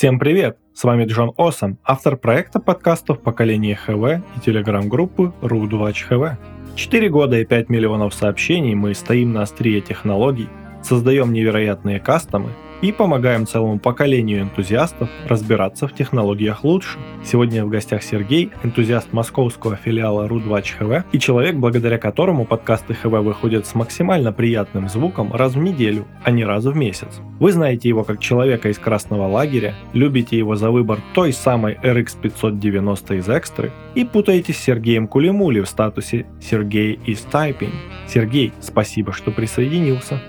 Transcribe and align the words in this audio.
Всем 0.00 0.18
привет! 0.18 0.56
С 0.72 0.84
вами 0.84 1.04
Джон 1.04 1.34
Осом, 1.36 1.78
автор 1.84 2.16
проекта 2.16 2.58
подкастов 2.58 3.20
поколения 3.20 3.74
ХВ 3.74 4.24
и 4.34 4.40
телеграм-группы 4.42 5.34
RU2HV. 5.42 6.36
Четыре 6.74 7.10
года 7.10 7.38
и 7.38 7.44
5 7.44 7.68
миллионов 7.68 8.14
сообщений 8.14 8.74
мы 8.74 8.94
стоим 8.94 9.34
на 9.34 9.42
острие 9.42 9.82
технологий, 9.82 10.48
создаем 10.82 11.34
невероятные 11.34 12.00
кастомы 12.00 12.48
и 12.82 12.92
помогаем 12.92 13.46
целому 13.46 13.78
поколению 13.78 14.42
энтузиастов 14.42 15.08
разбираться 15.26 15.86
в 15.86 15.94
технологиях 15.94 16.64
лучше. 16.64 16.98
Сегодня 17.24 17.64
в 17.64 17.68
гостях 17.68 18.02
Сергей, 18.02 18.50
энтузиаст 18.62 19.12
московского 19.12 19.76
филиала 19.76 20.26
RU2 20.26 20.62
ХВ 20.62 21.04
и 21.12 21.18
человек, 21.18 21.56
благодаря 21.56 21.98
которому 21.98 22.44
подкасты 22.44 22.94
ХВ 22.94 23.06
выходят 23.06 23.66
с 23.66 23.74
максимально 23.74 24.32
приятным 24.32 24.88
звуком 24.88 25.32
раз 25.32 25.54
в 25.54 25.58
неделю, 25.58 26.06
а 26.24 26.30
не 26.30 26.44
раз 26.44 26.64
в 26.64 26.74
месяц. 26.74 27.20
Вы 27.38 27.52
знаете 27.52 27.88
его 27.88 28.04
как 28.04 28.20
человека 28.20 28.68
из 28.68 28.78
красного 28.78 29.26
лагеря, 29.26 29.74
любите 29.92 30.36
его 30.36 30.56
за 30.56 30.70
выбор 30.70 31.00
той 31.14 31.32
самой 31.32 31.74
RX 31.82 32.20
590 32.20 33.14
из 33.14 33.28
экстры 33.28 33.72
и 33.94 34.04
путаете 34.04 34.52
с 34.52 34.58
Сергеем 34.58 35.06
Кулимули 35.06 35.60
в 35.60 35.68
статусе 35.68 36.26
«Сергей 36.40 36.98
из 37.06 37.26
Typing». 37.30 37.72
Сергей, 38.08 38.52
спасибо, 38.60 39.12
что 39.12 39.30
присоединился. 39.30 40.20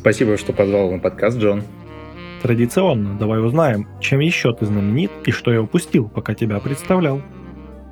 Спасибо, 0.00 0.36
что 0.36 0.52
позвал 0.52 0.92
на 0.92 1.00
подкаст, 1.00 1.38
Джон. 1.38 1.64
Традиционно, 2.40 3.18
давай 3.18 3.44
узнаем, 3.44 3.88
чем 4.00 4.20
еще 4.20 4.54
ты 4.54 4.64
знаменит 4.64 5.10
и 5.26 5.32
что 5.32 5.52
я 5.52 5.60
упустил, 5.60 6.08
пока 6.08 6.34
тебя 6.34 6.60
представлял. 6.60 7.20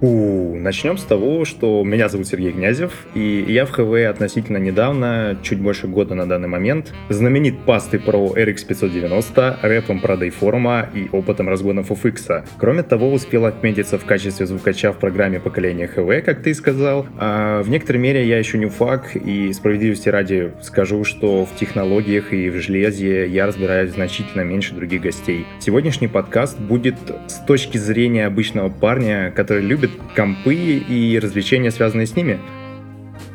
У, 0.03 0.57
начнем 0.57 0.99
с 0.99 1.05
того, 1.05 1.47
что 1.47 1.83
меня 1.83 2.11
зовут 2.11 2.27
Сергей 2.27 2.53
Князев, 2.53 3.07
и 3.15 3.47
я 3.49 3.65
в 3.65 3.71
ХВ 3.71 4.07
относительно 4.11 4.59
недавно, 4.59 5.39
чуть 5.43 5.59
больше 5.59 5.87
года 5.87 6.15
на 6.15 6.27
данный 6.27 6.49
момент, 6.49 6.93
знаменит 7.09 7.61
пастой 7.61 8.01
про 8.01 8.35
RX 8.37 8.67
590, 8.67 9.61
рэпом 9.63 10.01
про 10.01 10.17
форума 10.31 10.87
и 10.93 11.09
опытом 11.13 11.49
разгонов 11.49 11.91
UFX. 11.91 12.45
Кроме 12.59 12.83
того, 12.83 13.11
успел 13.11 13.47
отметиться 13.47 13.99
в 13.99 14.05
качестве 14.05 14.45
звукача 14.45 14.93
в 14.93 14.99
программе 14.99 15.41
поколения 15.41 15.87
ХВ, 15.87 16.25
как 16.25 16.43
ты 16.43 16.53
сказал. 16.53 17.07
А 17.17 17.63
в 17.63 17.71
некоторой 17.71 18.03
мере 18.03 18.27
я 18.27 18.39
еще 18.39 18.59
не 18.59 18.67
фак, 18.67 19.17
и 19.17 19.51
справедливости 19.55 20.11
ради 20.11 20.53
скажу, 20.61 21.05
что 21.05 21.47
в 21.47 21.57
технологиях 21.57 22.35
и 22.35 22.51
в 22.51 22.57
железе 22.57 23.27
я 23.29 23.47
разбираюсь 23.47 23.93
значительно 23.93 24.43
меньше 24.43 24.75
других 24.75 25.01
гостей. 25.01 25.47
Сегодняшний 25.59 26.09
подкаст 26.09 26.59
будет 26.59 26.97
с 27.29 27.39
точки 27.47 27.79
зрения 27.79 28.27
обычного 28.27 28.69
парня, 28.69 29.33
который 29.35 29.63
любит 29.63 29.86
любит 29.87 30.01
компы 30.15 30.55
и 30.55 31.19
развлечения, 31.19 31.71
связанные 31.71 32.07
с 32.07 32.17
ними. 32.17 32.39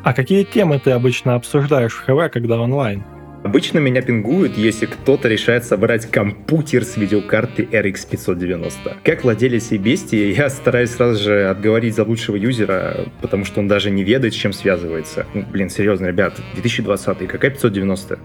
А 0.04 0.12
какие 0.12 0.44
темы 0.44 0.80
ты 0.82 0.90
обычно 0.90 1.34
обсуждаешь 1.34 1.92
в 1.92 2.04
ХВ, 2.04 2.32
когда 2.32 2.60
онлайн? 2.60 3.04
Обычно 3.44 3.80
меня 3.80 4.02
пингуют, 4.02 4.56
если 4.56 4.86
кто-то 4.86 5.28
решает 5.28 5.64
собрать 5.64 6.08
компьютер 6.08 6.84
с 6.84 6.96
видеокарты 6.96 7.64
RX 7.64 8.08
590. 8.08 8.98
Как 9.02 9.24
владелец 9.24 9.72
и 9.72 9.78
бестии, 9.78 10.32
я 10.32 10.48
стараюсь 10.48 10.90
сразу 10.90 11.20
же 11.20 11.48
отговорить 11.48 11.96
за 11.96 12.04
лучшего 12.04 12.36
юзера, 12.36 13.06
потому 13.20 13.44
что 13.44 13.58
он 13.58 13.66
даже 13.66 13.90
не 13.90 14.04
ведает, 14.04 14.32
с 14.32 14.36
чем 14.36 14.52
связывается. 14.52 15.26
Ну, 15.34 15.44
блин, 15.50 15.70
серьезно, 15.70 16.06
ребят, 16.06 16.40
2020, 16.54 17.26
какая 17.26 17.50
590? 17.50 18.18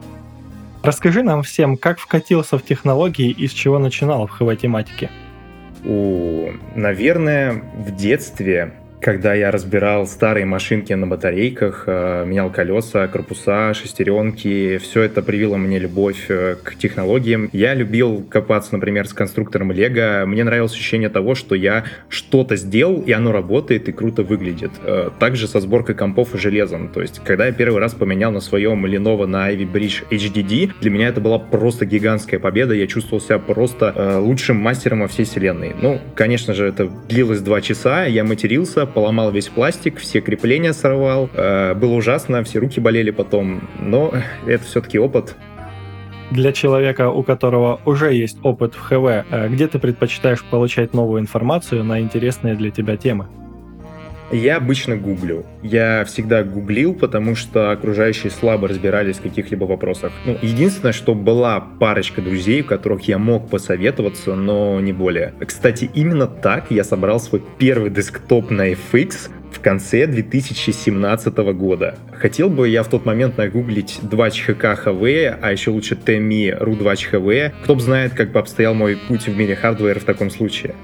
Расскажи 0.84 1.24
нам 1.24 1.42
всем, 1.42 1.78
как 1.78 1.98
вкатился 2.00 2.60
в 2.60 2.64
технологии 2.64 3.32
и 3.32 3.48
с 3.48 3.52
чего 3.52 3.80
начинал 3.80 4.28
в 4.28 4.32
ХВ-тематике. 4.32 5.10
У, 5.88 6.52
наверное, 6.76 7.54
в 7.54 7.96
детстве 7.96 8.74
когда 9.00 9.34
я 9.34 9.52
разбирал 9.52 10.08
старые 10.08 10.46
машинки 10.46 10.92
на 10.94 11.08
батарейках, 11.08 11.84
э, 11.86 12.26
менял 12.26 12.52
колеса, 12.52 13.08
корпуса, 13.08 13.74
шестеренки, 13.74 14.78
все 14.80 15.04
это 15.04 15.22
привило 15.22 15.58
мне 15.58 15.78
любовь 15.78 16.26
э, 16.30 16.56
к 16.62 16.76
технологиям. 16.76 17.50
Я 17.54 17.76
любил 17.76 18.26
копаться, 18.30 18.74
например, 18.74 19.08
с 19.08 19.14
конструктором 19.14 19.72
Лего. 19.72 20.26
Мне 20.26 20.44
нравилось 20.44 20.74
ощущение 20.74 21.10
того, 21.10 21.36
что 21.36 21.54
я 21.54 21.86
что-то 22.10 22.56
сделал, 22.56 23.02
и 23.02 23.12
оно 23.12 23.32
работает 23.32 23.88
и 23.88 23.92
круто 23.92 24.24
выглядит. 24.24 24.72
Э, 24.84 25.12
также 25.20 25.48
со 25.48 25.60
сборкой 25.60 25.96
компов 25.96 26.34
и 26.34 26.38
железом. 26.38 26.90
То 26.90 27.02
есть, 27.02 27.22
когда 27.24 27.46
я 27.46 27.52
первый 27.52 27.80
раз 27.80 27.94
поменял 27.94 28.32
на 28.32 28.40
своем 28.40 28.86
Lenovo 28.86 29.28
на 29.28 29.52
Ivy 29.52 29.72
Bridge 29.72 30.08
HDD, 30.10 30.72
для 30.82 30.90
меня 30.90 31.10
это 31.10 31.22
была 31.22 31.38
просто 31.38 31.86
гигантская 31.86 32.40
победа. 32.40 32.74
Я 32.74 32.88
чувствовал 32.88 33.22
себя 33.22 33.38
просто 33.38 34.20
лучшим 34.20 34.58
мастером 34.58 35.02
во 35.02 35.08
всей 35.08 35.26
вселенной. 35.26 35.76
Ну, 35.82 36.02
конечно 36.16 36.54
же, 36.54 36.66
это 36.66 36.90
длилось 37.08 37.42
два 37.42 37.62
часа, 37.62 38.06
я 38.06 38.24
матерился, 38.24 38.87
поломал 38.88 39.32
весь 39.32 39.48
пластик, 39.48 39.98
все 39.98 40.22
крепления 40.22 40.74
сорвал. 40.74 41.30
Э, 41.34 41.74
было 41.74 41.94
ужасно, 41.94 42.44
все 42.44 42.60
руки 42.60 42.80
болели 42.80 43.12
потом, 43.12 43.70
но 43.80 44.14
это 44.48 44.64
все-таки 44.64 45.00
опыт. 45.00 45.36
Для 46.32 46.52
человека, 46.52 47.10
у 47.10 47.24
которого 47.24 47.80
уже 47.86 48.14
есть 48.14 48.38
опыт 48.44 48.76
в 48.76 48.82
ХВ, 48.82 49.26
э, 49.30 49.48
где 49.50 49.68
ты 49.68 49.80
предпочитаешь 49.80 50.44
получать 50.44 50.94
новую 50.94 51.22
информацию 51.22 51.84
на 51.84 52.02
интересные 52.02 52.56
для 52.56 52.72
тебя 52.72 52.98
темы? 52.98 53.28
Я 54.32 54.58
обычно 54.58 54.98
гуглю. 54.98 55.46
Я 55.64 56.04
всегда 56.06 56.44
гуглил, 56.44 56.94
потому 56.94 57.36
что 57.36 57.72
окружающие 57.72 58.30
слабо 58.30 58.68
разбирались 58.68 59.18
в 59.18 59.22
каких-либо 59.22 59.64
вопросах. 59.64 60.12
Ну, 60.26 60.38
единственное, 60.42 60.92
что 60.92 61.14
была 61.14 61.62
парочка 61.62 62.22
друзей, 62.22 62.62
у 62.62 62.66
которых 62.66 63.08
я 63.08 63.20
мог 63.20 63.50
посоветоваться, 63.50 64.36
но 64.36 64.82
не 64.82 64.92
более. 64.92 65.34
Кстати, 65.46 65.90
именно 65.94 66.28
так 66.28 66.72
я 66.72 66.84
собрал 66.84 67.22
свой 67.22 67.42
первый 67.58 67.90
десктоп 67.90 68.52
на 68.52 68.74
FX 68.74 69.30
в 69.52 69.62
конце 69.62 70.08
2017 70.08 71.38
года. 71.38 71.96
Хотел 72.12 72.50
бы 72.50 72.68
я 72.68 72.84
в 72.84 72.90
тот 72.90 73.06
момент 73.06 73.38
нагуглить 73.38 74.00
2 74.02 74.30
ЧХК 74.30 74.76
ХВ, 74.76 75.04
а 75.42 75.52
еще 75.52 75.72
лучше 75.72 75.96
TMI 75.96 76.62
RU2 76.62 76.96
ЧХВ. 76.98 77.64
Кто 77.64 77.76
бы 77.76 77.82
знает, 77.82 78.14
как 78.14 78.34
бы 78.34 78.40
обстоял 78.40 78.74
мой 78.74 78.98
путь 79.08 79.28
в 79.28 79.38
мире 79.38 79.56
хардвера 79.56 80.00
в 80.00 80.04
таком 80.04 80.30
случае. 80.30 80.76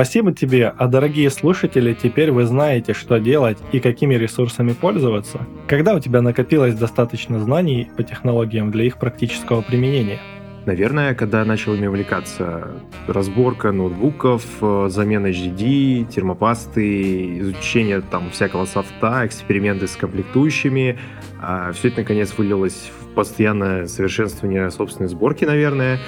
Спасибо 0.00 0.32
тебе, 0.32 0.72
а 0.78 0.86
дорогие 0.86 1.28
слушатели, 1.28 1.92
теперь 1.92 2.32
вы 2.32 2.46
знаете, 2.46 2.94
что 2.94 3.18
делать 3.18 3.58
и 3.70 3.80
какими 3.80 4.14
ресурсами 4.14 4.72
пользоваться, 4.72 5.46
когда 5.68 5.94
у 5.94 6.00
тебя 6.00 6.22
накопилось 6.22 6.74
достаточно 6.74 7.38
знаний 7.38 7.90
по 7.98 8.02
технологиям 8.02 8.70
для 8.70 8.84
их 8.84 8.96
практического 8.96 9.60
применения. 9.60 10.18
Наверное, 10.64 11.14
когда 11.14 11.44
начал 11.44 11.74
ими 11.74 11.86
увлекаться, 11.86 12.68
разборка 13.08 13.72
ноутбуков, 13.72 14.42
э, 14.62 14.86
замена 14.88 15.26
HDD, 15.26 16.06
термопасты, 16.06 17.38
изучение 17.40 18.00
там 18.00 18.30
всякого 18.30 18.64
софта, 18.64 19.26
эксперименты 19.26 19.86
с 19.86 19.96
комплектующими. 19.96 20.98
А 21.42 21.72
все 21.72 21.88
это, 21.88 21.98
наконец, 21.98 22.32
вылилось 22.38 22.90
в 23.02 23.14
постоянное 23.14 23.86
совершенствование 23.86 24.70
собственной 24.70 25.10
сборки, 25.10 25.44
наверное, 25.44 25.98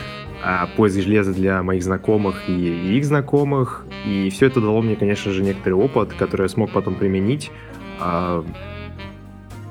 поиск 0.76 1.00
железа 1.00 1.32
для 1.32 1.62
моих 1.62 1.82
знакомых 1.82 2.48
и 2.48 2.96
их 2.96 3.04
знакомых. 3.04 3.86
И 4.06 4.30
все 4.30 4.46
это 4.46 4.60
дало 4.60 4.82
мне, 4.82 4.96
конечно 4.96 5.32
же, 5.32 5.42
некоторый 5.42 5.74
опыт, 5.74 6.12
который 6.14 6.42
я 6.42 6.48
смог 6.48 6.70
потом 6.70 6.94
применить. 6.94 7.50
А, 8.00 8.44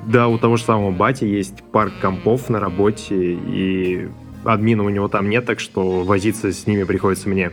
да, 0.08 0.28
у 0.28 0.38
того 0.38 0.58
же 0.58 0.64
самого 0.64 0.92
Бати 0.92 1.26
есть 1.26 1.64
парк 1.72 1.94
компов 2.02 2.50
на 2.50 2.60
работе, 2.60 3.34
и 3.34 4.08
админа 4.44 4.84
у 4.84 4.90
него 4.90 5.08
там 5.08 5.30
нет, 5.30 5.46
так 5.46 5.60
что 5.60 6.04
возиться 6.04 6.52
с 6.52 6.66
ними 6.66 6.84
приходится 6.84 7.30
мне. 7.30 7.52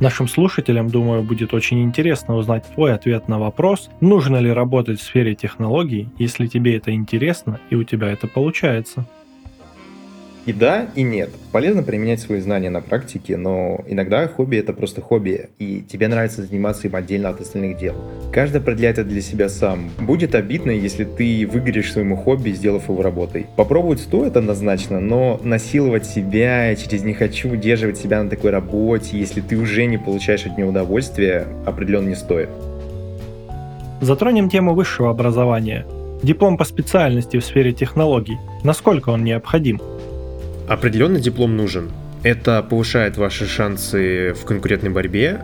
Нашим 0.00 0.26
слушателям, 0.26 0.88
думаю, 0.88 1.22
будет 1.22 1.54
очень 1.54 1.84
интересно 1.84 2.34
узнать 2.36 2.66
твой 2.74 2.92
ответ 2.92 3.28
на 3.28 3.38
вопрос, 3.38 3.88
нужно 4.00 4.38
ли 4.38 4.50
работать 4.50 4.98
в 4.98 5.02
сфере 5.04 5.36
технологий, 5.36 6.08
если 6.18 6.48
тебе 6.48 6.76
это 6.76 6.92
интересно 6.92 7.60
и 7.70 7.76
у 7.76 7.84
тебя 7.84 8.10
это 8.10 8.26
получается. 8.26 9.06
И 10.44 10.52
да, 10.52 10.88
и 10.96 11.02
нет. 11.02 11.30
Полезно 11.52 11.84
применять 11.84 12.20
свои 12.20 12.40
знания 12.40 12.68
на 12.68 12.80
практике, 12.80 13.36
но 13.36 13.84
иногда 13.86 14.26
хобби 14.26 14.56
это 14.56 14.72
просто 14.72 15.00
хобби, 15.00 15.50
и 15.58 15.82
тебе 15.82 16.08
нравится 16.08 16.42
заниматься 16.42 16.88
им 16.88 16.96
отдельно 16.96 17.28
от 17.28 17.40
остальных 17.40 17.78
дел. 17.78 17.94
Каждый 18.32 18.60
определяет 18.60 18.98
это 18.98 19.08
для 19.08 19.20
себя 19.20 19.48
сам. 19.48 19.90
Будет 20.00 20.34
обидно, 20.34 20.72
если 20.72 21.04
ты 21.04 21.46
выгоришь 21.46 21.92
своему 21.92 22.16
хобби, 22.16 22.50
сделав 22.50 22.88
его 22.88 23.02
работой. 23.02 23.46
Попробовать 23.56 24.00
стоит 24.00 24.36
однозначно, 24.36 24.98
но 24.98 25.40
насиловать 25.44 26.06
себя 26.06 26.74
через 26.74 27.04
«не 27.04 27.14
хочу 27.14 27.50
удерживать 27.50 27.98
себя 27.98 28.22
на 28.22 28.28
такой 28.28 28.50
работе», 28.50 29.18
если 29.18 29.40
ты 29.40 29.56
уже 29.56 29.84
не 29.84 29.98
получаешь 29.98 30.46
от 30.46 30.56
нее 30.58 30.66
удовольствия, 30.66 31.46
определенно 31.64 32.08
не 32.08 32.16
стоит. 32.16 32.48
Затронем 34.00 34.50
тему 34.50 34.74
высшего 34.74 35.10
образования. 35.10 35.86
Диплом 36.24 36.56
по 36.56 36.64
специальности 36.64 37.36
в 37.36 37.44
сфере 37.44 37.72
технологий. 37.72 38.38
Насколько 38.64 39.10
он 39.10 39.22
необходим? 39.22 39.80
Определенно 40.68 41.18
диплом 41.18 41.56
нужен. 41.56 41.90
Это 42.22 42.62
повышает 42.62 43.16
ваши 43.16 43.46
шансы 43.46 44.32
в 44.34 44.44
конкурентной 44.44 44.90
борьбе, 44.90 45.40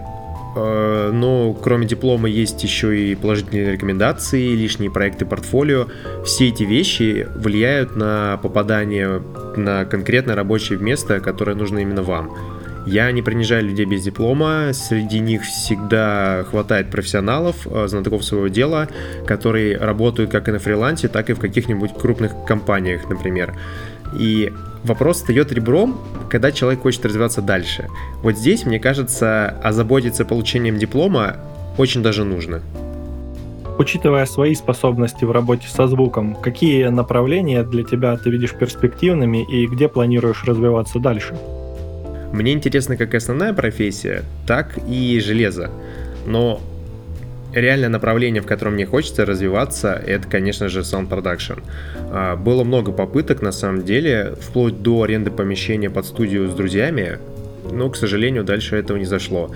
э, 0.57 1.11
но 1.13 1.53
кроме 1.55 1.87
диплома 1.87 2.29
есть 2.29 2.63
еще 2.63 2.97
и 2.97 3.15
положительные 3.17 3.73
рекомендации, 3.73 4.55
лишние 4.55 4.91
проекты 4.91 5.27
портфолио. 5.27 5.89
Все 6.25 6.49
эти 6.49 6.63
вещи 6.63 7.27
влияют 7.35 7.97
на 7.97 8.39
попадание 8.41 9.21
на 9.57 9.85
конкретное 9.87 10.37
рабочее 10.37 10.79
место, 10.79 11.19
которое 11.19 11.57
нужно 11.57 11.81
именно 11.81 12.03
вам. 12.03 12.33
Я 12.87 13.11
не 13.11 13.23
принижаю 13.23 13.65
людей 13.67 13.85
без 13.85 14.05
диплома, 14.05 14.71
среди 14.73 15.19
них 15.19 15.43
всегда 15.43 16.45
хватает 16.49 16.91
профессионалов, 16.91 17.67
э, 17.67 17.89
знатоков 17.89 18.25
своего 18.25 18.47
дела, 18.47 18.89
которые 19.27 19.77
работают 19.77 20.31
как 20.31 20.49
и 20.49 20.53
на 20.53 20.61
фрилансе, 20.61 21.09
так 21.09 21.29
и 21.29 21.33
в 21.33 21.41
каких-нибудь 21.41 21.93
крупных 21.93 22.33
компаниях, 22.47 23.11
например. 23.11 23.55
И 24.17 24.53
Вопрос 24.85 25.19
встает 25.19 25.53
ребром, 25.53 25.99
когда 26.31 26.53
человек 26.53 26.83
хочет 26.83 27.05
развиваться 27.05 27.43
дальше. 27.43 27.89
Вот 28.23 28.37
здесь, 28.37 28.65
мне 28.65 28.79
кажется, 28.79 29.59
озаботиться 29.63 30.25
получением 30.25 30.79
диплома 30.79 31.37
очень 31.77 32.03
даже 32.03 32.25
нужно. 32.25 32.63
Учитывая 33.79 34.27
свои 34.27 34.55
способности 34.55 35.25
в 35.25 35.31
работе 35.31 35.69
со 35.69 35.87
звуком, 35.87 36.35
какие 36.35 36.89
направления 36.89 37.63
для 37.63 37.85
тебя 37.85 38.17
ты 38.17 38.29
видишь 38.29 38.53
перспективными 38.53 39.45
и 39.45 39.67
где 39.69 39.89
планируешь 39.89 40.43
развиваться 40.45 40.99
дальше? 40.99 41.37
Мне 42.33 42.53
интересно 42.53 42.97
как 42.97 43.15
основная 43.15 43.55
профессия, 43.55 44.25
так 44.47 44.79
и 44.89 45.21
железо. 45.21 45.71
Но 46.27 46.61
реальное 47.53 47.89
направление, 47.89 48.43
в 48.43 48.47
котором 48.47 48.75
мне 48.75 48.87
хочется 48.87 49.25
развиваться, 49.25 49.93
это, 49.93 50.29
конечно 50.29 50.69
же, 50.69 50.81
sound 50.81 51.09
production. 51.09 51.63
А, 52.11 52.37
было 52.37 52.65
много 52.65 52.93
попыток, 52.93 53.43
на 53.43 53.53
самом 53.53 53.85
деле, 53.85 54.35
вплоть 54.41 54.83
до 54.83 55.03
аренды 55.03 55.31
помещения 55.31 55.91
под 55.91 56.07
студию 56.07 56.49
с 56.49 56.55
друзьями, 56.55 57.19
но, 57.71 57.91
к 57.91 57.97
сожалению, 57.97 58.45
дальше 58.45 58.77
этого 58.77 58.97
не 58.97 59.05
зашло. 59.05 59.51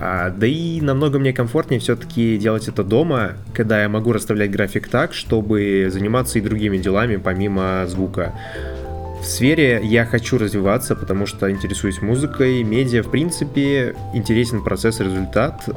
А, 0.00 0.30
да 0.30 0.46
и 0.46 0.80
намного 0.80 1.18
мне 1.18 1.32
комфортнее 1.32 1.80
все-таки 1.80 2.38
делать 2.38 2.68
это 2.68 2.84
дома, 2.84 3.32
когда 3.52 3.82
я 3.82 3.88
могу 3.88 4.12
расставлять 4.12 4.50
график 4.50 4.88
так, 4.88 5.12
чтобы 5.12 5.88
заниматься 5.90 6.38
и 6.38 6.42
другими 6.42 6.78
делами 6.78 7.16
помимо 7.16 7.84
звука. 7.86 8.34
В 9.20 9.26
сфере 9.26 9.80
я 9.82 10.04
хочу 10.04 10.38
развиваться, 10.38 10.94
потому 10.94 11.26
что 11.26 11.50
интересуюсь 11.50 12.00
музыкой, 12.00 12.62
медиа, 12.62 13.02
в 13.02 13.10
принципе, 13.10 13.96
интересен 14.14 14.62
процесс 14.62 15.00
и 15.00 15.04
результат, 15.04 15.68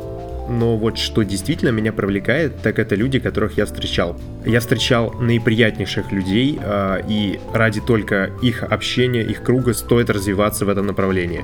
но 0.52 0.78
вот 0.78 0.98
что 0.98 1.24
действительно 1.24 1.70
меня 1.70 1.94
привлекает, 1.94 2.62
так 2.62 2.78
это 2.80 2.96
люди, 2.96 3.20
которых 3.20 3.58
я 3.58 3.66
встречал. 3.66 4.18
Я 4.46 4.60
встречал 4.60 5.14
наиприятнейших 5.20 6.12
людей, 6.12 6.60
э, 6.62 7.02
и 7.08 7.40
ради 7.54 7.82
только 7.82 8.32
их 8.42 8.64
общения, 8.64 9.24
их 9.24 9.44
круга 9.44 9.74
стоит 9.74 10.10
развиваться 10.10 10.66
в 10.66 10.70
этом 10.70 10.88
направлении. 10.88 11.44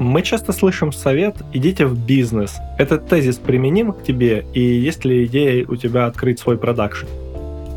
Мы 0.00 0.22
часто 0.22 0.52
слышим 0.52 0.92
совет 0.92 1.36
«идите 1.52 1.84
в 1.84 1.98
бизнес». 1.98 2.56
Этот 2.78 3.08
тезис 3.08 3.36
применим 3.36 3.92
к 3.92 4.04
тебе, 4.04 4.44
и 4.54 4.60
есть 4.60 5.04
ли 5.04 5.24
идея 5.24 5.66
у 5.66 5.74
тебя 5.74 6.06
открыть 6.06 6.38
свой 6.38 6.56
продакшн? 6.56 7.06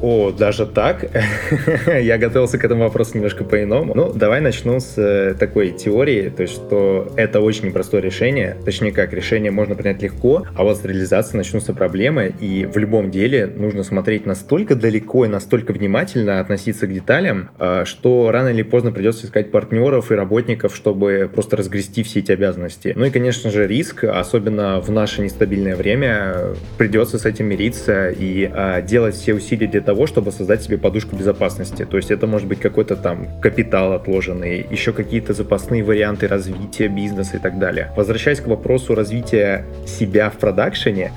О, 0.02 0.32
даже 0.32 0.66
так? 0.66 1.06
Я 1.88 2.18
готовился 2.18 2.58
к 2.58 2.66
этому 2.66 2.84
вопросу 2.84 3.12
немножко 3.16 3.44
по-иному. 3.44 3.94
Ну, 3.96 4.12
давай 4.12 4.42
начну 4.42 4.80
с 4.80 4.98
э, 4.98 5.36
такой 5.38 5.70
теории, 5.72 6.30
то 6.30 6.42
есть, 6.42 6.56
что 6.56 7.12
это 7.16 7.40
очень 7.40 7.68
непростое 7.68 8.02
решение. 8.02 8.58
Точнее, 8.66 8.92
как, 8.92 9.14
решение 9.14 9.52
можно 9.52 9.76
принять 9.76 10.02
легко, 10.02 10.48
а 10.56 10.64
вот 10.64 10.78
с 10.78 10.86
реализацией 10.86 11.38
начнутся 11.38 11.74
проблемы, 11.74 12.34
и 12.40 12.66
в 12.66 12.78
любом 12.78 13.12
деле 13.12 13.46
нужно 13.46 13.84
смотреть 13.84 14.26
настолько 14.26 14.76
далеко 14.76 15.26
и 15.26 15.28
настолько 15.28 15.72
внимательно 15.72 16.40
относиться 16.40 16.88
к 16.88 16.94
деталям, 16.94 17.52
э, 17.60 17.84
что 17.86 18.32
рано 18.32 18.50
или 18.50 18.64
поздно 18.64 18.92
придется 18.92 19.28
искать 19.28 19.52
партнеров 19.52 20.12
и 20.12 20.16
работников, 20.16 20.76
чтобы 20.76 21.30
просто 21.32 21.58
разгрести 21.58 22.02
все 22.02 22.22
эти 22.22 22.32
обязанности. 22.32 22.94
Ну 22.96 23.06
и, 23.06 23.12
конечно 23.12 23.52
же, 23.52 23.68
риск, 23.68 24.04
особенно 24.04 24.82
в 24.82 24.90
наше 24.90 25.22
нестабильное 25.22 25.76
время, 25.76 26.56
придется 26.80 27.20
с 27.20 27.26
этим 27.26 27.46
мириться 27.46 28.10
и 28.10 28.50
э, 28.52 28.82
делать 28.82 29.14
все 29.14 29.36
усилия 29.36 29.68
для 29.68 29.82
того, 29.82 29.91
того, 29.92 30.08
чтобы 30.08 30.32
создать 30.32 30.64
себе 30.64 30.78
подушку 30.78 31.18
безопасности. 31.18 31.84
То 31.84 31.98
есть 31.98 32.12
это 32.12 32.26
может 32.26 32.48
быть 32.48 32.62
какой-то 32.62 32.96
там 32.96 33.28
капитал 33.42 33.92
отложенный, 33.92 34.66
еще 34.72 34.94
какие-то 34.94 35.34
запасные 35.34 35.84
варианты 35.84 36.30
развития 36.30 36.88
бизнеса 36.88 37.36
и 37.36 37.40
так 37.40 37.60
далее. 37.60 37.92
Возвращаясь 37.98 38.40
к 38.40 38.48
вопросу 38.48 38.96
развития 38.96 39.66
себя 39.86 40.30
в 40.30 40.38
продакшене, 40.38 41.12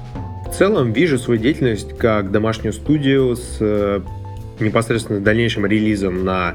в 0.49 0.57
целом 0.57 0.93
вижу 0.93 1.19
свою 1.19 1.41
деятельность 1.41 1.97
как 1.97 2.33
домашнюю 2.33 2.73
студию 2.73 3.37
с 3.37 3.59
э, 3.61 4.01
непосредственно 4.59 5.21
дальнейшим 5.21 5.67
релизом 5.67 6.25
на 6.25 6.55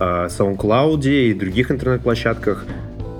э, 0.00 0.28
SoundCloud 0.30 1.06
и 1.06 1.34
других 1.34 1.70
интернет-площадках. 1.70 2.64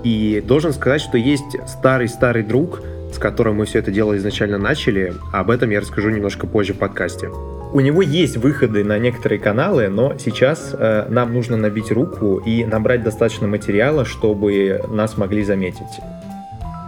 И 0.03 0.43
должен 0.43 0.73
сказать, 0.73 1.01
что 1.01 1.19
есть 1.19 1.55
старый-старый 1.67 2.41
друг, 2.41 2.81
с 3.13 3.19
которым 3.19 3.57
мы 3.57 3.65
все 3.65 3.77
это 3.77 3.91
дело 3.91 4.17
изначально 4.17 4.57
начали. 4.57 5.13
Об 5.31 5.51
этом 5.51 5.69
я 5.69 5.81
расскажу 5.81 6.09
немножко 6.09 6.47
позже 6.47 6.73
в 6.73 6.77
подкасте. 6.77 7.29
У 7.71 7.81
него 7.81 8.01
есть 8.01 8.37
выходы 8.37 8.83
на 8.83 8.97
некоторые 8.97 9.39
каналы, 9.39 9.89
но 9.89 10.17
сейчас 10.17 10.73
э, 10.73 11.05
нам 11.09 11.33
нужно 11.33 11.55
набить 11.55 11.91
руку 11.91 12.37
и 12.37 12.65
набрать 12.65 13.03
достаточно 13.03 13.47
материала, 13.47 14.05
чтобы 14.05 14.81
нас 14.89 15.17
могли 15.17 15.43
заметить. 15.43 15.99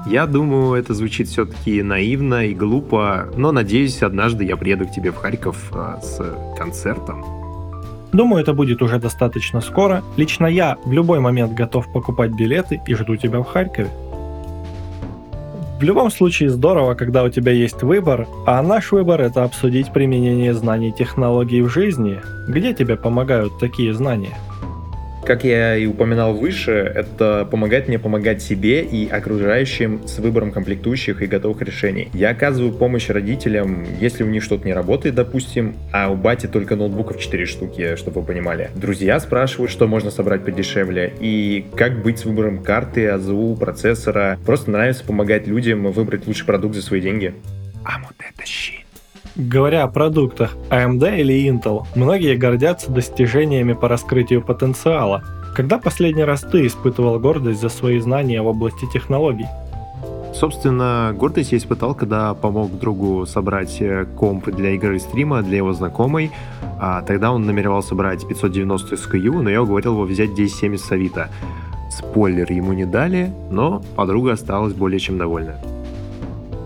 Я 0.08 0.26
думаю, 0.26 0.74
это 0.74 0.96
звучит 0.96 1.28
все-таки 1.28 1.84
наивно 1.84 2.48
и 2.48 2.56
глупо, 2.56 3.30
но 3.38 3.52
надеюсь, 3.52 4.02
однажды 4.02 4.44
я 4.44 4.58
приеду 4.58 4.88
к 4.88 4.92
тебе 4.92 5.12
в 5.12 5.18
Харьков 5.18 5.72
э, 5.72 5.98
с 6.02 6.20
концертом. 6.58 7.24
Думаю, 8.12 8.42
это 8.42 8.54
будет 8.54 8.82
уже 8.82 8.98
достаточно 8.98 9.62
скоро. 9.62 10.04
Лично 10.18 10.48
я 10.48 10.78
в 10.84 10.92
любой 10.92 11.20
момент 11.20 11.54
готов 11.54 11.92
покупать 11.94 12.32
билеты 12.32 12.82
и 12.88 12.96
жду 12.96 13.16
тебя 13.16 13.40
в 13.40 13.46
Харькове. 13.46 13.90
В 15.82 15.84
любом 15.84 16.12
случае 16.12 16.52
здорово, 16.52 16.94
когда 16.94 17.24
у 17.24 17.30
тебя 17.30 17.52
есть 17.52 17.82
выбор, 17.82 18.28
а 18.46 18.62
наш 18.62 18.92
выбор— 18.92 19.20
это 19.24 19.44
обсудить 19.44 19.92
применение 19.92 20.54
знаний 20.54 20.94
технологий 20.96 21.64
в 21.64 21.70
жизни. 21.70 22.22
Где 22.48 22.76
тебе 22.76 22.98
помогают 22.98 23.58
такие 23.60 23.92
знания? 23.92 24.38
Как 25.32 25.46
я 25.46 25.78
и 25.78 25.86
упоминал 25.86 26.34
выше, 26.34 26.72
это 26.74 27.48
помогает 27.50 27.88
мне 27.88 27.98
помогать 27.98 28.42
себе 28.42 28.84
и 28.84 29.08
окружающим 29.08 30.06
с 30.06 30.20
выбором 30.20 30.52
комплектующих 30.52 31.22
и 31.22 31.26
готовых 31.26 31.62
решений. 31.62 32.10
Я 32.14 32.32
оказываю 32.32 32.74
помощь 32.74 33.08
родителям, 33.08 33.88
если 34.02 34.26
у 34.26 34.28
них 34.28 34.44
что-то 34.44 34.68
не 34.68 34.74
работает, 34.74 35.16
допустим, 35.16 35.78
а 35.94 36.12
у 36.12 36.18
бати 36.18 36.48
только 36.48 36.76
ноутбуков 36.76 37.18
4 37.18 37.46
штуки, 37.46 37.96
чтобы 37.96 38.20
вы 38.20 38.28
понимали. 38.28 38.72
Друзья 38.76 39.18
спрашивают, 39.22 39.72
что 39.72 39.88
можно 39.88 40.12
собрать 40.12 40.44
подешевле 40.44 41.14
и 41.22 41.66
как 41.78 42.04
быть 42.04 42.20
с 42.20 42.26
выбором 42.26 42.62
карты, 42.62 43.08
АЗУ, 43.08 43.56
процессора. 43.58 44.38
Просто 44.46 44.70
нравится 44.70 45.06
помогать 45.06 45.48
людям 45.48 45.90
выбрать 45.94 46.28
лучший 46.28 46.46
продукт 46.46 46.76
за 46.76 46.82
свои 46.82 47.00
деньги. 47.00 47.34
А 47.86 48.00
вот 48.00 48.16
это 48.20 48.46
щит. 48.46 48.81
Говоря 49.36 49.84
о 49.84 49.88
продуктах 49.88 50.58
AMD 50.70 51.22
или 51.22 51.50
Intel, 51.50 51.86
многие 51.96 52.36
гордятся 52.36 52.92
достижениями 52.92 53.74
по 53.74 53.88
раскрытию 53.88 54.42
потенциала. 54.42 55.24
Когда 55.56 55.78
последний 55.78 56.24
раз 56.24 56.42
ты 56.42 56.68
испытывал 56.68 57.18
гордость 57.20 57.62
за 57.62 57.70
свои 57.70 58.00
знания 58.00 58.42
в 58.42 58.48
области 58.48 58.86
технологий? 58.92 59.46
Собственно, 60.34 61.14
гордость 61.18 61.52
я 61.52 61.58
испытал, 61.58 61.94
когда 61.94 62.34
помог 62.34 62.78
другу 62.78 63.26
собрать 63.26 63.82
э, 63.82 64.06
комп 64.18 64.50
для 64.50 64.72
игры 64.72 65.00
стрима 65.00 65.42
для 65.42 65.58
его 65.58 65.74
знакомой. 65.74 66.32
А 66.80 67.02
тогда 67.02 67.32
он 67.32 67.46
намеревался 67.46 67.96
брать 67.96 68.28
590 68.28 68.96
SKU, 68.96 69.42
но 69.42 69.50
я 69.50 69.62
уговорил 69.62 69.94
его 69.94 70.04
взять 70.04 70.32
1070 70.32 70.86
с 70.86 70.92
Авито. 70.92 71.30
Спойлер 71.90 72.52
ему 72.52 72.74
не 72.74 72.86
дали, 72.86 73.32
но 73.50 73.82
подруга 73.96 74.34
осталась 74.34 74.74
более 74.74 75.00
чем 75.00 75.18
довольна. 75.18 75.56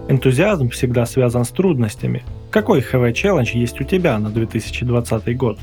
Энтузиазм 0.08 0.70
всегда 0.70 1.06
связан 1.06 1.44
с 1.44 1.50
трудностями. 1.50 2.24
Какой 2.52 2.80
Challenge 2.80 3.50
есть 3.54 3.82
у 3.82 3.84
тебя 3.84 4.18
на 4.18 4.30
2020 4.30 5.38
год? 5.38 5.60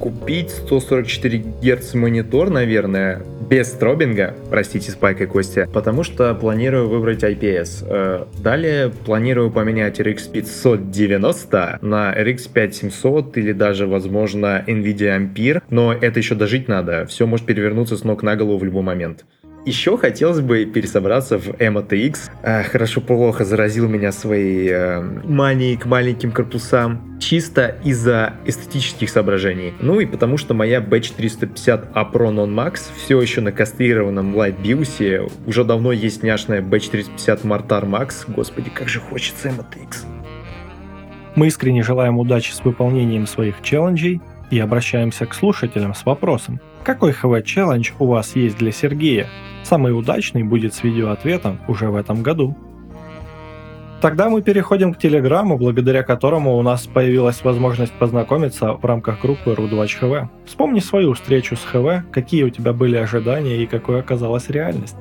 Купить 0.00 0.50
144 0.50 1.44
Гц 1.62 1.92
монитор, 1.92 2.48
наверное, 2.48 3.22
без 3.50 3.68
стробинга, 3.68 4.34
простите, 4.48 4.92
Спайк 4.92 5.20
и 5.20 5.26
Костя, 5.26 5.68
потому 5.74 6.04
что 6.04 6.34
планирую 6.34 6.88
выбрать 6.88 7.22
IPS. 7.22 7.84
Э, 7.86 8.24
далее 8.42 8.90
планирую 9.04 9.50
поменять 9.50 10.00
RX 10.00 10.30
590 10.30 11.80
на 11.82 12.14
RX 12.16 12.48
5700 12.50 13.36
или 13.36 13.52
даже, 13.52 13.86
возможно, 13.86 14.64
NVIDIA 14.66 15.18
Ampere, 15.18 15.62
но 15.68 15.92
это 15.92 16.18
еще 16.18 16.34
дожить 16.34 16.66
надо, 16.66 17.04
все 17.04 17.26
может 17.26 17.44
перевернуться 17.44 17.98
с 17.98 18.02
ног 18.02 18.22
на 18.22 18.36
голову 18.36 18.56
в 18.56 18.64
любой 18.64 18.82
момент. 18.82 19.26
Еще 19.66 19.98
хотелось 19.98 20.40
бы 20.40 20.64
пересобраться 20.64 21.38
в 21.38 21.48
MATX. 21.48 22.30
А, 22.42 22.62
хорошо-плохо 22.62 23.44
заразил 23.44 23.88
меня 23.88 24.10
своей 24.10 24.70
э, 24.70 25.00
манией 25.00 25.76
к 25.76 25.84
маленьким 25.84 26.32
корпусам. 26.32 27.18
Чисто 27.20 27.76
из-за 27.84 28.34
эстетических 28.46 29.10
соображений. 29.10 29.74
Ну 29.80 30.00
и 30.00 30.06
потому 30.06 30.38
что 30.38 30.54
моя 30.54 30.80
B450 30.80 31.88
A 31.92 32.10
Pro 32.10 32.32
Non 32.32 32.48
Max 32.54 32.80
все 32.96 33.20
еще 33.20 33.42
на 33.42 33.52
кастрированном 33.52 34.34
Light 34.34 34.62
BIOS. 34.62 35.30
Уже 35.46 35.64
давно 35.64 35.92
есть 35.92 36.22
няшная 36.22 36.62
B450 36.62 37.42
Martar 37.42 37.84
Max. 37.84 38.24
Господи, 38.28 38.70
как 38.70 38.88
же 38.88 39.00
хочется 39.00 39.48
MATX. 39.48 40.06
Мы 41.36 41.48
искренне 41.48 41.82
желаем 41.82 42.18
удачи 42.18 42.52
с 42.52 42.64
выполнением 42.64 43.26
своих 43.26 43.60
челленджей 43.62 44.22
и 44.50 44.58
обращаемся 44.58 45.26
к 45.26 45.34
слушателям 45.34 45.94
с 45.94 46.06
вопросом. 46.06 46.60
Какой 46.84 47.12
ХВ 47.12 47.44
челлендж 47.44 47.90
у 47.98 48.06
вас 48.06 48.34
есть 48.36 48.56
для 48.56 48.72
Сергея? 48.72 49.28
Самый 49.64 49.96
удачный 49.96 50.42
будет 50.42 50.72
с 50.74 50.82
видеоответом 50.82 51.60
уже 51.68 51.90
в 51.90 51.96
этом 51.96 52.22
году. 52.22 52.56
Тогда 54.00 54.30
мы 54.30 54.40
переходим 54.40 54.94
к 54.94 54.98
Телеграму, 54.98 55.58
благодаря 55.58 56.02
которому 56.02 56.56
у 56.56 56.62
нас 56.62 56.86
появилась 56.86 57.44
возможность 57.44 57.92
познакомиться 57.92 58.72
в 58.72 58.82
рамках 58.82 59.20
группы 59.20 59.54
ру 59.54 59.66
Двач 59.66 59.96
HW. 59.96 60.30
Вспомни 60.46 60.80
свою 60.80 61.12
встречу 61.12 61.54
с 61.54 61.62
HW, 61.62 62.10
какие 62.10 62.44
у 62.44 62.50
тебя 62.50 62.72
были 62.72 62.96
ожидания 62.96 63.58
и 63.62 63.66
какой 63.66 64.00
оказалась 64.00 64.48
реальность. 64.48 64.96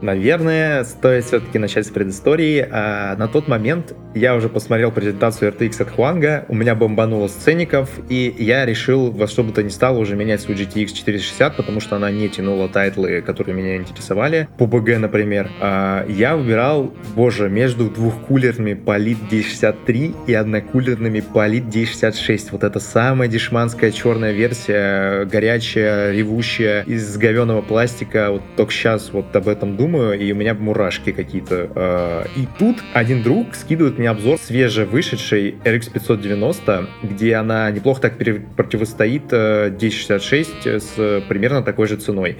Наверное, 0.00 0.84
стоит 0.84 1.24
все-таки 1.24 1.58
начать 1.58 1.86
с 1.86 1.90
предыстории. 1.90 2.66
А 2.70 3.16
на 3.16 3.28
тот 3.28 3.48
момент 3.48 3.94
я 4.14 4.34
уже 4.34 4.48
посмотрел 4.48 4.90
презентацию 4.90 5.52
RTX 5.52 5.82
от 5.82 5.90
Хуанга, 5.90 6.44
у 6.48 6.54
меня 6.54 6.74
бомбануло 6.74 7.28
с 7.28 7.34
ценников, 7.34 7.90
и 8.08 8.34
я 8.38 8.64
решил 8.64 9.10
во 9.10 9.26
что 9.26 9.42
бы 9.42 9.52
то 9.52 9.62
ни 9.62 9.68
стало 9.68 9.98
уже 9.98 10.16
менять 10.16 10.40
свою 10.40 10.58
GTX 10.58 10.88
460, 10.88 11.56
потому 11.56 11.80
что 11.80 11.96
она 11.96 12.10
не 12.10 12.28
тянула 12.28 12.68
тайтлы, 12.68 13.20
которые 13.20 13.54
меня 13.54 13.76
интересовали. 13.76 14.48
PUBG, 14.58 14.98
например. 14.98 15.50
А 15.60 16.06
я 16.08 16.36
выбирал, 16.36 16.94
боже, 17.14 17.48
между 17.48 17.90
двухкулерными 17.90 18.72
Palit 18.72 19.18
D63 19.30 20.14
и 20.26 20.34
однокулерными 20.34 21.22
Palit 21.34 21.68
D66. 21.70 22.48
Вот 22.52 22.64
это 22.64 22.80
самая 22.80 23.28
дешманская 23.28 23.90
черная 23.90 24.32
версия, 24.32 25.24
горячая, 25.24 26.12
ревущая, 26.12 26.82
из 26.82 27.16
говеного 27.16 27.62
пластика. 27.62 28.30
Вот 28.30 28.42
только 28.56 28.72
сейчас 28.72 29.12
вот 29.12 29.34
об 29.34 29.48
этом 29.48 29.76
думаю, 29.76 29.85
и 29.94 30.32
у 30.32 30.34
меня 30.34 30.54
мурашки 30.54 31.12
какие-то. 31.12 31.70
А, 31.74 32.24
и 32.36 32.46
тут 32.58 32.76
один 32.92 33.22
друг 33.22 33.54
скидывает 33.54 33.98
мне 33.98 34.10
обзор 34.10 34.38
свежевышедшей 34.38 35.56
RX 35.64 35.92
590, 35.92 36.88
где 37.02 37.34
она 37.36 37.70
неплохо 37.70 38.02
так 38.02 38.18
противостоит 38.18 39.32
D66 39.32 40.48
э, 40.64 40.80
с 40.80 41.22
примерно 41.28 41.62
такой 41.62 41.86
же 41.86 41.96
ценой. 41.96 42.38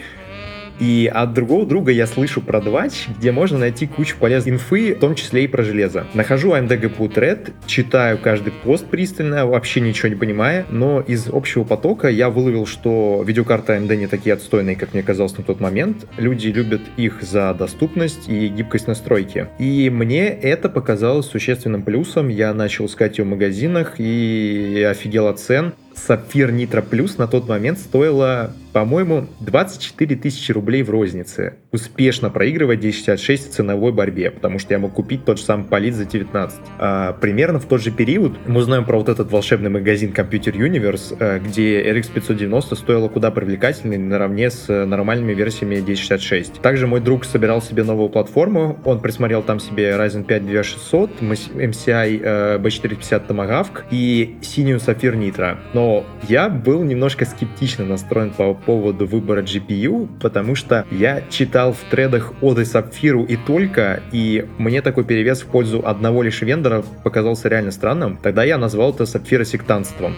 И 0.81 1.11
от 1.13 1.33
другого 1.33 1.67
друга 1.67 1.93
я 1.93 2.07
слышу 2.07 2.41
про 2.41 2.61
Двач, 2.61 3.09
где 3.19 3.33
можно 3.33 3.59
найти 3.59 3.87
кучу 3.87 4.17
полезной 4.19 4.55
инфы, 4.55 4.95
в 4.95 4.99
том 4.99 5.15
числе 5.15 5.45
и 5.45 5.47
про 5.47 5.63
железо. 5.63 6.07
Нахожу 6.15 6.53
AMD 6.53 6.69
GPU 6.69 7.13
Thread, 7.13 7.53
читаю 7.67 8.19
каждый 8.19 8.53
пост 8.53 8.87
пристально, 8.87 9.47
вообще 9.47 9.81
ничего 9.81 10.09
не 10.09 10.15
понимая, 10.15 10.67
но 10.71 11.01
из 11.01 11.29
общего 11.29 11.65
потока 11.65 12.09
я 12.09 12.31
выловил, 12.31 12.67
что 12.67 13.23
видеокарты 13.27 13.75
AMD 13.75 13.97
не 13.97 14.07
такие 14.07 14.35
отстойные, 14.35 14.77
как 14.77 14.93
мне 14.95 15.03
казалось 15.03 15.37
на 15.39 15.45
тот 15.45 15.61
момент. 15.61 16.07
Люди 16.17 16.49
любят 16.49 16.83
их 16.97 17.23
за 17.23 17.55
доступность 17.55 18.29
и 18.29 18.49
гибкость 18.49 18.87
настройки. 18.87 19.49
И 19.59 19.91
мне 19.91 20.29
это 20.29 20.69
показалось 20.69 21.27
существенным 21.27 21.83
плюсом. 21.83 22.29
Я 22.29 22.53
начал 22.55 22.87
искать 22.87 23.19
ее 23.19 23.25
в 23.25 23.29
магазинах 23.29 23.95
и 23.99 24.87
офигел 24.89 25.29
от 25.29 25.39
цен. 25.39 25.73
Сапфир 25.97 26.53
Нитро 26.53 26.83
Плюс 26.83 27.19
на 27.19 27.27
тот 27.27 27.49
момент 27.49 27.79
стоила, 27.79 28.53
по-моему, 28.73 29.27
24 29.41 30.17
тысячи 30.17 30.53
рублей 30.53 30.83
в 30.83 30.91
рознице, 30.91 31.55
успешно 31.73 32.31
проигрывая 32.31 32.77
1066 32.77 33.51
в 33.51 33.55
ценовой 33.55 33.93
борьбе, 33.93 34.31
потому 34.31 34.59
что 34.59 34.75
я 34.75 34.79
мог 34.79 34.93
купить 34.93 35.25
тот 35.25 35.39
же 35.39 35.45
самый 35.45 35.67
Полит 35.67 35.95
за 35.95 36.05
19. 36.05 36.61
А, 36.79 37.13
примерно 37.15 37.59
в 37.59 37.65
тот 37.65 37.83
же 37.83 37.91
период 37.91 38.37
мы 38.47 38.61
узнаем 38.61 38.85
про 38.85 38.99
вот 38.99 39.09
этот 39.09 39.33
волшебный 39.33 39.71
магазин 39.71 40.13
Computer 40.13 40.55
Universe, 40.55 41.17
а, 41.19 41.39
где 41.39 41.83
RX 41.91 42.13
590 42.13 42.77
стоила 42.77 43.09
куда 43.09 43.31
привлекательнее 43.31 43.99
наравне 43.99 44.51
с 44.51 44.69
нормальными 44.85 45.33
версиями 45.33 45.77
1066. 45.77 46.61
Также 46.61 46.87
мой 46.87 47.01
друг 47.01 47.25
собирал 47.25 47.63
себе 47.63 47.83
новую 47.83 48.11
платформу, 48.11 48.79
он 48.85 49.01
присмотрел 49.01 49.43
там 49.43 49.59
себе 49.59 49.91
Ryzen 49.93 50.25
5 50.25 50.47
2600, 50.47 51.11
MCI 51.21 52.61
B450 52.61 53.27
Tomahawk 53.27 53.85
и 53.91 54.37
синюю 54.43 54.81
Сапфир 54.81 55.15
Nitro. 55.15 55.57
Но 55.73 55.86
я 56.29 56.49
был 56.49 56.83
немножко 56.83 57.25
скептично 57.25 57.85
настроен 57.85 58.31
по 58.31 58.55
поводу 58.55 59.07
выбора 59.07 59.43
GPU, 59.43 60.09
потому 60.21 60.55
что 60.55 60.87
я 60.91 61.23
читал 61.31 61.73
в 61.73 61.81
тредах 61.91 62.33
оды 62.41 62.65
Сапфиру 62.65 63.25
и 63.25 63.37
только, 63.37 64.03
и 64.13 64.47
мне 64.59 64.83
такой 64.83 65.05
перевес 65.05 65.43
в 65.43 65.47
пользу 65.47 65.83
одного 65.85 66.23
лишь 66.23 66.43
вендора 66.43 66.85
показался 67.05 67.49
реально 67.49 67.71
странным. 67.71 68.19
Тогда 68.23 68.45
я 68.45 68.59
назвал 68.59 68.93
это 68.93 69.07
Сапфира 69.07 69.45
сектантством. 69.45 70.15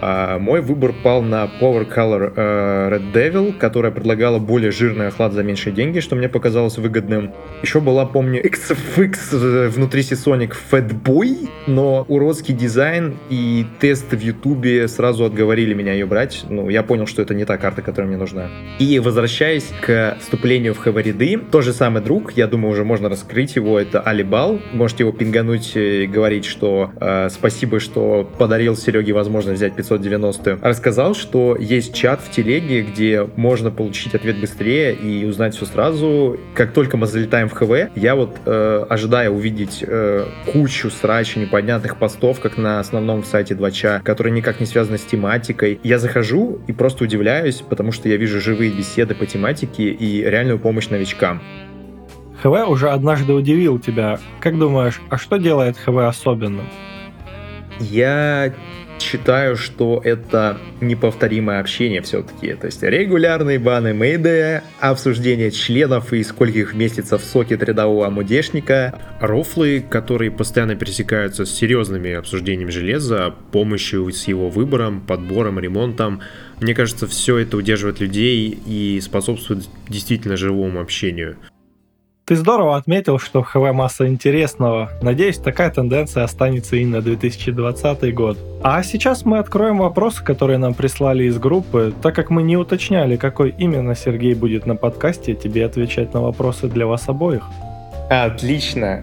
А 0.00 0.38
мой 0.38 0.60
выбор 0.60 0.92
пал 1.02 1.22
на 1.22 1.50
Power 1.60 1.86
Color 1.88 2.32
э, 2.34 2.88
Red 2.90 3.12
Devil, 3.12 3.52
которая 3.58 3.92
предлагала 3.92 4.38
более 4.38 4.70
жирный 4.70 5.08
охлад 5.08 5.32
за 5.32 5.42
меньшие 5.42 5.72
деньги, 5.72 6.00
что 6.00 6.16
мне 6.16 6.28
показалось 6.28 6.78
выгодным. 6.78 7.32
Еще 7.62 7.80
была, 7.80 8.06
помню, 8.06 8.44
XFX 8.44 9.68
внутри 9.68 10.02
Sonic 10.02 10.54
Fatboy, 10.70 11.48
но 11.66 12.04
уродский 12.08 12.54
дизайн 12.54 13.16
и 13.30 13.66
тест 13.80 14.12
в 14.12 14.20
Ютубе 14.20 14.88
сразу 14.88 15.24
отговорили 15.24 15.74
меня 15.74 15.92
ее 15.92 16.06
брать. 16.06 16.44
Ну, 16.48 16.68
я 16.68 16.82
понял, 16.82 17.06
что 17.06 17.22
это 17.22 17.34
не 17.34 17.44
та 17.44 17.56
карта, 17.56 17.82
которая 17.82 18.08
мне 18.08 18.16
нужна. 18.16 18.48
И 18.78 18.98
возвращаясь 18.98 19.70
к 19.80 20.16
вступлению 20.20 20.74
в 20.74 20.78
хв 20.78 20.98
тот 21.50 21.64
же 21.64 21.72
самый 21.72 22.02
друг, 22.02 22.32
я 22.32 22.46
думаю, 22.46 22.72
уже 22.72 22.84
можно 22.84 23.08
раскрыть 23.08 23.56
его, 23.56 23.78
это 23.78 24.00
Алибал. 24.00 24.60
Можете 24.72 25.04
его 25.04 25.12
пингануть 25.12 25.72
и 25.76 26.06
говорить, 26.06 26.44
что 26.44 26.90
э, 27.00 27.28
спасибо, 27.30 27.80
что 27.80 28.28
подарил 28.38 28.76
Сереге 28.76 29.12
возможность 29.12 29.58
взять 29.58 29.74
500 29.74 29.87
590 29.88 30.58
рассказал, 30.62 31.14
что 31.14 31.56
есть 31.56 31.94
чат 31.94 32.20
в 32.20 32.30
телеге, 32.30 32.82
где 32.82 33.28
можно 33.36 33.70
получить 33.70 34.14
ответ 34.14 34.40
быстрее 34.40 34.94
и 34.94 35.24
узнать 35.24 35.56
все 35.56 35.66
сразу. 35.66 36.38
Как 36.54 36.72
только 36.72 36.96
мы 36.96 37.06
залетаем 37.06 37.48
в 37.48 37.54
ХВ, 37.54 37.96
я 37.96 38.14
вот 38.14 38.36
э, 38.44 38.86
ожидая 38.88 39.30
увидеть 39.30 39.82
э, 39.86 40.26
кучу 40.52 40.90
срача 40.90 41.40
непонятных 41.40 41.96
постов, 41.98 42.40
как 42.40 42.56
на 42.58 42.80
основном 42.80 43.24
сайте 43.24 43.54
2ча, 43.54 44.02
которые 44.02 44.32
никак 44.32 44.60
не 44.60 44.66
связаны 44.66 44.98
с 44.98 45.02
тематикой, 45.02 45.80
я 45.82 45.98
захожу 45.98 46.60
и 46.66 46.72
просто 46.72 47.04
удивляюсь, 47.04 47.62
потому 47.68 47.92
что 47.92 48.08
я 48.08 48.16
вижу 48.16 48.40
живые 48.40 48.70
беседы 48.70 49.14
по 49.14 49.26
тематике 49.26 49.88
и 49.88 50.22
реальную 50.22 50.58
помощь 50.58 50.88
новичкам. 50.88 51.42
ХВ 52.42 52.68
уже 52.68 52.90
однажды 52.90 53.32
удивил 53.32 53.78
тебя. 53.78 54.20
Как 54.40 54.56
думаешь, 54.58 55.00
а 55.10 55.18
что 55.18 55.38
делает 55.38 55.76
ХВ 55.76 55.96
особенным? 55.98 56.66
Я 57.80 58.52
считаю, 59.02 59.56
что 59.56 60.00
это 60.04 60.58
неповторимое 60.80 61.60
общение 61.60 62.02
все-таки. 62.02 62.54
То 62.54 62.66
есть 62.66 62.82
регулярные 62.82 63.58
баны 63.58 63.94
Мэйдэ, 63.94 64.62
обсуждение 64.80 65.50
членов 65.50 66.12
и 66.12 66.22
скольких 66.22 66.74
месяцев 66.74 67.22
в 67.22 67.24
сокет 67.24 67.62
рядового 67.62 68.06
амудешника. 68.06 68.98
Рофлы, 69.20 69.84
которые 69.88 70.30
постоянно 70.30 70.76
пересекаются 70.76 71.44
с 71.44 71.50
серьезными 71.50 72.12
обсуждениями 72.12 72.70
железа, 72.70 73.34
помощью 73.52 74.10
с 74.10 74.28
его 74.28 74.48
выбором, 74.48 75.00
подбором, 75.00 75.58
ремонтом. 75.58 76.20
Мне 76.60 76.74
кажется, 76.74 77.06
все 77.06 77.38
это 77.38 77.56
удерживает 77.56 78.00
людей 78.00 78.58
и 78.66 79.00
способствует 79.00 79.68
действительно 79.88 80.36
живому 80.36 80.80
общению. 80.80 81.36
Ты 82.28 82.36
здорово 82.36 82.76
отметил, 82.76 83.18
что 83.18 83.42
в 83.42 83.46
ХВ 83.46 83.72
масса 83.72 84.06
интересного. 84.06 84.90
Надеюсь, 85.00 85.38
такая 85.38 85.70
тенденция 85.70 86.24
останется 86.24 86.76
и 86.76 86.84
на 86.84 87.00
2020 87.00 88.14
год. 88.14 88.36
А 88.62 88.82
сейчас 88.82 89.24
мы 89.24 89.38
откроем 89.38 89.78
вопросы, 89.78 90.22
которые 90.22 90.58
нам 90.58 90.74
прислали 90.74 91.24
из 91.24 91.38
группы, 91.38 91.94
так 92.02 92.14
как 92.14 92.28
мы 92.28 92.42
не 92.42 92.58
уточняли, 92.58 93.16
какой 93.16 93.54
именно 93.56 93.94
Сергей 93.94 94.34
будет 94.34 94.66
на 94.66 94.76
подкасте 94.76 95.34
тебе 95.34 95.64
отвечать 95.64 96.12
на 96.12 96.20
вопросы 96.20 96.68
для 96.68 96.86
вас 96.86 97.08
обоих. 97.08 97.44
Отлично. 98.10 99.02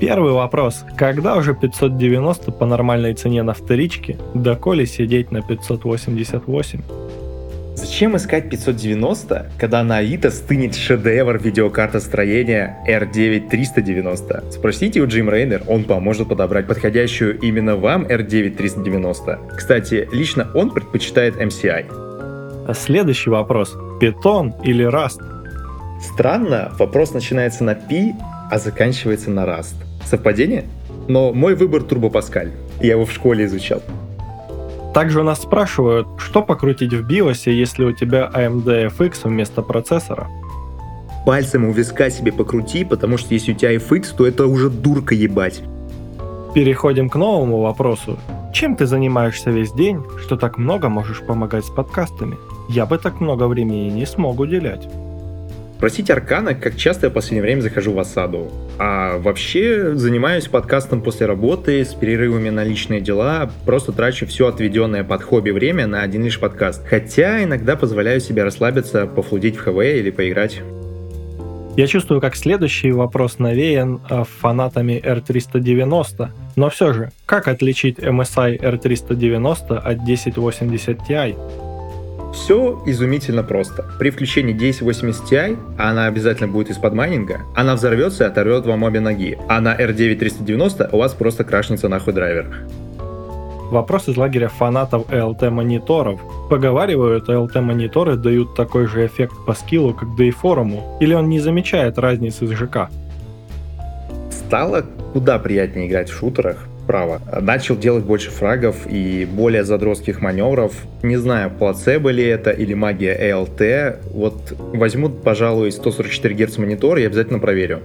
Первый 0.00 0.32
вопрос. 0.32 0.84
Когда 0.96 1.36
уже 1.36 1.54
590 1.54 2.50
по 2.50 2.66
нормальной 2.66 3.14
цене 3.14 3.44
на 3.44 3.54
вторичке, 3.54 4.18
доколе 4.34 4.86
сидеть 4.86 5.30
на 5.30 5.42
588? 5.42 6.82
Зачем 7.76 8.16
искать 8.16 8.48
590, 8.48 9.50
когда 9.58 9.84
на 9.84 9.98
Авито 9.98 10.30
стынет 10.30 10.74
шедевр 10.74 11.36
видеокартостроения 11.36 12.78
R9 12.88 13.50
390? 13.50 14.44
Спросите 14.50 15.00
у 15.00 15.06
Джим 15.06 15.28
Рейнер, 15.28 15.62
он 15.68 15.84
поможет 15.84 16.28
подобрать 16.28 16.66
подходящую 16.66 17.38
именно 17.38 17.76
вам 17.76 18.06
R9 18.06 18.56
390. 18.56 19.38
Кстати, 19.58 20.08
лично 20.10 20.48
он 20.54 20.70
предпочитает 20.70 21.36
MCI. 21.36 22.74
Следующий 22.74 23.28
вопрос. 23.28 23.76
Python 24.00 24.54
или 24.64 24.90
Rust? 24.90 25.20
Странно, 26.00 26.72
вопрос 26.78 27.12
начинается 27.12 27.62
на 27.62 27.74
P, 27.74 28.14
а 28.50 28.58
заканчивается 28.58 29.30
на 29.30 29.44
Rust. 29.44 29.74
Совпадение? 30.06 30.64
Но 31.08 31.34
мой 31.34 31.54
выбор 31.54 31.82
Turbo 31.82 32.10
Pascal. 32.10 32.50
Я 32.80 32.92
его 32.92 33.04
в 33.04 33.12
школе 33.12 33.44
изучал. 33.44 33.82
Также 34.96 35.20
у 35.20 35.24
нас 35.24 35.42
спрашивают, 35.42 36.08
что 36.16 36.40
покрутить 36.42 36.94
в 36.94 37.06
BIOS, 37.06 37.52
если 37.52 37.84
у 37.84 37.92
тебя 37.92 38.30
AMD 38.32 38.96
FX 38.96 39.28
вместо 39.28 39.60
процессора? 39.60 40.26
Пальцем 41.26 41.66
у 41.66 41.72
виска 41.72 42.08
себе 42.08 42.32
покрути, 42.32 42.82
потому 42.82 43.18
что 43.18 43.34
если 43.34 43.52
у 43.52 43.54
тебя 43.54 43.74
FX, 43.74 44.16
то 44.16 44.26
это 44.26 44.46
уже 44.46 44.70
дурка 44.70 45.14
ебать. 45.14 45.60
Переходим 46.54 47.10
к 47.10 47.16
новому 47.16 47.60
вопросу. 47.60 48.18
Чем 48.54 48.74
ты 48.74 48.86
занимаешься 48.86 49.50
весь 49.50 49.72
день, 49.72 50.02
что 50.18 50.38
так 50.38 50.56
много 50.56 50.88
можешь 50.88 51.20
помогать 51.20 51.66
с 51.66 51.68
подкастами? 51.68 52.38
Я 52.70 52.86
бы 52.86 52.96
так 52.96 53.20
много 53.20 53.48
времени 53.48 53.90
не 53.90 54.06
смог 54.06 54.40
уделять. 54.40 54.88
Спросить 55.76 56.10
Аркана, 56.10 56.54
как 56.54 56.76
часто 56.76 57.06
я 57.06 57.10
в 57.10 57.12
последнее 57.12 57.42
время 57.42 57.60
захожу 57.60 57.92
в 57.92 57.98
осаду. 57.98 58.50
А 58.78 59.18
вообще 59.18 59.94
занимаюсь 59.94 60.46
подкастом 60.46 61.02
после 61.02 61.26
работы, 61.26 61.84
с 61.84 61.92
перерывами 61.92 62.48
на 62.48 62.64
личные 62.64 63.02
дела, 63.02 63.50
просто 63.66 63.92
трачу 63.92 64.26
все 64.26 64.46
отведенное 64.48 65.04
под 65.04 65.22
хобби 65.22 65.50
время 65.50 65.86
на 65.86 66.00
один 66.00 66.24
лишь 66.24 66.40
подкаст. 66.40 66.86
Хотя 66.86 67.44
иногда 67.44 67.76
позволяю 67.76 68.20
себе 68.20 68.42
расслабиться, 68.42 69.06
пофлудить 69.06 69.56
в 69.56 69.60
ХВ 69.60 69.78
или 69.82 70.10
поиграть. 70.10 70.62
Я 71.76 71.86
чувствую, 71.86 72.22
как 72.22 72.36
следующий 72.36 72.90
вопрос 72.90 73.38
навеян 73.38 74.00
э, 74.08 74.24
фанатами 74.24 74.98
R390. 75.04 76.30
Но 76.56 76.70
все 76.70 76.94
же, 76.94 77.10
как 77.26 77.48
отличить 77.48 77.98
MSI 77.98 78.58
R390 78.58 79.76
от 79.76 79.98
1080 79.98 80.98
Ti? 81.06 81.65
Все 82.36 82.82
изумительно 82.84 83.42
просто. 83.42 83.86
При 83.98 84.10
включении 84.10 84.54
1080 84.54 85.24
Ti, 85.24 85.58
она 85.78 86.06
обязательно 86.06 86.48
будет 86.48 86.68
из-под 86.68 86.92
майнинга, 86.92 87.40
она 87.56 87.74
взорвется 87.74 88.24
и 88.24 88.26
оторвет 88.26 88.66
вам 88.66 88.82
обе 88.82 89.00
ноги. 89.00 89.38
А 89.48 89.60
на 89.60 89.74
R9 89.74 90.16
390 90.16 90.90
у 90.92 90.98
вас 90.98 91.14
просто 91.14 91.44
крашнется 91.44 91.88
нахуй 91.88 92.12
драйвер. 92.12 92.54
Вопрос 93.70 94.08
из 94.08 94.18
лагеря 94.18 94.48
фанатов 94.48 95.08
LT-мониторов. 95.08 96.20
Поговаривают, 96.50 97.28
LT-мониторы 97.28 98.16
дают 98.16 98.54
такой 98.54 98.86
же 98.86 99.06
эффект 99.06 99.34
по 99.46 99.54
скиллу, 99.54 99.94
как 99.94 100.08
и 100.20 100.30
форуму, 100.30 100.98
или 101.00 101.14
он 101.14 101.30
не 101.30 101.40
замечает 101.40 101.98
разницы 101.98 102.46
с 102.46 102.50
ЖК? 102.50 102.90
Стало 104.30 104.84
куда 105.14 105.38
приятнее 105.38 105.88
играть 105.88 106.10
в 106.10 106.14
шутерах, 106.14 106.58
право. 106.86 107.20
Начал 107.40 107.76
делать 107.76 108.04
больше 108.04 108.30
фрагов 108.30 108.86
и 108.86 109.26
более 109.30 109.64
задротских 109.64 110.20
маневров. 110.20 110.72
Не 111.02 111.16
знаю, 111.16 111.50
плацебо 111.50 112.10
ли 112.10 112.24
это 112.24 112.50
или 112.50 112.74
магия 112.74 113.16
ALT. 113.30 113.98
Вот 114.12 114.54
возьму, 114.58 115.10
пожалуй, 115.10 115.72
144 115.72 116.34
Гц 116.34 116.58
монитор 116.58 116.98
и 116.98 117.04
обязательно 117.04 117.38
проверю. 117.38 117.80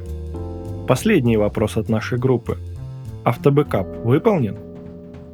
Последний 0.88 1.38
вопрос 1.38 1.78
от 1.78 1.90
нашей 1.90 2.18
группы. 2.18 2.58
Автобэкап 3.24 3.88
выполнен? 4.04 4.58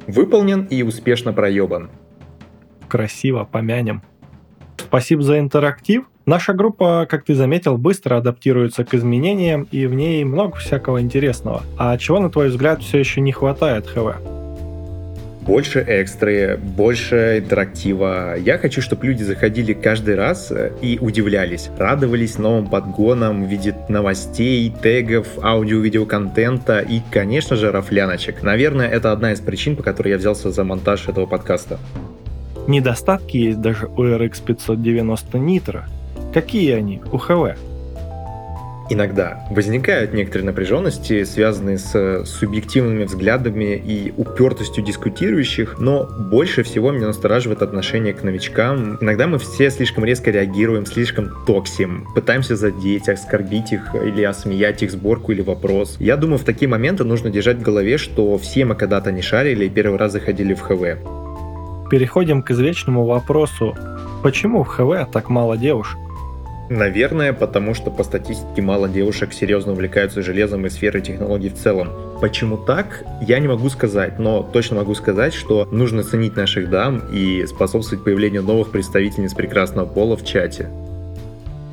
Выполнен 0.06 0.64
и 0.64 0.82
успешно 0.82 1.32
проебан. 1.32 1.90
Красиво, 2.88 3.48
помянем. 3.50 4.02
Спасибо 4.88 5.22
за 5.22 5.38
интерактив. 5.38 6.04
Наша 6.24 6.52
группа, 6.52 7.06
как 7.08 7.24
ты 7.24 7.34
заметил, 7.34 7.78
быстро 7.78 8.16
адаптируется 8.16 8.84
к 8.84 8.94
изменениям, 8.94 9.66
и 9.70 9.86
в 9.86 9.94
ней 9.94 10.24
много 10.24 10.56
всякого 10.56 11.00
интересного. 11.00 11.62
А 11.78 11.96
чего, 11.96 12.18
на 12.20 12.30
твой 12.30 12.48
взгляд, 12.48 12.82
все 12.82 12.98
еще 12.98 13.20
не 13.20 13.32
хватает 13.32 13.86
ХВ? 13.86 14.16
больше 15.48 15.80
экстры, 15.80 16.58
больше 16.62 17.38
интерактива. 17.42 18.36
Я 18.36 18.58
хочу, 18.58 18.82
чтобы 18.82 19.06
люди 19.06 19.22
заходили 19.22 19.72
каждый 19.72 20.14
раз 20.14 20.52
э, 20.52 20.72
и 20.82 20.98
удивлялись, 21.00 21.70
радовались 21.78 22.36
новым 22.36 22.66
подгонам 22.66 23.46
в 23.46 23.48
виде 23.48 23.74
новостей, 23.88 24.70
тегов, 24.82 25.26
аудио-видео 25.42 26.04
контента 26.04 26.80
и, 26.80 27.00
конечно 27.10 27.56
же, 27.56 27.72
рафляночек. 27.72 28.42
Наверное, 28.42 28.90
это 28.90 29.10
одна 29.10 29.32
из 29.32 29.40
причин, 29.40 29.74
по 29.74 29.82
которой 29.82 30.10
я 30.10 30.18
взялся 30.18 30.50
за 30.50 30.64
монтаж 30.64 31.08
этого 31.08 31.24
подкаста. 31.24 31.78
Недостатки 32.68 33.38
есть 33.38 33.62
даже 33.62 33.86
у 33.86 34.04
RX 34.04 34.42
590 34.44 35.38
Nitro. 35.38 35.84
Какие 36.34 36.74
они 36.74 37.00
у 37.10 37.16
ХВ? 37.16 37.56
Иногда 38.90 39.46
возникают 39.50 40.12
некоторые 40.12 40.44
напряженности, 40.46 41.24
связанные 41.24 41.78
с 41.78 42.24
субъективными 42.26 43.04
взглядами 43.04 43.74
и 43.74 44.12
упертостью 44.14 44.84
дискутирующих, 44.84 45.78
но 45.78 46.04
больше 46.04 46.62
всего 46.62 46.90
меня 46.90 47.06
настораживает 47.06 47.62
отношение 47.62 48.12
к 48.12 48.22
новичкам. 48.22 48.98
Иногда 49.00 49.26
мы 49.26 49.38
все 49.38 49.70
слишком 49.70 50.04
резко 50.04 50.30
реагируем, 50.30 50.84
слишком 50.84 51.30
токсим, 51.46 52.06
пытаемся 52.14 52.54
задеть, 52.54 53.08
оскорбить 53.08 53.72
их 53.72 53.94
или 53.94 54.22
осмеять 54.24 54.82
их 54.82 54.90
сборку 54.90 55.32
или 55.32 55.40
вопрос. 55.40 55.96
Я 55.98 56.18
думаю, 56.18 56.38
в 56.38 56.44
такие 56.44 56.68
моменты 56.68 57.04
нужно 57.04 57.30
держать 57.30 57.56
в 57.56 57.62
голове, 57.62 57.96
что 57.96 58.36
все 58.36 58.66
мы 58.66 58.74
когда-то 58.74 59.10
не 59.10 59.22
шарили 59.22 59.64
и 59.64 59.70
первый 59.70 59.98
раз 59.98 60.12
заходили 60.12 60.52
в 60.52 60.60
ХВ. 60.60 61.27
Переходим 61.90 62.42
к 62.42 62.50
извечному 62.50 63.06
вопросу. 63.06 63.74
Почему 64.22 64.62
в 64.62 64.68
ХВ 64.68 65.10
так 65.10 65.30
мало 65.30 65.56
девушек? 65.56 65.98
Наверное, 66.68 67.32
потому 67.32 67.72
что 67.72 67.90
по 67.90 68.04
статистике 68.04 68.60
мало 68.60 68.88
девушек 68.88 69.32
серьезно 69.32 69.72
увлекаются 69.72 70.20
железом 70.20 70.66
и 70.66 70.68
сферой 70.70 71.00
технологий 71.00 71.48
в 71.48 71.54
целом. 71.54 71.88
Почему 72.20 72.58
так, 72.58 73.04
я 73.22 73.38
не 73.38 73.48
могу 73.48 73.70
сказать, 73.70 74.18
но 74.18 74.42
точно 74.42 74.76
могу 74.76 74.94
сказать, 74.94 75.32
что 75.32 75.66
нужно 75.70 76.02
ценить 76.02 76.36
наших 76.36 76.68
дам 76.68 77.00
и 77.10 77.46
способствовать 77.46 78.04
появлению 78.04 78.42
новых 78.42 78.70
представительниц 78.70 79.32
прекрасного 79.32 79.86
пола 79.86 80.16
в 80.16 80.24
чате. 80.26 80.68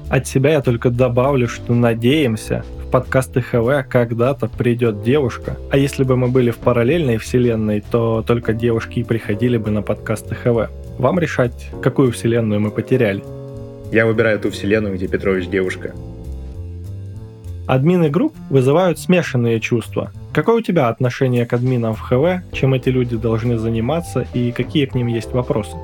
От 0.09 0.27
себя 0.27 0.51
я 0.51 0.61
только 0.61 0.91
добавлю, 0.91 1.47
что 1.47 1.73
надеемся, 1.73 2.63
в 2.83 2.91
подкасты 2.91 3.41
ХВ 3.41 3.89
когда-то 3.89 4.47
придет 4.47 5.03
девушка. 5.03 5.57
А 5.71 5.77
если 5.77 6.03
бы 6.03 6.15
мы 6.15 6.27
были 6.27 6.51
в 6.51 6.57
параллельной 6.57 7.17
вселенной, 7.17 7.81
то 7.81 8.23
только 8.25 8.53
девушки 8.53 8.99
и 8.99 9.03
приходили 9.03 9.57
бы 9.57 9.71
на 9.71 9.81
подкасты 9.81 10.35
ХВ. 10.35 10.69
Вам 10.99 11.19
решать, 11.19 11.71
какую 11.81 12.11
вселенную 12.11 12.61
мы 12.61 12.69
потеряли. 12.69 13.23
Я 13.91 14.05
выбираю 14.05 14.39
ту 14.39 14.51
вселенную, 14.51 14.95
где 14.95 15.07
Петрович 15.07 15.47
девушка. 15.47 15.93
Админы 17.67 18.09
групп 18.09 18.35
вызывают 18.51 18.99
смешанные 18.99 19.59
чувства. 19.59 20.11
Какое 20.33 20.57
у 20.57 20.61
тебя 20.61 20.89
отношение 20.89 21.47
к 21.47 21.53
админам 21.53 21.95
в 21.95 22.01
ХВ, 22.01 22.43
чем 22.53 22.75
эти 22.75 22.89
люди 22.89 23.17
должны 23.17 23.57
заниматься 23.57 24.27
и 24.35 24.51
какие 24.51 24.85
к 24.85 24.93
ним 24.93 25.07
есть 25.07 25.31
вопросы? 25.31 25.75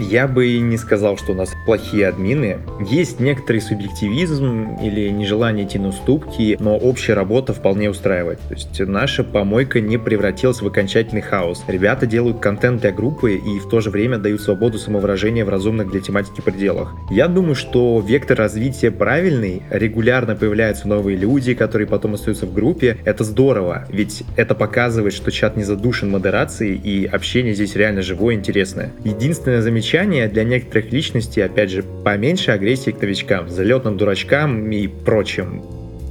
Я 0.00 0.26
бы 0.26 0.58
не 0.58 0.78
сказал, 0.78 1.18
что 1.18 1.32
у 1.32 1.34
нас 1.34 1.52
плохие 1.66 2.08
админы. 2.08 2.58
Есть 2.80 3.20
некоторый 3.20 3.60
субъективизм 3.60 4.78
или 4.82 5.10
нежелание 5.10 5.66
идти 5.66 5.78
на 5.78 5.88
уступки, 5.88 6.56
но 6.58 6.76
общая 6.76 7.12
работа 7.12 7.52
вполне 7.52 7.90
устраивает. 7.90 8.38
То 8.48 8.54
есть 8.54 8.80
наша 8.80 9.22
помойка 9.22 9.80
не 9.80 9.98
превратилась 9.98 10.62
в 10.62 10.66
окончательный 10.66 11.20
хаос. 11.20 11.64
Ребята 11.68 12.06
делают 12.06 12.40
контент 12.40 12.80
для 12.80 12.92
группы 12.92 13.34
и 13.34 13.58
в 13.58 13.68
то 13.68 13.80
же 13.80 13.90
время 13.90 14.16
дают 14.16 14.40
свободу 14.40 14.78
самовыражения 14.78 15.44
в 15.44 15.50
разумных 15.50 15.90
для 15.90 16.00
тематики 16.00 16.40
пределах. 16.40 16.94
Я 17.10 17.28
думаю, 17.28 17.54
что 17.54 18.02
вектор 18.04 18.38
развития 18.38 18.90
правильный, 18.90 19.62
регулярно 19.70 20.34
появляются 20.34 20.88
новые 20.88 21.18
люди, 21.18 21.52
которые 21.52 21.86
потом 21.86 22.14
остаются 22.14 22.46
в 22.46 22.54
группе. 22.54 22.96
Это 23.04 23.22
здорово, 23.22 23.86
ведь 23.90 24.24
это 24.36 24.54
показывает, 24.54 25.12
что 25.12 25.30
чат 25.30 25.58
не 25.58 25.64
задушен 25.64 26.10
модерацией 26.10 26.76
и 26.76 27.04
общение 27.04 27.54
здесь 27.54 27.76
реально 27.76 28.00
живое 28.00 28.34
и 28.34 28.38
интересное. 28.38 28.92
Единственное 29.04 29.60
замечание 29.60 29.89
замечания 29.90 30.28
для 30.28 30.44
некоторых 30.44 30.92
личностей, 30.92 31.40
опять 31.40 31.70
же, 31.70 31.82
поменьше 31.82 32.52
агрессии 32.52 32.92
к 32.92 33.02
новичкам, 33.02 33.48
залетным 33.48 33.96
дурачкам 33.96 34.70
и 34.70 34.86
прочим. 34.86 35.62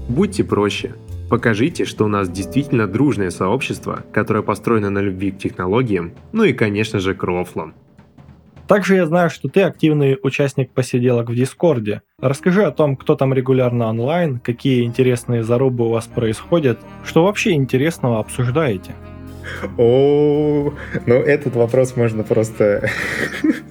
Будьте 0.10 0.44
проще. 0.44 0.96
Покажите, 1.30 1.86
что 1.86 2.04
у 2.04 2.08
нас 2.10 2.30
действительно 2.30 2.88
дружное 2.88 3.30
сообщество, 3.30 4.04
которое 4.12 4.44
построено 4.44 4.90
на 4.90 5.00
любви 5.00 5.32
к 5.32 5.38
технологиям, 5.38 6.12
ну 6.34 6.44
и, 6.44 6.52
конечно 6.52 7.00
же, 7.00 7.14
к 7.14 7.24
рофлам. 7.24 7.74
Также 8.68 8.96
я 8.96 9.06
знаю, 9.06 9.30
что 9.30 9.48
ты 9.48 9.62
активный 9.62 10.18
участник 10.22 10.72
посиделок 10.72 11.30
в 11.30 11.36
Дискорде. 11.36 12.02
Расскажи 12.20 12.64
о 12.66 12.72
том, 12.72 12.98
кто 12.98 13.16
там 13.16 13.34
регулярно 13.34 13.88
онлайн, 13.88 14.40
какие 14.40 14.84
интересные 14.84 15.42
зарубы 15.44 15.86
у 15.86 15.90
вас 15.92 16.06
происходят, 16.06 16.80
что 17.06 17.24
вообще 17.24 17.54
интересного 17.54 18.20
обсуждаете. 18.20 18.94
О, 19.78 20.74
ну 21.06 21.16
этот 21.16 21.56
вопрос 21.56 21.96
можно 21.96 22.24
просто 22.24 22.90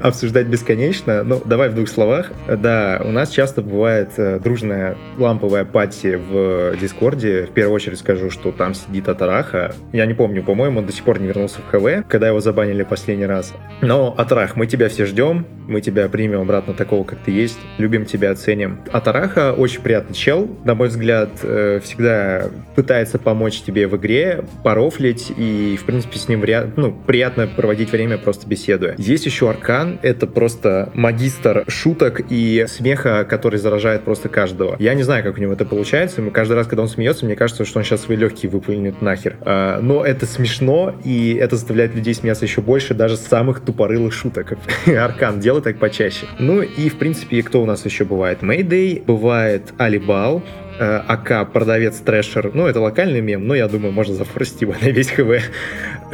обсуждать 0.00 0.46
бесконечно. 0.46 1.22
Ну, 1.22 1.42
давай 1.44 1.68
в 1.68 1.74
двух 1.74 1.88
словах. 1.88 2.30
Да, 2.48 3.00
у 3.04 3.10
нас 3.10 3.30
часто 3.30 3.62
бывает 3.62 4.10
э, 4.16 4.40
дружная 4.42 4.96
ламповая 5.18 5.64
пати 5.64 6.16
в 6.16 6.76
Дискорде. 6.80 7.46
В 7.46 7.50
первую 7.50 7.74
очередь 7.74 7.98
скажу, 7.98 8.30
что 8.30 8.52
там 8.52 8.74
сидит 8.74 9.08
Атараха. 9.08 9.74
Я 9.92 10.06
не 10.06 10.14
помню, 10.14 10.42
по-моему, 10.42 10.80
он 10.80 10.86
до 10.86 10.92
сих 10.92 11.04
пор 11.04 11.20
не 11.20 11.26
вернулся 11.26 11.60
в 11.60 11.70
ХВ, 11.70 12.06
когда 12.08 12.28
его 12.28 12.40
забанили 12.40 12.82
последний 12.82 13.26
раз. 13.26 13.54
Но, 13.82 14.14
Атарах, 14.16 14.56
мы 14.56 14.66
тебя 14.66 14.88
все 14.88 15.06
ждем. 15.06 15.46
Мы 15.68 15.80
тебя 15.80 16.08
примем 16.08 16.42
обратно 16.42 16.74
такого, 16.74 17.04
как 17.04 17.18
ты 17.20 17.32
есть. 17.32 17.58
Любим 17.78 18.04
тебя, 18.04 18.30
оценим. 18.30 18.80
Атараха 18.92 19.52
очень 19.52 19.80
приятный 19.80 20.14
чел. 20.14 20.48
На 20.64 20.74
мой 20.74 20.88
взгляд, 20.88 21.30
э, 21.42 21.80
всегда 21.82 22.44
пытается 22.76 23.18
помочь 23.18 23.62
тебе 23.62 23.88
в 23.88 23.96
игре, 23.96 24.44
порофлить 24.76 25.32
и, 25.34 25.78
в 25.80 25.86
принципе, 25.86 26.18
с 26.18 26.28
ним 26.28 26.44
ну, 26.76 26.92
приятно 26.92 27.46
проводить 27.46 27.90
время, 27.90 28.18
просто 28.18 28.46
беседуя. 28.46 28.94
Есть 28.98 29.24
еще 29.24 29.48
Аркан. 29.48 29.98
Это 30.02 30.26
просто 30.26 30.90
магистр 30.92 31.64
шуток 31.66 32.20
и 32.28 32.66
смеха, 32.68 33.24
который 33.24 33.58
заражает 33.58 34.02
просто 34.02 34.28
каждого. 34.28 34.76
Я 34.78 34.92
не 34.92 35.02
знаю, 35.02 35.24
как 35.24 35.38
у 35.38 35.40
него 35.40 35.54
это 35.54 35.64
получается. 35.64 36.20
Каждый 36.30 36.52
раз, 36.54 36.66
когда 36.66 36.82
он 36.82 36.88
смеется, 36.88 37.24
мне 37.24 37.36
кажется, 37.36 37.64
что 37.64 37.78
он 37.78 37.86
сейчас 37.86 38.02
свои 38.02 38.18
легкие 38.18 38.50
выплюнет 38.50 39.00
нахер. 39.00 39.36
А, 39.40 39.80
но 39.80 40.04
это 40.04 40.26
смешно, 40.26 40.94
и 41.02 41.38
это 41.40 41.56
заставляет 41.56 41.94
людей 41.94 42.12
смеяться 42.12 42.44
еще 42.44 42.60
больше, 42.60 42.92
даже 42.92 43.16
самых 43.16 43.60
тупорылых 43.60 44.12
шуток. 44.12 44.58
Аркан, 44.86 45.40
делай 45.40 45.62
так 45.62 45.78
почаще. 45.78 46.26
Ну 46.38 46.60
и, 46.60 46.90
в 46.90 46.96
принципе, 46.96 47.42
кто 47.42 47.62
у 47.62 47.64
нас 47.64 47.82
еще 47.86 48.04
бывает? 48.04 48.42
Mayday, 48.42 49.02
бывает 49.02 49.72
Алибал, 49.78 50.42
э, 50.78 51.02
АК 51.06 51.52
продавец 51.52 51.98
трэшер. 51.98 52.52
Ну, 52.54 52.66
это 52.66 52.80
локальный 52.80 53.20
мем, 53.20 53.46
но 53.46 53.54
я 53.54 53.68
думаю, 53.68 53.92
можно 53.92 54.14
зафорсить 54.14 54.62
его 54.62 54.74
на 54.80 54.86
весь 54.86 55.10
ХВ. 55.10 55.42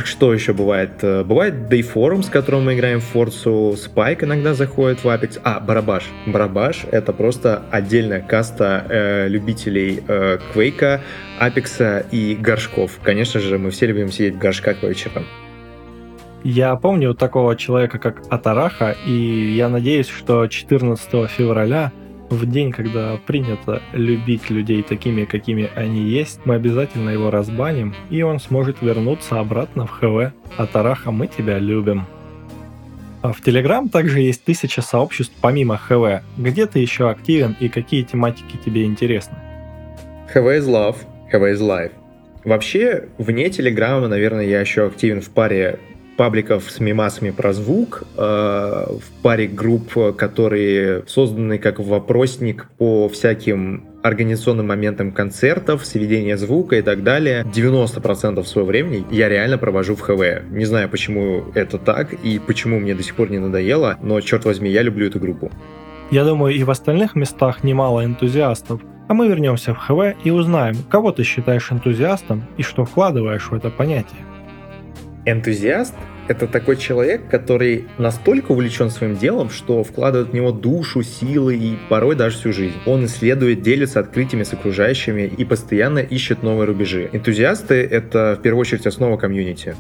Что 0.05 0.33
еще 0.33 0.53
бывает? 0.53 0.91
Э, 1.03 1.25
бывает 1.25 1.55
Dayforum, 1.71 2.23
с 2.23 2.29
которым 2.29 2.65
мы 2.65 2.75
играем 2.75 3.01
в 3.01 3.15
Forza, 3.15 3.75
Spike 3.75 4.25
иногда 4.25 4.55
заходит 4.55 5.05
в 5.05 5.09
Apex. 5.09 5.41
А, 5.45 5.61
Барабаш. 5.61 6.05
Барабаш— 6.27 6.85
это 6.91 7.13
просто 7.13 7.63
отдельная 7.71 8.21
каста 8.21 8.87
э, 8.89 9.29
любителей 9.29 10.03
э, 10.07 10.39
Quake, 10.55 11.01
Apex 11.41 12.07
и 12.11 12.35
горшков. 12.35 12.99
Конечно 13.03 13.41
же, 13.41 13.59
мы 13.59 13.71
все 13.71 13.87
любим 13.87 14.11
сидеть 14.11 14.35
в 14.35 14.39
горшках 14.39 14.79
по 14.79 14.87
вечерам. 14.87 15.25
Я 16.45 16.75
помню 16.75 17.15
такого 17.15 17.55
человека, 17.57 17.99
как 17.99 18.23
Атараха, 18.29 18.97
и 19.07 19.55
я 19.55 19.69
надеюсь, 19.69 20.09
что 20.09 20.49
14 20.49 21.31
февраля 21.31 21.93
в 22.33 22.51
день, 22.51 22.73
когда 22.73 23.19
принято 23.27 23.83
любить 23.93 24.51
людей 24.51 24.83
такими, 24.83 25.25
какими 25.25 25.71
они 25.75 26.03
есть, 26.03 26.41
мы 26.45 26.55
обязательно 26.55 27.11
его 27.11 27.31
разбаним, 27.31 27.95
и 28.11 28.23
он 28.23 28.41
сможет 28.41 28.83
вернуться 28.83 29.39
обратно 29.39 29.87
в 29.87 29.91
ХВ. 29.91 30.33
А 30.57 30.67
Тараха, 30.67 31.11
мы 31.11 31.27
тебя 31.27 31.59
любим. 31.59 32.07
А 33.23 33.33
в 33.33 33.41
Telegram 33.41 33.89
также 33.89 34.21
есть 34.21 34.45
тысяча 34.45 34.83
сообществ 34.83 35.35
помимо 35.41 35.77
ХВ. 35.77 36.25
Где 36.37 36.67
ты 36.67 36.81
еще 36.81 37.09
активен 37.09 37.57
и 37.61 37.69
какие 37.69 38.03
тематики 38.03 38.57
тебе 38.65 38.85
интересны? 38.85 39.37
ХВ 40.29 40.37
is 40.37 40.67
love, 40.67 40.97
ХВ 41.31 41.43
is 41.43 41.61
life. 41.61 41.93
Вообще, 42.45 43.09
вне 43.19 43.49
Телеграма, 43.51 44.09
наверное, 44.09 44.45
я 44.45 44.61
еще 44.61 44.87
активен 44.87 45.21
в 45.21 45.31
паре 45.31 45.79
пабликов 46.23 46.71
с 46.71 46.79
мемасами 46.79 47.31
про 47.31 47.53
звук, 47.53 48.05
э, 48.17 48.21
в 48.21 49.23
паре 49.23 49.49
групп, 49.49 50.17
которые 50.17 51.03
созданы 51.09 51.59
как 51.59 51.81
вопросник 51.81 52.69
по 52.79 53.09
всяким 53.09 53.87
организационным 54.05 54.69
моментам 54.69 55.11
концертов, 55.11 55.85
сведения 55.85 56.37
звука 56.37 56.77
и 56.77 56.83
так 56.83 57.03
далее. 57.03 57.45
90% 57.53 58.47
своего 58.47 58.69
времени 58.69 59.05
я 59.11 59.29
реально 59.29 59.59
провожу 59.59 59.97
в 59.97 60.01
ХВ. 60.01 60.49
Не 60.53 60.65
знаю, 60.65 60.89
почему 60.89 61.43
это 61.57 61.77
так 61.79 62.13
и 62.13 62.39
почему 62.39 62.79
мне 62.79 62.95
до 62.95 63.03
сих 63.03 63.17
пор 63.17 63.29
не 63.29 63.41
надоело, 63.41 63.99
но, 64.01 64.21
черт 64.21 64.45
возьми, 64.45 64.71
я 64.71 64.83
люблю 64.83 65.09
эту 65.09 65.19
группу. 65.19 65.51
Я 66.13 66.25
думаю, 66.25 66.55
и 66.55 66.63
в 66.63 66.71
остальных 66.71 67.17
местах 67.17 67.65
немало 67.65 68.05
энтузиастов. 68.05 68.81
А 69.09 69.15
мы 69.15 69.27
вернемся 69.27 69.75
в 69.75 69.79
ХВ 69.79 70.25
и 70.25 70.31
узнаем, 70.31 70.77
кого 70.89 71.11
ты 71.11 71.25
считаешь 71.25 71.73
энтузиастом 71.73 72.45
и 72.59 72.63
что 72.63 72.85
вкладываешь 72.85 73.51
в 73.51 73.55
это 73.55 73.71
понятие. 73.71 74.21
Энтузиаст— 75.25 75.95
это 76.29 76.47
такой 76.47 76.77
человек, 76.77 77.29
который 77.29 77.87
настолько 77.99 78.53
увлечен 78.53 78.91
своим 78.91 79.17
делом, 79.17 79.51
что 79.51 79.83
вкладывает 79.85 80.31
в 80.31 80.35
него 80.35 80.53
душу, 80.53 81.03
силы 81.03 81.57
и 81.57 81.79
порой 81.89 82.17
даже 82.17 82.37
всю 82.37 82.53
жизнь. 82.53 82.77
Он 82.87 83.05
исследует, 83.05 83.63
делится 83.63 84.01
открытиями 84.01 84.45
с 84.45 84.53
окружающими 84.53 85.23
и 85.23 85.45
постоянно 85.45 85.99
ищет 85.99 86.43
новые 86.43 86.67
рубежи. 86.67 87.11
Энтузиасты— 87.13 87.75
это 87.91 88.37
в 88.39 88.43
первую 88.43 88.61
очередь 88.61 88.87
основа 88.87 89.17
комьюнити. 89.17 89.75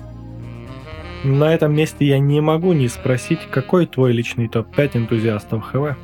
На 1.25 1.55
этом 1.55 1.75
месте 1.75 2.05
я 2.05 2.19
не 2.19 2.41
могу 2.41 2.73
не 2.73 2.89
спросить, 2.89 3.39
какой 3.51 3.87
твой 3.87 4.13
личный 4.13 4.49
топ-5 4.49 4.97
энтузиастов 4.97 5.63
ХВ? 5.65 5.97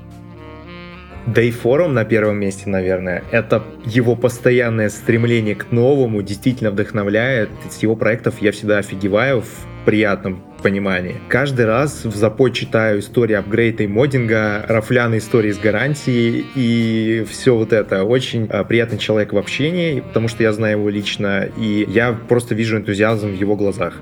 Да 1.35 1.43
и 1.43 1.51
форум 1.51 1.93
на 1.93 2.07
первом 2.07 2.39
месте, 2.39 2.71
наверное. 2.71 3.23
Это 3.31 3.63
его 3.85 4.17
постоянное 4.17 4.89
стремление 4.89 5.55
к 5.55 5.71
новому 5.71 6.23
действительно 6.23 6.71
вдохновляет. 6.71 7.51
С 7.69 7.83
его 7.83 7.97
проектов 7.97 8.41
я 8.41 8.51
всегда 8.51 8.79
офигеваю 8.79 9.43
в 9.43 9.85
приятном 9.85 10.43
понимании. 10.63 11.17
Каждый 11.29 11.67
раз 11.67 12.07
в 12.07 12.17
запой 12.17 12.51
читаю 12.53 13.01
истории 13.01 13.35
апгрейда 13.35 13.83
и 13.83 13.87
моддинга, 13.87 14.65
рафляные 14.69 15.19
истории 15.19 15.53
с 15.53 15.59
гарантией 15.59 16.47
и 16.55 17.27
все 17.29 17.55
вот 17.55 17.75
это. 17.75 18.05
Очень 18.05 18.47
а, 18.51 18.65
приятный 18.65 18.99
человек 18.99 19.35
в 19.35 19.37
общении, 19.37 20.01
потому 20.01 20.29
что 20.29 20.43
я 20.43 20.53
знаю 20.55 20.79
его 20.79 20.89
лично, 20.89 21.47
и 21.59 21.85
я 21.89 22.19
просто 22.29 22.55
вижу 22.55 22.79
энтузиазм 22.79 23.29
в 23.29 23.35
его 23.35 23.55
глазах. 23.55 24.01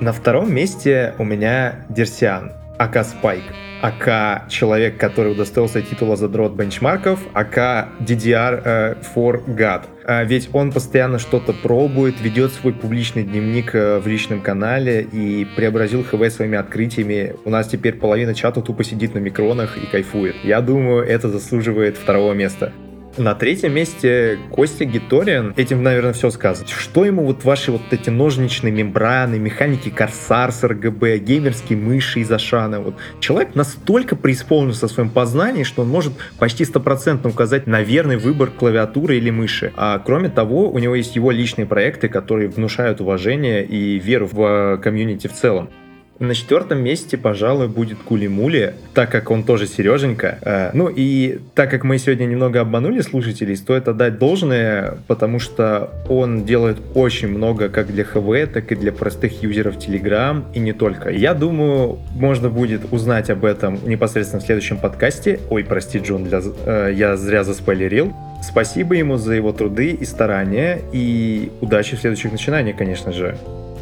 На 0.00 0.12
втором 0.12 0.54
месте 0.54 1.14
у 1.18 1.24
меня 1.24 1.86
Дерсиан, 1.90 2.52
АК 2.78 3.04
Спайк. 3.04 3.44
АК 3.82 4.48
человек, 4.48 4.98
который 4.98 5.32
удостоился 5.32 5.82
титула 5.82 6.16
задрот 6.16 6.52
бенчмарков, 6.52 7.20
АК 7.34 7.88
DDR 8.00 8.62
э, 8.64 8.94
for 9.14 9.44
God. 9.46 9.84
А 10.04 10.22
ведь 10.24 10.50
он 10.52 10.72
постоянно 10.72 11.18
что-то 11.18 11.52
пробует, 11.52 12.20
ведет 12.20 12.52
свой 12.52 12.72
публичный 12.72 13.24
дневник 13.24 13.74
э, 13.74 13.98
в 13.98 14.06
личном 14.06 14.40
канале 14.40 15.02
и 15.02 15.44
преобразил 15.56 16.04
ХВ 16.04 16.30
своими 16.30 16.56
открытиями. 16.56 17.34
У 17.44 17.50
нас 17.50 17.66
теперь 17.68 17.94
половина 17.94 18.34
чата 18.34 18.62
тупо 18.62 18.84
сидит 18.84 19.14
на 19.14 19.18
микронах 19.18 19.76
и 19.76 19.86
кайфует. 19.86 20.36
Я 20.44 20.60
думаю, 20.60 21.04
это 21.04 21.28
заслуживает 21.28 21.96
второго 21.96 22.32
места. 22.32 22.72
На 23.18 23.34
третьем 23.34 23.72
месте 23.72 24.38
Костя 24.50 24.84
Гиториан. 24.84 25.54
Этим, 25.56 25.82
наверное, 25.82 26.12
все 26.12 26.28
сказать. 26.28 26.68
Что 26.68 27.06
ему 27.06 27.24
вот 27.24 27.44
ваши 27.44 27.72
вот 27.72 27.80
эти 27.90 28.10
ножничные 28.10 28.70
мембраны, 28.70 29.38
механики 29.38 29.88
Корсар 29.88 30.52
с 30.52 30.62
РГБ, 30.62 31.18
геймерские 31.18 31.78
мыши 31.78 32.20
из 32.20 32.30
Ашана. 32.30 32.80
Вот 32.80 32.96
человек 33.18 33.54
настолько 33.54 34.16
преисполнился 34.16 34.86
в 34.86 34.90
своем 34.90 35.08
познании, 35.08 35.62
что 35.62 35.82
он 35.82 35.88
может 35.88 36.12
почти 36.38 36.66
стопроцентно 36.66 37.30
указать 37.30 37.66
на 37.66 37.80
верный 37.80 38.18
выбор 38.18 38.50
клавиатуры 38.50 39.16
или 39.16 39.30
мыши. 39.30 39.72
А 39.76 39.98
кроме 39.98 40.28
того, 40.28 40.68
у 40.68 40.78
него 40.78 40.94
есть 40.94 41.16
его 41.16 41.30
личные 41.30 41.64
проекты, 41.64 42.08
которые 42.08 42.50
внушают 42.50 43.00
уважение 43.00 43.64
и 43.64 43.98
веру 43.98 44.28
в 44.30 44.76
комьюнити 44.76 45.26
в 45.26 45.32
целом. 45.32 45.70
На 46.18 46.34
четвертом 46.34 46.82
месте, 46.82 47.18
пожалуй, 47.18 47.68
будет 47.68 47.98
Кули-Мули, 47.98 48.72
так 48.94 49.10
как 49.10 49.30
он 49.30 49.44
тоже 49.44 49.66
Сереженька. 49.66 50.38
Э, 50.40 50.70
ну 50.72 50.88
и 50.88 51.40
так 51.54 51.70
как 51.70 51.84
мы 51.84 51.98
сегодня 51.98 52.24
немного 52.24 52.60
обманули 52.60 53.02
слушателей, 53.02 53.54
стоит 53.54 53.86
отдать 53.86 54.18
должное, 54.18 54.96
потому 55.08 55.38
что 55.38 55.90
он 56.08 56.44
делает 56.44 56.78
очень 56.94 57.28
много 57.28 57.68
как 57.68 57.88
для 57.88 58.04
ХВ, 58.04 58.50
так 58.50 58.72
и 58.72 58.76
для 58.76 58.92
простых 58.92 59.42
юзеров 59.42 59.76
Telegram, 59.76 60.42
и 60.54 60.58
не 60.58 60.72
только. 60.72 61.10
Я 61.10 61.34
думаю, 61.34 61.98
можно 62.14 62.48
будет 62.48 62.92
узнать 62.92 63.28
об 63.28 63.44
этом 63.44 63.78
непосредственно 63.86 64.40
в 64.40 64.46
следующем 64.46 64.78
подкасте. 64.78 65.40
Ой, 65.50 65.64
прости, 65.64 65.98
Джон, 65.98 66.24
для... 66.24 66.40
Э, 66.64 66.90
я 66.94 67.18
зря 67.18 67.44
заспойлерил. 67.44 68.14
Спасибо 68.42 68.94
ему 68.94 69.18
за 69.18 69.34
его 69.34 69.52
труды 69.52 69.90
и 69.90 70.04
старания, 70.06 70.80
и 70.94 71.50
удачи 71.60 71.94
в 71.94 72.00
следующих 72.00 72.32
начинаниях, 72.32 72.76
конечно 72.78 73.12
же. 73.12 73.36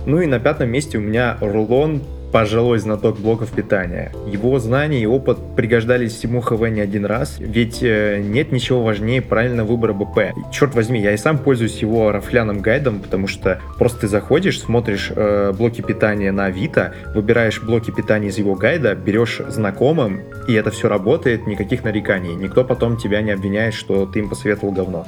Ну 0.07 0.21
и 0.21 0.27
на 0.27 0.41
пятом 0.41 0.71
месте 0.71 0.99
у 0.99 1.01
меня 1.01 1.39
Рулон 1.41 2.03
пожилой 2.35 2.81
знаток 2.81 3.21
блоков 3.21 3.53
питания. 3.53 4.11
Его 4.27 4.59
знания 4.59 5.01
и 5.01 5.07
опыт 5.07 5.39
пригождались 5.55 6.15
всему 6.15 6.41
ХВ 6.41 6.69
не 6.69 6.81
один 6.81 7.07
раз, 7.07 7.37
ведь 7.39 7.81
э, 7.81 8.21
нет 8.21 8.51
ничего 8.51 8.83
важнее 8.83 9.23
правильного 9.23 9.69
выбора 9.69 9.93
БП. 9.93 10.35
Черт 10.51 10.75
возьми, 10.75 11.01
я 11.01 11.13
и 11.13 11.17
сам 11.17 11.39
пользуюсь 11.39 11.79
его 11.79 12.11
рафляным 12.11 12.59
гайдом, 12.59 12.99
потому 12.99 13.29
что 13.29 13.61
просто 13.79 14.01
ты 14.01 14.09
заходишь, 14.09 14.59
смотришь 14.59 15.13
э, 15.15 15.53
блоки 15.57 15.81
питания 15.81 16.33
на 16.33 16.47
Авито, 16.47 16.93
выбираешь 17.15 17.63
блоки 17.63 17.93
питания 17.93 18.31
из 18.31 18.39
его 18.39 18.57
гайда, 18.57 18.97
берешь 18.97 19.41
знакомым, 19.47 20.23
и 20.49 20.55
это 20.55 20.73
все 20.73 20.89
работает, 20.89 21.47
никаких 21.47 21.85
нареканий. 21.85 22.35
Никто 22.35 22.65
потом 22.65 22.97
тебя 22.97 23.23
не 23.23 23.31
обвиняет, 23.31 23.75
что 23.75 24.07
ты 24.07 24.19
им 24.19 24.29
посоветовал 24.29 24.73
говно. 24.73 25.07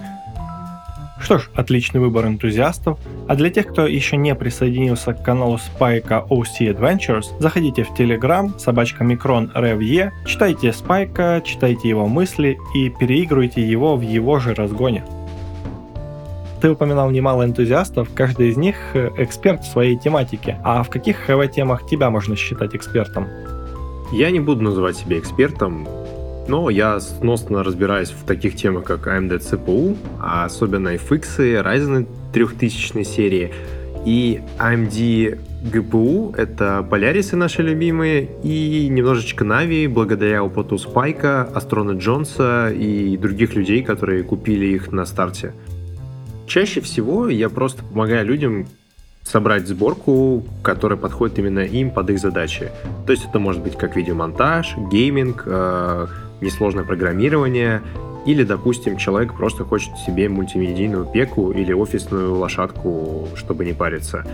Что 1.20 1.38
ж, 1.38 1.50
отличный 1.54 2.00
выбор 2.00 2.26
энтузиастов. 2.26 2.98
А 3.26 3.34
для 3.34 3.50
тех, 3.50 3.66
кто 3.66 3.86
еще 3.86 4.16
не 4.16 4.34
присоединился 4.34 5.14
к 5.14 5.22
каналу 5.22 5.58
Спайка 5.58 6.24
OC 6.28 6.76
Adventures, 6.76 7.26
заходите 7.40 7.84
в 7.84 7.92
Telegram, 7.98 8.56
собачка 8.58 9.02
Микрон 9.02 9.50
Ревье, 9.54 10.12
читайте 10.26 10.72
Спайка, 10.72 11.42
читайте 11.44 11.88
его 11.88 12.06
мысли 12.06 12.58
и 12.74 12.90
переигрывайте 12.90 13.62
его 13.62 13.96
в 13.96 14.02
его 14.02 14.38
же 14.38 14.54
разгоне. 14.54 15.04
Ты 16.60 16.70
упоминал 16.70 17.10
немало 17.10 17.44
энтузиастов, 17.44 18.08
каждый 18.14 18.48
из 18.48 18.56
них 18.56 18.76
э, 18.94 19.10
эксперт 19.18 19.62
в 19.62 19.70
своей 19.70 19.96
тематике. 19.96 20.58
А 20.64 20.82
в 20.82 20.90
каких 20.90 21.16
ХВ-темах 21.18 21.86
тебя 21.86 22.10
можно 22.10 22.34
считать 22.34 22.74
экспертом? 22.74 23.26
Я 24.12 24.30
не 24.30 24.40
буду 24.40 24.62
называть 24.62 24.96
себя 24.96 25.18
экспертом, 25.18 25.86
но 26.48 26.70
я 26.70 27.00
сносно 27.00 27.62
разбираюсь 27.62 28.10
в 28.10 28.24
таких 28.24 28.56
темах, 28.56 28.84
как 28.84 29.06
AMD 29.06 29.38
CPU, 29.38 29.96
а 30.20 30.44
особенно 30.44 30.94
FX, 30.94 31.62
Ryzen 31.62 32.06
3000 32.32 33.02
серии 33.02 33.52
и 34.06 34.40
AMD 34.58 35.38
GPU, 35.64 36.34
это 36.36 36.86
Polaris 36.88 37.34
наши 37.34 37.62
любимые, 37.62 38.28
и 38.44 38.88
немножечко 38.88 39.44
Navi, 39.44 39.88
благодаря 39.88 40.44
опыту 40.44 40.78
Спайка, 40.78 41.42
Астрона 41.42 41.98
Джонса 41.98 42.70
и 42.70 43.16
других 43.16 43.54
людей, 43.56 43.82
которые 43.82 44.22
купили 44.22 44.66
их 44.66 44.92
на 44.92 45.06
старте. 45.06 45.52
Чаще 46.46 46.80
всего 46.80 47.28
я 47.28 47.48
просто 47.48 47.82
помогаю 47.82 48.24
людям 48.24 48.68
собрать 49.24 49.66
сборку, 49.66 50.46
которая 50.62 50.96
подходит 50.96 51.40
именно 51.40 51.60
им 51.60 51.90
под 51.90 52.10
их 52.10 52.20
задачи. 52.20 52.70
То 53.06 53.12
есть 53.12 53.26
это 53.28 53.40
может 53.40 53.60
быть 53.60 53.76
как 53.76 53.96
видеомонтаж, 53.96 54.76
гейминг, 54.88 55.42
э, 55.46 56.06
несложное 56.40 56.84
программирование, 56.84 57.82
или, 58.26 58.42
допустим, 58.42 58.96
человек 58.96 59.34
просто 59.34 59.64
хочет 59.64 59.96
себе 59.98 60.28
мультимедийную 60.28 61.06
пеку 61.06 61.52
или 61.52 61.72
офисную 61.72 62.34
лошадку, 62.34 63.28
чтобы 63.36 63.64
не 63.64 63.72
париться. 63.72 64.24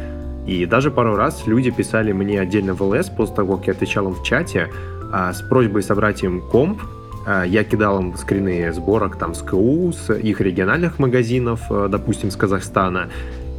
И 0.46 0.64
даже 0.66 0.90
пару 0.90 1.14
раз 1.14 1.46
люди 1.46 1.70
писали 1.70 2.12
мне 2.12 2.40
отдельно 2.40 2.74
в 2.74 2.82
ЛС 2.82 3.10
после 3.10 3.36
того, 3.36 3.58
как 3.58 3.66
я 3.68 3.72
отвечал 3.74 4.08
им 4.08 4.14
в 4.14 4.22
чате 4.24 4.70
а, 5.12 5.32
с 5.32 5.42
просьбой 5.42 5.82
собрать 5.82 6.22
им 6.22 6.40
комп. 6.40 6.80
А, 7.26 7.44
я 7.44 7.64
кидал 7.64 8.00
им 8.00 8.16
скрины 8.16 8.72
сборок 8.72 9.16
там 9.18 9.34
с 9.34 9.42
КУ, 9.42 9.92
с 9.92 10.12
их 10.12 10.40
региональных 10.40 10.98
магазинов, 10.98 11.60
а, 11.70 11.88
допустим, 11.88 12.30
с 12.30 12.36
Казахстана. 12.36 13.10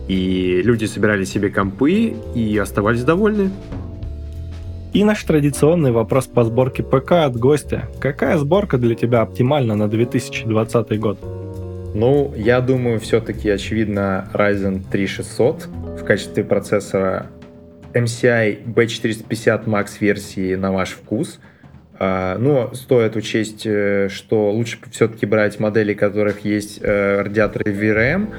И 0.08 0.62
люди 0.64 0.86
собирали 0.86 1.24
себе 1.24 1.50
компы 1.50 2.16
и 2.36 2.58
оставались 2.58 3.04
довольны. 3.04 3.52
И 4.94 5.04
наш 5.04 5.24
традиционный 5.24 5.92
вопрос 5.92 6.28
по 6.28 6.44
сборке 6.44 6.84
ПК 6.84 7.14
от 7.14 7.36
гостя. 7.36 7.90
Какая 8.00 8.38
сборка 8.38 8.78
для 8.78 8.94
тебя 8.94 9.22
оптимальна 9.22 9.76
на 9.76 9.88
2020 9.88 11.00
год? 11.00 11.18
Ну, 11.96 12.32
я 12.36 12.62
думаю, 12.62 13.00
все-таки 13.00 13.50
очевидно 13.50 14.30
Ryzen 14.34 14.84
3600 14.92 15.68
в 16.00 16.04
качестве 16.04 16.44
процессора 16.44 17.26
MCI 17.94 18.66
B450 18.66 19.66
Max 19.66 19.94
версии 20.00 20.54
на 20.54 20.72
ваш 20.72 20.90
вкус. 20.92 21.40
А, 21.98 22.38
но 22.38 22.72
стоит 22.76 23.16
учесть, 23.16 23.66
э, 23.66 24.10
что 24.12 24.52
лучше 24.52 24.78
все-таки 24.92 25.26
брать 25.26 25.60
модели, 25.60 25.96
у 25.96 25.98
которых 25.98 26.46
есть 26.46 26.80
э, 26.82 27.22
радиаторы 27.22 27.72
VRM, 27.72 28.32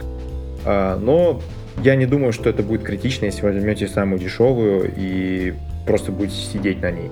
а, 0.65 0.99
но 0.99 1.41
я 1.83 1.97
не 1.97 2.07
думаю, 2.07 2.33
что 2.33 2.49
это 2.49 2.63
будет 2.63 2.85
критично, 2.85 3.25
если 3.25 3.43
возьмете 3.43 3.89
самую 3.89 4.21
дешевую 4.21 4.93
и 4.97 5.55
просто 5.87 6.13
будете 6.13 6.37
сидеть 6.37 6.81
на 6.83 6.91
ней. 6.91 7.11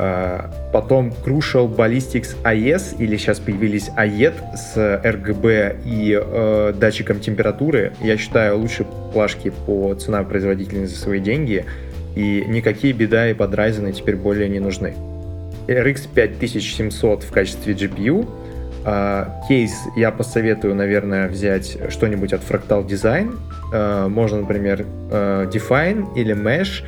А, 0.00 0.50
потом 0.72 1.12
Crucial 1.24 1.74
Ballistics 1.74 2.36
AES, 2.44 2.96
или 2.98 3.16
сейчас 3.16 3.40
появились 3.40 3.90
AED 3.96 4.56
с 4.56 4.76
RGB 4.76 5.80
и 5.84 6.20
э, 6.20 6.72
датчиком 6.78 7.18
температуры. 7.18 7.92
Я 8.00 8.16
считаю, 8.16 8.58
лучшие 8.58 8.86
плашки 9.12 9.52
по 9.66 9.94
цена 9.94 10.22
производительности 10.22 10.94
за 10.94 11.00
свои 11.00 11.20
деньги. 11.20 11.64
И 12.14 12.44
никакие 12.46 12.92
беда 12.92 13.28
и 13.28 13.34
подрайзены 13.34 13.92
теперь 13.92 14.16
более 14.16 14.48
не 14.48 14.60
нужны. 14.60 14.94
RX 15.66 16.08
5700 16.14 17.24
в 17.24 17.30
качестве 17.32 17.74
GPU. 17.74 18.28
А, 18.84 19.42
кейс 19.48 19.72
я 19.96 20.10
посоветую, 20.10 20.74
наверное, 20.74 21.28
взять 21.28 21.76
что-нибудь 21.90 22.32
от 22.32 22.42
Fractal 22.42 22.86
Design. 22.86 23.36
А, 23.72 24.08
можно, 24.08 24.42
например, 24.42 24.86
э, 25.10 25.50
Define 25.52 26.14
или 26.14 26.34
Mesh. 26.34 26.84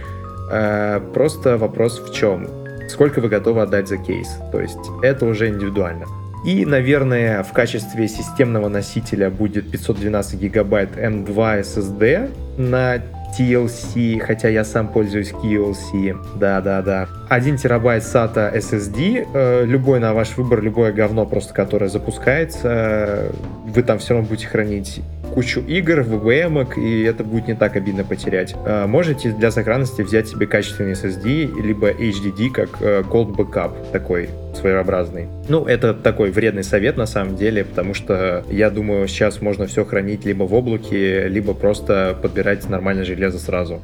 А, 0.50 1.00
просто 1.12 1.56
вопрос 1.56 2.00
в 2.00 2.12
чем? 2.12 2.48
Сколько 2.88 3.20
вы 3.20 3.28
готовы 3.28 3.62
отдать 3.62 3.88
за 3.88 3.96
кейс? 3.96 4.28
То 4.50 4.60
есть 4.60 4.78
это 5.02 5.26
уже 5.26 5.48
индивидуально. 5.48 6.06
И, 6.44 6.64
наверное, 6.64 7.42
в 7.42 7.52
качестве 7.52 8.08
системного 8.08 8.68
носителя 8.68 9.30
будет 9.30 9.70
512 9.70 10.40
гигабайт 10.40 10.96
M2 10.96 11.60
SSD 11.60 12.30
на 12.56 12.96
TLC, 13.38 14.18
хотя 14.20 14.48
я 14.48 14.64
сам 14.64 14.88
пользуюсь 14.88 15.32
QLC. 15.32 16.38
Да-да-да. 16.38 17.08
1 17.28 17.56
терабайт 17.58 18.02
SATA 18.02 18.52
SSD, 18.56 19.28
э, 19.32 19.64
любой 19.66 20.00
на 20.00 20.14
ваш 20.14 20.36
выбор, 20.36 20.62
любое 20.62 20.92
говно 20.92 21.26
просто, 21.26 21.54
которое 21.54 21.88
запускается, 21.88 23.26
вы 23.66 23.82
там 23.82 23.98
все 23.98 24.14
равно 24.14 24.28
будете 24.28 24.48
хранить 24.48 25.00
кучу 25.34 25.60
игр, 25.60 26.00
VVM, 26.00 26.78
и 26.78 27.02
это 27.02 27.24
будет 27.24 27.48
не 27.48 27.54
так 27.54 27.76
обидно 27.76 28.04
потерять. 28.04 28.54
Э, 28.64 28.86
можете 28.86 29.32
для 29.32 29.50
сохранности 29.50 30.02
взять 30.02 30.28
себе 30.28 30.46
качественный 30.46 30.92
SSD, 30.92 31.60
либо 31.62 31.90
HDD, 31.90 32.50
как 32.50 32.68
э, 32.80 33.02
Cold 33.02 33.34
Backup, 33.36 33.72
такой 33.92 34.28
своеобразный. 34.54 35.28
Ну, 35.48 35.64
это 35.64 35.94
такой 35.94 36.30
вредный 36.30 36.64
совет 36.64 36.96
на 36.96 37.06
самом 37.06 37.36
деле, 37.36 37.64
потому 37.64 37.94
что 37.94 38.44
я 38.50 38.70
думаю, 38.70 39.08
сейчас 39.08 39.40
можно 39.40 39.66
все 39.66 39.84
хранить 39.84 40.24
либо 40.24 40.44
в 40.44 40.54
облаке, 40.54 41.28
либо 41.28 41.54
просто 41.54 42.16
подбирать 42.20 42.68
нормальное 42.68 43.04
железо 43.04 43.38
сразу. 43.38 43.80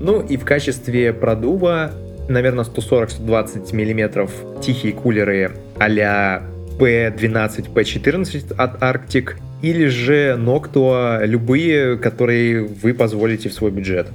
Ну 0.00 0.20
и 0.20 0.36
в 0.36 0.44
качестве 0.44 1.12
продува, 1.12 1.92
наверное, 2.28 2.64
140-120 2.64 3.72
мм 3.72 4.28
тихие 4.60 4.92
кулеры 4.92 5.52
а-ля 5.78 6.42
P12, 6.78 7.72
P14 7.72 8.54
от 8.56 8.82
Arctic 8.82 9.34
или 9.62 9.86
же 9.86 10.36
Noctua, 10.38 11.24
любые, 11.24 11.96
которые 11.96 12.66
вы 12.66 12.92
позволите 12.92 13.48
в 13.48 13.54
свой 13.54 13.70
бюджет. 13.70 14.08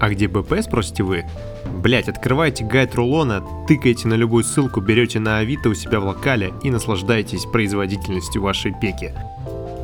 А 0.00 0.08
где 0.08 0.28
БП, 0.28 0.54
спросите 0.62 1.02
вы? 1.02 1.24
Блять, 1.82 2.08
открывайте 2.08 2.64
гайд 2.64 2.94
рулона, 2.94 3.42
тыкаете 3.68 4.08
на 4.08 4.14
любую 4.14 4.44
ссылку, 4.44 4.80
берете 4.80 5.20
на 5.20 5.38
Авито 5.38 5.68
у 5.68 5.74
себя 5.74 6.00
в 6.00 6.04
локале 6.04 6.52
и 6.62 6.70
наслаждаетесь 6.70 7.44
производительностью 7.46 8.42
вашей 8.42 8.72
пеки. 8.80 9.12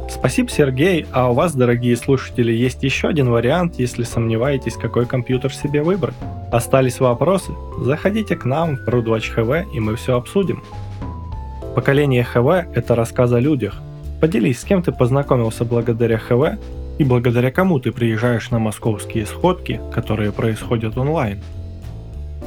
Спасибо, 0.09 0.49
Сергей. 0.49 1.07
А 1.13 1.31
у 1.31 1.35
вас, 1.35 1.55
дорогие 1.55 1.97
слушатели, 1.97 2.51
есть 2.53 2.83
еще 2.83 3.09
один 3.09 3.31
вариант, 3.31 3.75
если 3.79 4.05
сомневаетесь, 4.05 4.75
какой 4.75 5.07
компьютер 5.07 5.53
себе 5.53 5.83
выбрать. 5.83 6.15
Остались 6.51 6.99
вопросы? 6.99 7.53
Заходите 7.81 8.35
к 8.35 8.45
нам 8.45 8.77
в 8.77 8.89
Рудвач 8.89 9.29
ХВ, 9.29 9.73
и 9.73 9.81
мы 9.81 9.97
все 9.97 10.17
обсудим. 10.17 10.63
Поколение 11.75 12.25
ХВ– 12.25 12.73
это 12.75 12.95
рассказ 12.95 13.33
о 13.33 13.41
людях. 13.41 13.81
Поделись, 14.21 14.61
с 14.61 14.65
кем 14.65 14.83
ты 14.83 14.91
познакомился 14.91 15.65
благодаря 15.65 16.19
ХВ 16.19 16.59
и 16.99 17.05
благодаря 17.05 17.53
кому 17.53 17.79
ты 17.79 17.93
приезжаешь 17.93 18.51
на 18.51 18.59
московские 18.59 19.27
сходки, 19.27 19.81
которые 19.93 20.33
происходят 20.33 20.99
онлайн. 20.99 21.41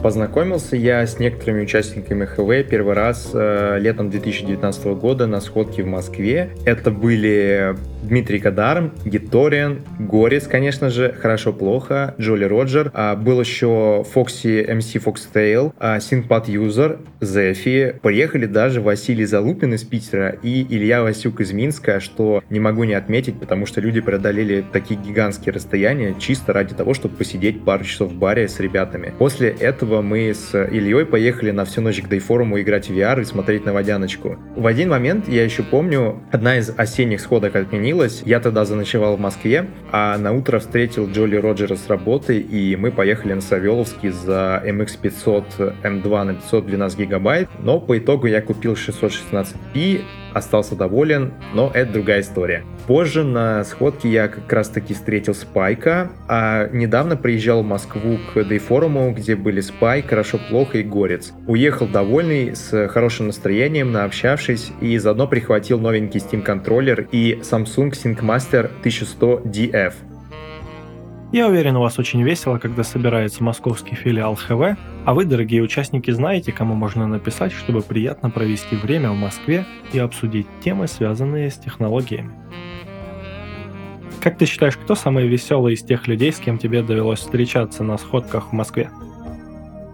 Познакомился 0.01 0.75
я 0.75 1.05
с 1.05 1.19
некоторыми 1.19 1.61
участниками 1.61 2.25
ХВ 2.25 2.67
первый 2.67 2.95
раз 2.95 3.29
э, 3.35 3.77
летом 3.79 4.09
2019 4.09 4.85
года 4.97 5.27
на 5.27 5.39
сходке 5.41 5.83
в 5.83 5.87
Москве. 5.87 6.49
Это 6.65 6.89
были 6.89 7.75
Дмитрий 8.01 8.39
Кадарм, 8.39 8.93
Гиториан, 9.05 9.81
Горец, 9.99 10.47
конечно 10.47 10.89
же, 10.89 11.13
Хорошо-плохо, 11.13 12.15
Джоли 12.19 12.45
Роджер. 12.45 12.89
А, 12.95 13.15
был 13.15 13.39
еще 13.39 14.03
Фокси, 14.11 14.67
МС 14.73 14.91
Фокстейл, 14.91 15.73
а, 15.77 15.99
Синпад 15.99 16.47
Юзер, 16.47 16.97
Зефи. 17.19 17.95
Приехали 18.01 18.47
даже 18.47 18.81
Василий 18.81 19.25
Залупин 19.25 19.75
из 19.75 19.83
Питера 19.83 20.29
и 20.41 20.65
Илья 20.67 21.03
Васюк 21.03 21.41
из 21.41 21.51
Минска, 21.51 21.99
что 21.99 22.43
не 22.49 22.59
могу 22.59 22.85
не 22.85 22.95
отметить, 22.95 23.39
потому 23.39 23.67
что 23.67 23.81
люди 23.81 24.01
преодолели 24.01 24.65
такие 24.73 24.99
гигантские 24.99 25.53
расстояния 25.53 26.15
чисто 26.17 26.53
ради 26.53 26.73
того, 26.73 26.95
чтобы 26.95 27.17
посидеть 27.17 27.63
пару 27.63 27.83
часов 27.83 28.11
в 28.11 28.15
баре 28.15 28.47
с 28.47 28.59
ребятами. 28.59 29.13
После 29.19 29.49
этого 29.49 29.90
мы 30.01 30.33
с 30.33 30.55
Ильей 30.55 31.05
поехали 31.05 31.51
на 31.51 31.65
всю 31.65 31.81
ночь 31.81 32.01
к 32.01 32.07
Дейфоруму 32.07 32.61
играть 32.61 32.87
в 32.87 32.93
VR 32.93 33.21
и 33.21 33.25
смотреть 33.25 33.65
на 33.65 33.73
водяночку. 33.73 34.37
В 34.55 34.65
один 34.65 34.89
момент, 34.89 35.27
я 35.27 35.43
еще 35.43 35.63
помню, 35.63 36.21
одна 36.31 36.57
из 36.57 36.71
осенних 36.77 37.19
сходок 37.19 37.55
отменилась. 37.57 38.21
Я 38.25 38.39
тогда 38.39 38.63
заночевал 38.63 39.17
в 39.17 39.19
Москве, 39.19 39.65
а 39.91 40.17
на 40.17 40.31
утро 40.31 40.59
встретил 40.59 41.09
Джоли 41.09 41.35
Роджера 41.35 41.75
с 41.75 41.89
работы, 41.89 42.39
и 42.39 42.77
мы 42.77 42.91
поехали 42.91 43.33
на 43.33 43.41
Савеловский 43.41 44.09
за 44.09 44.63
MX500 44.65 45.81
M2 45.83 46.23
на 46.23 46.33
512 46.35 46.99
гигабайт. 46.99 47.49
Но 47.59 47.79
по 47.79 47.97
итогу 47.97 48.27
я 48.27 48.41
купил 48.41 48.73
616p, 48.73 50.01
остался 50.33 50.75
доволен, 50.75 51.33
но 51.53 51.71
это 51.73 51.93
другая 51.93 52.21
история. 52.21 52.63
Позже 52.87 53.23
на 53.23 53.63
сходке 53.63 54.09
я 54.09 54.27
как 54.27 54.51
раз 54.51 54.69
таки 54.69 54.93
встретил 54.93 55.33
Спайка, 55.33 56.11
а 56.27 56.67
недавно 56.69 57.15
приезжал 57.15 57.63
в 57.63 57.65
Москву 57.65 58.17
к 58.33 58.43
Дейфоруму, 58.43 59.11
где 59.13 59.35
были 59.35 59.61
Спайк, 59.61 60.09
Хорошо 60.09 60.39
Плохо 60.49 60.79
и 60.79 60.83
Горец. 60.83 61.33
Уехал 61.47 61.87
довольный, 61.87 62.55
с 62.55 62.87
хорошим 62.87 63.27
настроением, 63.27 63.91
наобщавшись, 63.91 64.71
и 64.81 64.97
заодно 64.97 65.27
прихватил 65.27 65.79
новенький 65.79 66.19
Steam 66.19 66.41
контроллер 66.41 67.07
и 67.11 67.39
Samsung 67.41 67.91
SyncMaster 67.91 68.65
1100 68.81 69.41
DF. 69.45 69.93
Я 71.31 71.47
уверен, 71.47 71.77
у 71.77 71.79
вас 71.79 71.97
очень 71.97 72.21
весело, 72.23 72.57
когда 72.57 72.83
собирается 72.83 73.41
московский 73.41 73.95
филиал 73.95 74.35
ХВ, 74.35 74.77
а 75.05 75.13
вы, 75.13 75.23
дорогие 75.23 75.61
участники, 75.61 76.11
знаете, 76.11 76.51
кому 76.51 76.73
можно 76.75 77.07
написать, 77.07 77.53
чтобы 77.53 77.81
приятно 77.81 78.29
провести 78.29 78.75
время 78.75 79.11
в 79.11 79.15
Москве 79.15 79.65
и 79.93 79.99
обсудить 79.99 80.47
темы, 80.61 80.87
связанные 80.87 81.49
с 81.49 81.55
технологиями. 81.55 82.31
Как 84.19 84.37
ты 84.37 84.45
считаешь, 84.45 84.75
кто 84.75 84.93
самый 84.93 85.25
веселый 85.29 85.75
из 85.75 85.83
тех 85.83 86.05
людей, 86.05 86.33
с 86.33 86.37
кем 86.37 86.57
тебе 86.57 86.83
довелось 86.83 87.19
встречаться 87.19 87.83
на 87.83 87.97
сходках 87.97 88.49
в 88.49 88.51
Москве? 88.51 88.91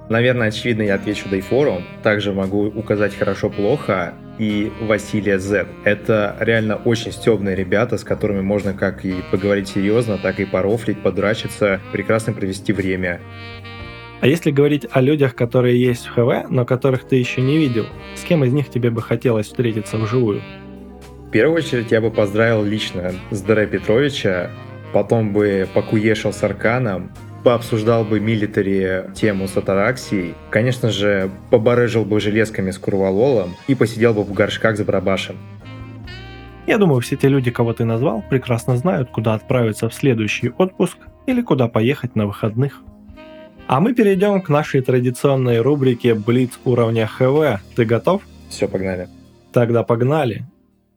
Наверное, 0.10 0.48
очевидно, 0.48 0.84
я 0.84 0.96
отвечу 0.96 1.28
Дейфору. 1.28 1.82
Также 2.02 2.32
могу 2.32 2.68
указать 2.68 3.14
хорошо-плохо 3.16 4.14
и 4.40 4.72
Василия 4.82 5.38
Z. 5.38 5.68
Это 5.84 6.36
реально 6.40 6.78
очень 6.78 7.12
стебные 7.12 7.56
ребята, 7.56 7.98
с 7.98 8.04
которыми 8.04 8.42
можно 8.42 8.74
как 8.74 9.04
и 9.04 9.16
поговорить 9.32 9.68
серьезно, 9.68 10.18
так 10.18 10.40
и 10.40 10.46
порофлить, 10.46 11.02
подрачиться, 11.02 11.82
прекрасно 11.92 12.34
провести 12.34 12.72
время. 12.72 13.20
А 14.22 14.28
если 14.28 14.50
говорить 14.50 14.88
о 14.92 15.02
людях, 15.02 15.36
которые 15.36 15.80
есть 15.80 16.08
в 16.08 16.14
ХВ, 16.14 16.50
но 16.50 16.66
которых 16.66 17.04
ты 17.04 17.18
еще 17.18 17.42
не 17.42 17.58
видел, 17.58 17.86
с 18.16 18.24
кем 18.24 18.44
из 18.44 18.54
них 18.54 18.70
тебе 18.70 18.90
бы 18.90 19.02
хотелось 19.02 19.48
встретиться 19.48 19.98
вживую? 19.98 20.42
В 21.28 21.32
первую 21.32 21.58
очередь 21.58 21.92
я 21.92 22.00
бы 22.00 22.10
поздравил 22.10 22.64
лично 22.64 23.12
Здоре 23.30 23.68
Петровича, 23.68 24.50
потом 24.94 25.34
бы 25.34 25.68
покуешил 25.74 26.32
с 26.32 26.42
Арканом, 26.42 27.12
пообсуждал 27.48 28.04
бы 28.04 28.20
милитари 28.20 29.06
тему 29.16 29.48
с 29.48 29.56
атараксией, 29.56 30.36
конечно 30.50 30.92
же, 30.92 31.32
побарыжил 31.50 32.04
бы 32.04 32.20
железками 32.20 32.72
с 32.72 32.78
Курвалолом 32.78 33.56
и 33.70 33.74
посидел 33.74 34.14
бы 34.14 34.24
в 34.24 34.34
горшках 34.34 34.76
с 34.76 34.82
Барабашем. 34.84 35.38
Я 36.66 36.78
думаю, 36.78 37.00
все 37.00 37.16
те 37.16 37.30
люди, 37.30 37.50
кого 37.50 37.72
ты 37.72 37.86
назвал, 37.86 38.22
прекрасно 38.30 38.76
знают, 38.76 39.12
куда 39.12 39.34
отправиться 39.34 39.88
в 39.88 39.94
следующий 39.94 40.50
отпуск 40.50 40.98
или 41.26 41.42
куда 41.42 41.70
поехать 41.70 42.18
на 42.18 42.28
выходных. 42.28 42.82
А 43.68 43.80
мы 43.80 43.94
перейдем 43.94 44.42
к 44.42 44.50
нашей 44.50 44.82
традиционной 44.82 45.62
рубрике 45.62 46.16
«Блиц 46.16 46.60
уровня 46.66 47.08
ХВ». 47.08 47.62
Ты 47.78 47.86
готов? 47.86 48.24
Все, 48.50 48.68
погнали. 48.68 49.08
Тогда 49.54 49.84
погнали. 49.84 50.44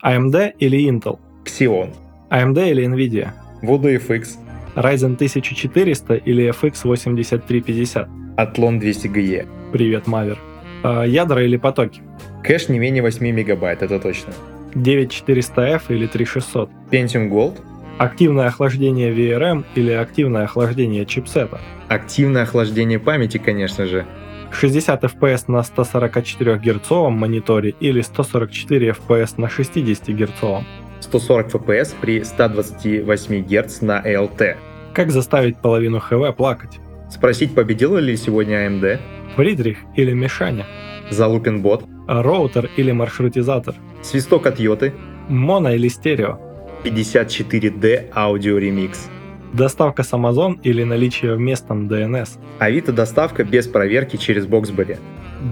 AMD 0.04 0.54
или 0.58 0.90
Intel? 0.90 1.20
Xeon. 1.44 1.94
AMD 2.28 2.70
или 2.72 2.88
Nvidia? 2.88 3.28
Voodoo 3.62 4.04
FX. 4.04 4.49
Ryzen 4.81 5.16
1400 5.16 6.14
или 6.14 6.49
FX 6.49 6.85
8350? 6.85 8.09
Athlon 8.37 8.81
200GE. 8.81 9.47
Привет, 9.73 10.07
Мавер. 10.07 10.38
А, 10.83 11.05
ядра 11.05 11.43
или 11.43 11.59
потоки? 11.59 12.01
Кэш 12.43 12.71
не 12.71 12.79
менее 12.79 13.03
8 13.03 13.31
мегабайт, 13.31 13.83
это 13.83 14.01
точно. 14.01 14.33
9400F 14.75 15.83
или 15.90 16.07
3600? 16.07 16.71
Pentium 16.90 17.29
Gold. 17.29 17.59
Активное 17.99 18.47
охлаждение 18.47 19.12
VRM 19.12 19.64
или 19.75 19.93
активное 19.93 20.45
охлаждение 20.45 21.05
чипсета? 21.05 21.61
Активное 21.88 22.45
охлаждение 22.45 22.99
памяти, 22.99 23.37
конечно 23.37 23.85
же. 23.85 24.07
60 24.51 25.05
FPS 25.05 25.45
на 25.49 25.62
144 25.62 26.57
Гц 26.57 26.90
мониторе 26.90 27.75
или 27.81 28.01
144 28.01 28.90
FPS 28.93 29.35
на 29.37 29.51
60 29.51 30.09
Гц? 30.09 30.64
140 31.01 31.55
FPS 31.55 31.95
при 32.01 32.25
128 32.25 33.45
Гц 33.45 33.81
на 33.83 34.01
ALT. 34.01 34.57
Как 34.94 35.11
заставить 35.11 35.57
половину 35.59 36.00
ХВ 36.00 36.35
плакать? 36.37 36.81
Спросить, 37.11 37.55
победила 37.55 37.98
ли 37.98 38.16
сегодня 38.16 38.66
AMD? 38.66 38.98
Фридрих 39.37 39.79
или 39.96 40.12
Мишаня? 40.12 40.66
Залупин 41.11 41.62
бот? 41.62 41.85
Роутер 42.09 42.68
или 42.76 42.92
маршрутизатор? 42.92 43.74
Свисток 44.03 44.46
от 44.46 44.59
Йоты? 44.59 44.92
Моно 45.29 45.72
или 45.72 45.88
стерео? 45.88 46.38
54D 46.85 48.11
аудио 48.14 48.59
ремикс? 48.59 49.09
Доставка 49.53 50.03
с 50.03 50.12
Amazon 50.12 50.59
или 50.62 50.85
наличие 50.85 51.35
в 51.35 51.40
местном 51.40 51.88
DNS? 51.88 52.38
Авито 52.59 52.92
доставка 52.92 53.44
без 53.44 53.66
проверки 53.66 54.16
через 54.16 54.46
Боксбери? 54.46 54.96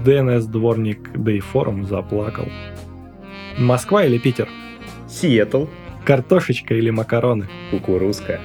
DNS-дворник 0.05 1.11
Dayforum 1.15 1.83
заплакал. 1.85 2.47
Москва 3.57 4.05
или 4.05 4.17
Питер? 4.17 4.47
Сиэтл? 5.07 5.65
Картошечка 6.05 6.73
или 6.75 6.89
макароны? 6.89 7.47
Кукурузка? 7.71 8.39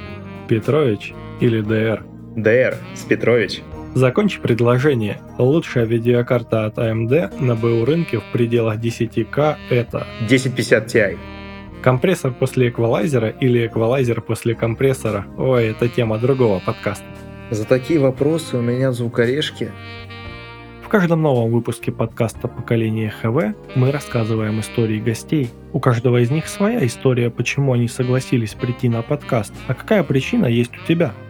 Петрович 0.46 1.14
или 1.40 1.60
ДР? 1.60 2.04
ДР 2.36 2.76
с 2.94 3.02
Петрович? 3.04 3.62
Закончи 3.94 4.40
предложение. 4.40 5.20
Лучшая 5.38 5.84
видеокарта 5.84 6.66
от 6.66 6.78
AMD 6.78 7.40
на 7.40 7.54
БУ 7.54 7.84
рынке 7.84 8.18
в 8.18 8.24
пределах 8.32 8.80
10К 8.80 9.56
это 9.70 10.06
1050 10.24 10.94
Ti. 10.94 11.18
компрессор 11.80 12.32
после 12.32 12.70
эквалайзера 12.70 13.28
или 13.28 13.66
эквалайзер 13.66 14.20
после 14.20 14.54
компрессора. 14.54 15.26
Ой, 15.36 15.68
это 15.68 15.88
тема 15.88 16.18
другого 16.18 16.60
подкаста. 16.64 17.04
За 17.50 17.64
такие 17.64 18.00
вопросы 18.00 18.56
у 18.56 18.62
меня 18.62 18.90
звукорешки. 18.90 19.70
Каждом 20.94 21.22
новом 21.22 21.50
выпуске 21.50 21.90
подкаста 21.90 22.46
«Поколение 22.46 23.10
ХВ» 23.10 23.56
мы 23.74 23.90
рассказываем 23.90 24.60
истории 24.60 25.00
гостей. 25.00 25.50
У 25.72 25.80
каждого 25.80 26.22
из 26.22 26.30
них 26.30 26.46
своя 26.46 26.86
история, 26.86 27.30
почему 27.30 27.72
они 27.72 27.88
согласились 27.88 28.54
прийти 28.54 28.88
на 28.88 29.02
подкаст, 29.02 29.52
а 29.66 29.74
какая 29.74 30.04
причина 30.04 30.46
есть 30.46 30.70
у 30.78 30.86
тебя– 30.86 31.12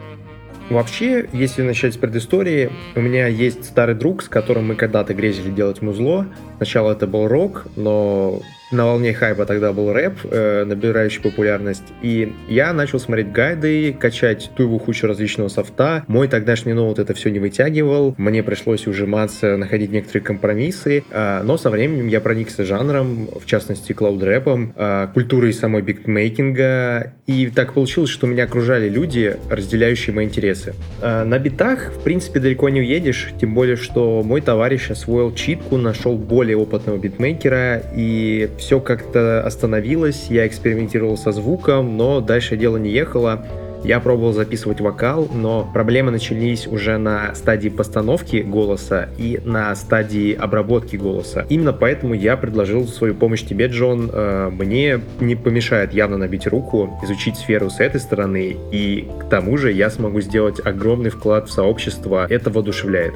Вообще, 0.71 1.29
если 1.35 1.61
начать 1.61 1.93
с 1.93 1.97
предыстории, 1.99 2.71
у 2.95 3.01
меня 3.01 3.27
есть 3.27 3.67
старый 3.67 3.95
друг, 3.95 4.23
с 4.23 4.29
которым 4.31 4.69
мы 4.69 4.77
когда-то 4.77 5.13
грезили 5.13 5.51
делать 5.51 5.83
музло. 5.83 6.27
Сначала 6.57 6.93
это 6.93 7.07
был 7.07 7.29
рок, 7.29 7.67
но 7.77 8.41
на 8.75 8.87
волне 8.87 9.15
хайпа 9.15 9.47
тогда 9.47 9.73
был 9.73 9.93
рэп, 9.93 10.19
э, 10.25 10.65
набирающий 10.65 11.23
популярность. 11.23 11.85
И 12.03 12.33
я 12.49 12.73
начал 12.73 12.99
смотреть 12.99 13.33
гайды, 13.33 13.93
качать 13.93 14.51
ту 14.57 14.79
кучу 14.79 15.07
различного 15.07 15.49
софта. 15.49 16.05
Мой 16.07 16.29
тогдашний 16.29 16.73
ноут 16.73 16.99
это 16.99 17.15
все 17.15 17.31
не 17.31 17.39
вытягивал. 17.39 18.15
Мне 18.19 18.43
пришлось 18.43 18.87
ужиматься, 18.87 19.57
находить 19.57 19.91
некоторые 19.91 20.23
компромиссы. 20.23 21.05
Э, 21.11 21.43
но 21.43 21.57
со 21.57 21.71
временем 21.71 22.09
я 22.09 22.21
проникся 22.21 22.65
жанром, 22.65 23.29
в 23.41 23.47
частности, 23.47 23.93
клауд-рэпом, 23.93 24.73
э, 24.77 25.09
культурой 25.15 25.53
самой 25.53 25.83
битмейкинга. 25.83 27.15
И 27.27 27.47
так 27.49 27.75
получилось, 27.75 28.11
что 28.11 28.27
меня 28.27 28.45
окружали 28.45 28.89
люди, 28.89 29.37
разделяющие 29.51 30.15
мои 30.15 30.27
интересы. 30.27 30.75
Э, 31.01 31.25
на 31.25 31.39
битах, 31.39 31.93
в 31.93 32.03
принципе, 32.03 32.41
далеко 32.41 32.69
не 32.69 32.81
уедешь, 32.81 33.31
тем 33.41 33.55
более, 33.55 33.77
что 33.77 34.23
мой 34.23 34.41
товарищ 34.41 34.91
освоил 34.91 35.35
читку, 35.35 35.77
нашел 35.77 36.17
более 36.17 36.57
опытного 36.57 36.99
битмейкера, 36.99 37.83
и 37.95 38.51
все 38.65 38.81
как-то 38.81 39.43
остановилось, 39.45 40.29
я 40.31 40.47
экспериментировал 40.47 41.19
со 41.19 41.33
звуком, 41.33 41.99
но 41.99 42.23
дальше 42.23 42.57
дело 42.57 42.79
не 42.79 42.91
ехало. 42.91 43.45
Я 43.85 44.01
пробовал 44.01 44.33
записывать 44.33 44.81
вокал, 44.81 45.29
но 45.31 45.69
проблемы 45.75 46.11
начались 46.11 46.67
уже 46.67 46.97
на 46.97 47.35
стадии 47.35 47.69
постановки 47.69 48.37
голоса 48.37 49.11
и 49.19 49.39
на 49.45 49.75
стадии 49.75 50.33
обработки 50.33 50.97
голоса. 50.97 51.45
Именно 51.51 51.75
поэтому 51.75 52.15
я 52.15 52.39
предложил 52.39 52.89
свою 52.89 53.15
помощь 53.15 53.43
тебе, 53.43 53.67
Джон. 53.67 54.09
Э, 54.11 54.49
мне 54.51 55.01
не 55.21 55.37
помешает 55.37 55.93
явно 55.93 56.17
набить 56.17 56.47
руку, 56.47 56.99
изучить 57.03 57.37
сферу 57.37 57.69
с 57.69 57.81
этой 57.81 58.01
стороны, 58.01 58.57
и 58.73 59.07
к 59.21 59.29
тому 59.29 59.59
же 59.59 59.71
я 59.73 59.91
смогу 59.91 60.23
сделать 60.23 60.65
огромный 60.65 61.11
вклад 61.11 61.51
в 61.51 61.53
сообщество. 61.53 62.27
Это 62.31 62.49
воодушевляет. 62.49 63.13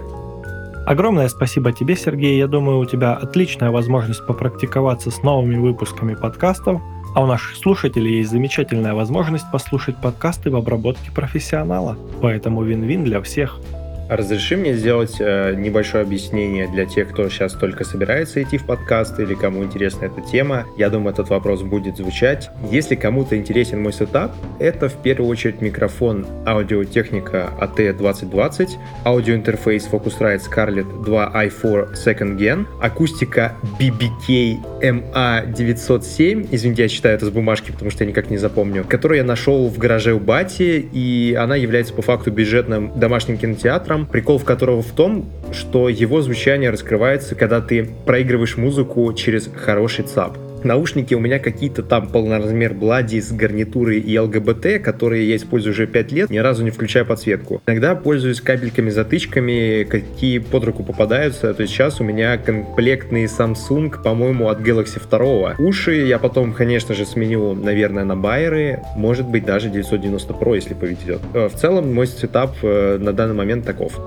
Огромное 0.88 1.28
спасибо 1.28 1.70
тебе, 1.70 1.96
Сергей. 1.96 2.38
Я 2.38 2.46
думаю, 2.46 2.78
у 2.78 2.86
тебя 2.86 3.12
отличная 3.12 3.70
возможность 3.70 4.24
попрактиковаться 4.24 5.10
с 5.10 5.22
новыми 5.22 5.56
выпусками 5.56 6.14
подкастов, 6.14 6.80
а 7.14 7.24
у 7.24 7.26
наших 7.26 7.56
слушателей 7.56 8.16
есть 8.16 8.30
замечательная 8.30 8.94
возможность 8.94 9.44
послушать 9.52 10.00
подкасты 10.00 10.50
в 10.50 10.56
обработке 10.56 11.10
профессионала. 11.14 11.98
Поэтому 12.22 12.62
вин-вин 12.62 13.04
для 13.04 13.20
всех. 13.20 13.60
Разреши 14.08 14.56
мне 14.56 14.72
сделать 14.72 15.16
э, 15.20 15.54
небольшое 15.54 16.02
объяснение 16.02 16.66
для 16.66 16.86
тех, 16.86 17.10
кто 17.10 17.28
сейчас 17.28 17.52
только 17.52 17.84
собирается 17.84 18.42
идти 18.42 18.56
в 18.56 18.64
подкаст 18.64 19.20
или 19.20 19.34
кому 19.34 19.62
интересна 19.62 20.06
эта 20.06 20.22
тема. 20.22 20.64
Я 20.78 20.88
думаю, 20.88 21.12
этот 21.12 21.28
вопрос 21.28 21.60
будет 21.62 21.98
звучать. 21.98 22.48
Если 22.70 22.94
кому-то 22.94 23.36
интересен 23.36 23.82
мой 23.82 23.92
сетап, 23.92 24.32
это 24.58 24.88
в 24.88 24.94
первую 25.02 25.28
очередь 25.28 25.60
микрофон 25.60 26.26
Audio-Technica 26.46 27.50
AT2020, 27.60 28.70
аудиоинтерфейс 29.04 29.86
Focusrite 29.92 30.40
Scarlett 30.40 31.04
2i4 31.04 31.92
Second 31.92 32.38
Gen, 32.38 32.66
акустика 32.80 33.52
BBK 33.78 34.56
MA907, 34.80 36.48
извините, 36.50 36.82
я 36.82 36.88
читаю 36.88 37.16
это 37.16 37.26
с 37.26 37.30
бумажки, 37.30 37.72
потому 37.72 37.90
что 37.90 38.04
я 38.04 38.10
никак 38.10 38.30
не 38.30 38.38
запомню, 38.38 38.84
которую 38.88 39.18
я 39.18 39.24
нашел 39.24 39.68
в 39.68 39.76
гараже 39.76 40.14
у 40.14 40.20
бати, 40.20 40.88
и 40.92 41.36
она 41.38 41.56
является 41.56 41.92
по 41.92 42.00
факту 42.00 42.30
бюджетным 42.30 42.98
домашним 42.98 43.36
кинотеатром, 43.36 43.97
Инстаграм, 43.98 44.06
прикол 44.06 44.38
в 44.38 44.44
которого 44.44 44.82
в 44.82 44.92
том, 44.92 45.26
что 45.52 45.88
его 45.88 46.20
звучание 46.20 46.70
раскрывается, 46.70 47.34
когда 47.34 47.60
ты 47.60 47.88
проигрываешь 48.06 48.56
музыку 48.56 49.12
через 49.14 49.50
хороший 49.54 50.04
ЦАП. 50.04 50.47
Наушники 50.64 51.14
у 51.14 51.20
меня 51.20 51.38
какие-то 51.38 51.82
там 51.82 52.08
полноразмер 52.08 52.74
Bloody 52.74 53.20
с 53.20 53.32
гарнитурой 53.32 54.00
и 54.00 54.18
ЛГБТ, 54.18 54.82
которые 54.82 55.28
я 55.28 55.36
использую 55.36 55.72
уже 55.72 55.86
5 55.86 56.12
лет, 56.12 56.30
ни 56.30 56.38
разу 56.38 56.64
не 56.64 56.70
включая 56.70 57.04
подсветку. 57.04 57.62
Иногда 57.66 57.94
пользуюсь 57.94 58.40
кабельками-затычками, 58.40 59.84
какие 59.84 60.38
под 60.38 60.64
руку 60.64 60.82
попадаются. 60.82 61.54
То 61.54 61.62
есть 61.62 61.72
сейчас 61.72 62.00
у 62.00 62.04
меня 62.04 62.36
комплектный 62.38 63.24
Samsung, 63.24 64.02
по-моему, 64.02 64.48
от 64.48 64.60
Galaxy 64.60 65.00
2. 65.08 65.56
Уши 65.58 66.06
я 66.06 66.18
потом, 66.18 66.52
конечно 66.52 66.94
же, 66.94 67.06
сменю, 67.06 67.54
наверное, 67.54 68.04
на 68.04 68.16
байеры. 68.16 68.80
Может 68.96 69.28
быть, 69.28 69.44
даже 69.44 69.68
990 69.68 70.34
Pro, 70.34 70.54
если 70.54 70.74
повезет. 70.74 71.20
Э, 71.34 71.48
в 71.48 71.54
целом, 71.54 71.94
мой 71.94 72.06
сетап 72.06 72.56
э, 72.62 72.98
на 72.98 73.12
данный 73.12 73.34
момент 73.34 73.64
таков. 73.64 73.98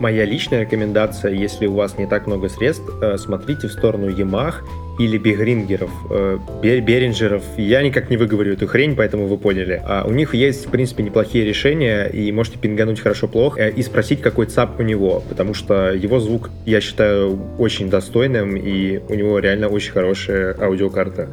Моя 0.00 0.24
личная 0.24 0.62
рекомендация, 0.62 1.32
если 1.32 1.66
у 1.66 1.74
вас 1.74 1.96
не 1.96 2.06
так 2.06 2.26
много 2.26 2.48
средств, 2.48 2.82
э, 3.00 3.16
смотрите 3.18 3.68
в 3.68 3.72
сторону 3.72 4.08
Yamaha 4.08 4.54
или 5.02 5.18
Бигрингеров, 5.18 5.90
э, 6.10 6.38
Беринджеров. 6.62 7.42
Я 7.56 7.82
никак 7.82 8.08
не 8.08 8.16
выговорю 8.16 8.52
эту 8.52 8.66
хрень, 8.66 8.94
поэтому 8.94 9.26
вы 9.26 9.36
поняли. 9.36 9.82
А 9.84 10.04
у 10.06 10.12
них 10.12 10.34
есть, 10.34 10.66
в 10.66 10.70
принципе, 10.70 11.02
неплохие 11.02 11.44
решения, 11.44 12.04
и 12.04 12.30
можете 12.30 12.58
пингануть 12.58 13.00
хорошо-плохо 13.00 13.60
э, 13.60 13.70
и 13.70 13.82
спросить, 13.82 14.20
какой 14.20 14.46
ЦАП 14.46 14.78
у 14.78 14.82
него, 14.82 15.22
потому 15.28 15.54
что 15.54 15.92
его 15.92 16.20
звук, 16.20 16.50
я 16.66 16.80
считаю, 16.80 17.38
очень 17.58 17.90
достойным, 17.90 18.56
и 18.56 19.00
у 19.08 19.14
него 19.14 19.40
реально 19.40 19.68
очень 19.68 19.92
хорошая 19.92 20.56
аудиокарта. 20.60 21.28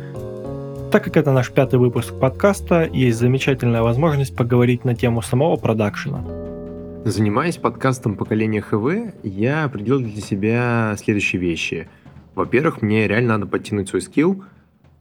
Так 0.92 1.04
как 1.04 1.18
это 1.18 1.32
наш 1.32 1.52
пятый 1.52 1.78
выпуск 1.78 2.20
подкаста, 2.20 2.90
есть 2.92 3.20
замечательная 3.20 3.84
возможность 3.84 4.36
поговорить 4.36 4.84
на 4.84 4.96
тему 4.96 5.22
самого 5.22 5.56
продакшена. 5.58 6.26
Занимаясь 7.06 7.58
подкастом 7.58 8.18
поколения 8.18 8.62
ХВ, 8.62 9.14
я 9.24 9.66
определил 9.66 10.00
для 10.00 10.22
себя 10.22 10.96
следующие 10.98 11.40
вещи– 11.40 11.88
во-первых, 12.40 12.82
мне 12.82 13.06
реально 13.06 13.38
надо 13.38 13.48
подтянуть 13.48 13.90
свой 13.90 14.02
скилл. 14.02 14.44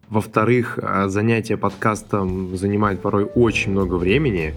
Во-вторых, 0.08 0.76
а, 0.82 1.06
занятие 1.08 1.56
подкастом 1.56 2.56
занимает 2.56 3.00
порой 3.00 3.26
очень 3.32 3.70
много 3.70 3.94
времени. 3.94 4.54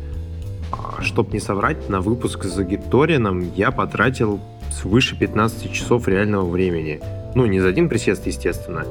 А, 0.71 1.03
Чтобы 1.03 1.31
не 1.31 1.39
соврать, 1.39 1.89
на 1.89 2.01
выпуск 2.01 2.43
с 2.43 2.55
Загиторином 2.55 3.53
я 3.55 3.69
потратил 3.69 4.39
свыше 4.71 5.15
15 5.15 5.71
часов 5.71 6.07
реального 6.07 6.49
времени. 6.49 6.99
Ну, 7.35 7.45
не 7.45 7.59
за 7.59 7.67
один 7.67 7.87
присест, 7.87 8.25
естественно. 8.25 8.83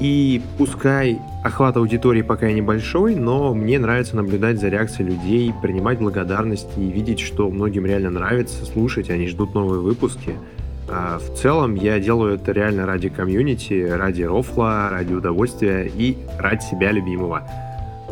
И 0.00 0.40
пускай 0.56 1.18
охват 1.44 1.76
аудитории 1.76 2.22
пока 2.22 2.50
небольшой, 2.50 3.16
но 3.16 3.52
мне 3.52 3.78
нравится 3.78 4.16
наблюдать 4.16 4.60
за 4.60 4.68
реакцией 4.68 5.10
людей, 5.10 5.52
принимать 5.60 5.98
благодарность 5.98 6.78
и 6.78 6.88
видеть, 6.88 7.20
что 7.20 7.50
многим 7.50 7.84
реально 7.84 8.10
нравится 8.10 8.64
слушать, 8.64 9.10
они 9.10 9.26
ждут 9.26 9.54
новые 9.54 9.82
выпуски– 9.82 10.36
в 10.88 11.34
целом 11.36 11.74
я 11.74 12.00
делаю 12.00 12.34
это 12.34 12.52
реально 12.52 12.86
ради 12.86 13.08
комьюнити, 13.08 13.88
ради 13.88 14.22
рофла, 14.22 14.88
ради 14.90 15.12
удовольствия 15.12 15.86
и 15.86 16.16
ради 16.38 16.62
себя 16.62 16.92
любимого. 16.92 17.42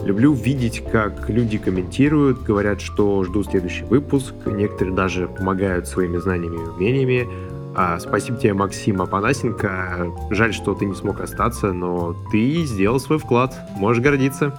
Люблю 0.04 0.34
видеть, 0.34 0.84
как 0.92 1.28
люди 1.30 1.58
комментируют, 1.58 2.42
говорят, 2.42 2.80
что 2.80 3.24
ждут 3.24 3.46
следующий 3.46 3.84
выпуск. 3.84 4.34
Некоторые 4.44 4.94
даже 4.94 5.26
помогают 5.26 5.88
своими 5.88 6.18
знаниями 6.18 6.56
и 6.56 6.68
умениями. 6.68 7.28
А, 7.74 7.98
спасибо 7.98 8.38
тебе, 8.38 8.54
Максим 8.54 9.02
Апанасенко. 9.02 10.12
Жаль, 10.30 10.54
что 10.54 10.74
ты 10.74 10.84
не 10.84 10.94
смог 10.94 11.20
остаться, 11.20 11.72
но 11.72 12.14
ты 12.30 12.64
сделал 12.64 13.00
свой 13.00 13.18
вклад. 13.18 13.54
Можешь 13.76 14.02
гордиться. 14.02 14.56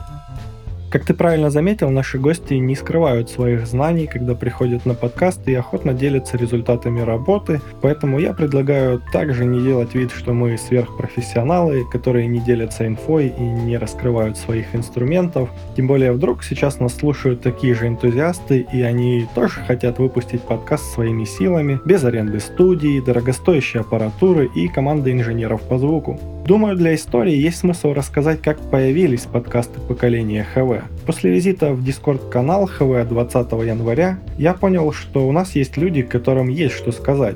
Как 0.89 1.03
ты 1.03 1.13
правильно 1.13 1.49
заметил, 1.49 1.89
наши 1.89 2.17
гости 2.17 2.53
не 2.53 2.73
скрывают 2.73 3.29
своих 3.29 3.67
знаний, 3.67 4.07
когда 4.07 4.35
приходят 4.35 4.85
на 4.85 4.93
подкаст 4.93 5.45
и 5.49 5.53
охотно 5.53 5.93
делятся 5.93 6.37
результатами 6.37 7.01
работы, 7.01 7.59
поэтому 7.81 8.19
я 8.19 8.31
предлагаю 8.33 9.01
также 9.11 9.43
не 9.43 9.59
делать 9.59 9.95
вид, 9.95 10.11
что 10.11 10.31
мы 10.31 10.57
сверхпрофессионалы, 10.57 11.83
которые 11.91 12.27
не 12.27 12.39
делятся 12.39 12.87
инфой 12.87 13.27
и 13.27 13.41
не 13.41 13.77
раскрывают 13.77 14.37
своих 14.37 14.73
инструментов. 14.73 15.49
Тем 15.75 15.87
более 15.87 16.13
вдруг 16.13 16.41
сейчас 16.41 16.79
нас 16.79 16.95
слушают 16.95 17.41
такие 17.41 17.75
же 17.75 17.87
энтузиасты, 17.87 18.65
и 18.71 18.81
они 18.81 19.27
тоже 19.35 19.59
хотят 19.67 19.99
выпустить 19.99 20.41
подкаст 20.41 20.93
своими 20.93 21.25
силами, 21.25 21.81
без 21.83 22.05
аренды 22.05 22.39
студии, 22.39 23.01
дорогостоящей 23.01 23.81
аппаратуры 23.81 24.49
и 24.55 24.69
команды 24.69 25.11
инженеров 25.11 25.63
по 25.63 25.77
звуку. 25.79 26.17
Думаю, 26.47 26.77
для 26.77 26.95
истории 26.95 27.35
есть 27.35 27.57
смысл 27.57 27.91
рассказать, 27.91 28.41
как 28.41 28.57
появились 28.71 29.23
подкасты 29.23 29.81
поколения 29.81 30.47
ХВ. 30.53 30.81
После 31.05 31.29
визита 31.29 31.73
в 31.73 31.85
Discord-канал 31.85 32.67
ХВ 32.67 33.05
20 33.05 33.51
января 33.67 34.19
я 34.37 34.53
понял, 34.53 34.93
что 34.93 35.27
у 35.27 35.33
нас 35.33 35.55
есть 35.57 35.75
люди, 35.75 36.03
которым 36.03 36.47
есть 36.47 36.73
что 36.75 36.93
сказать. 36.93 37.35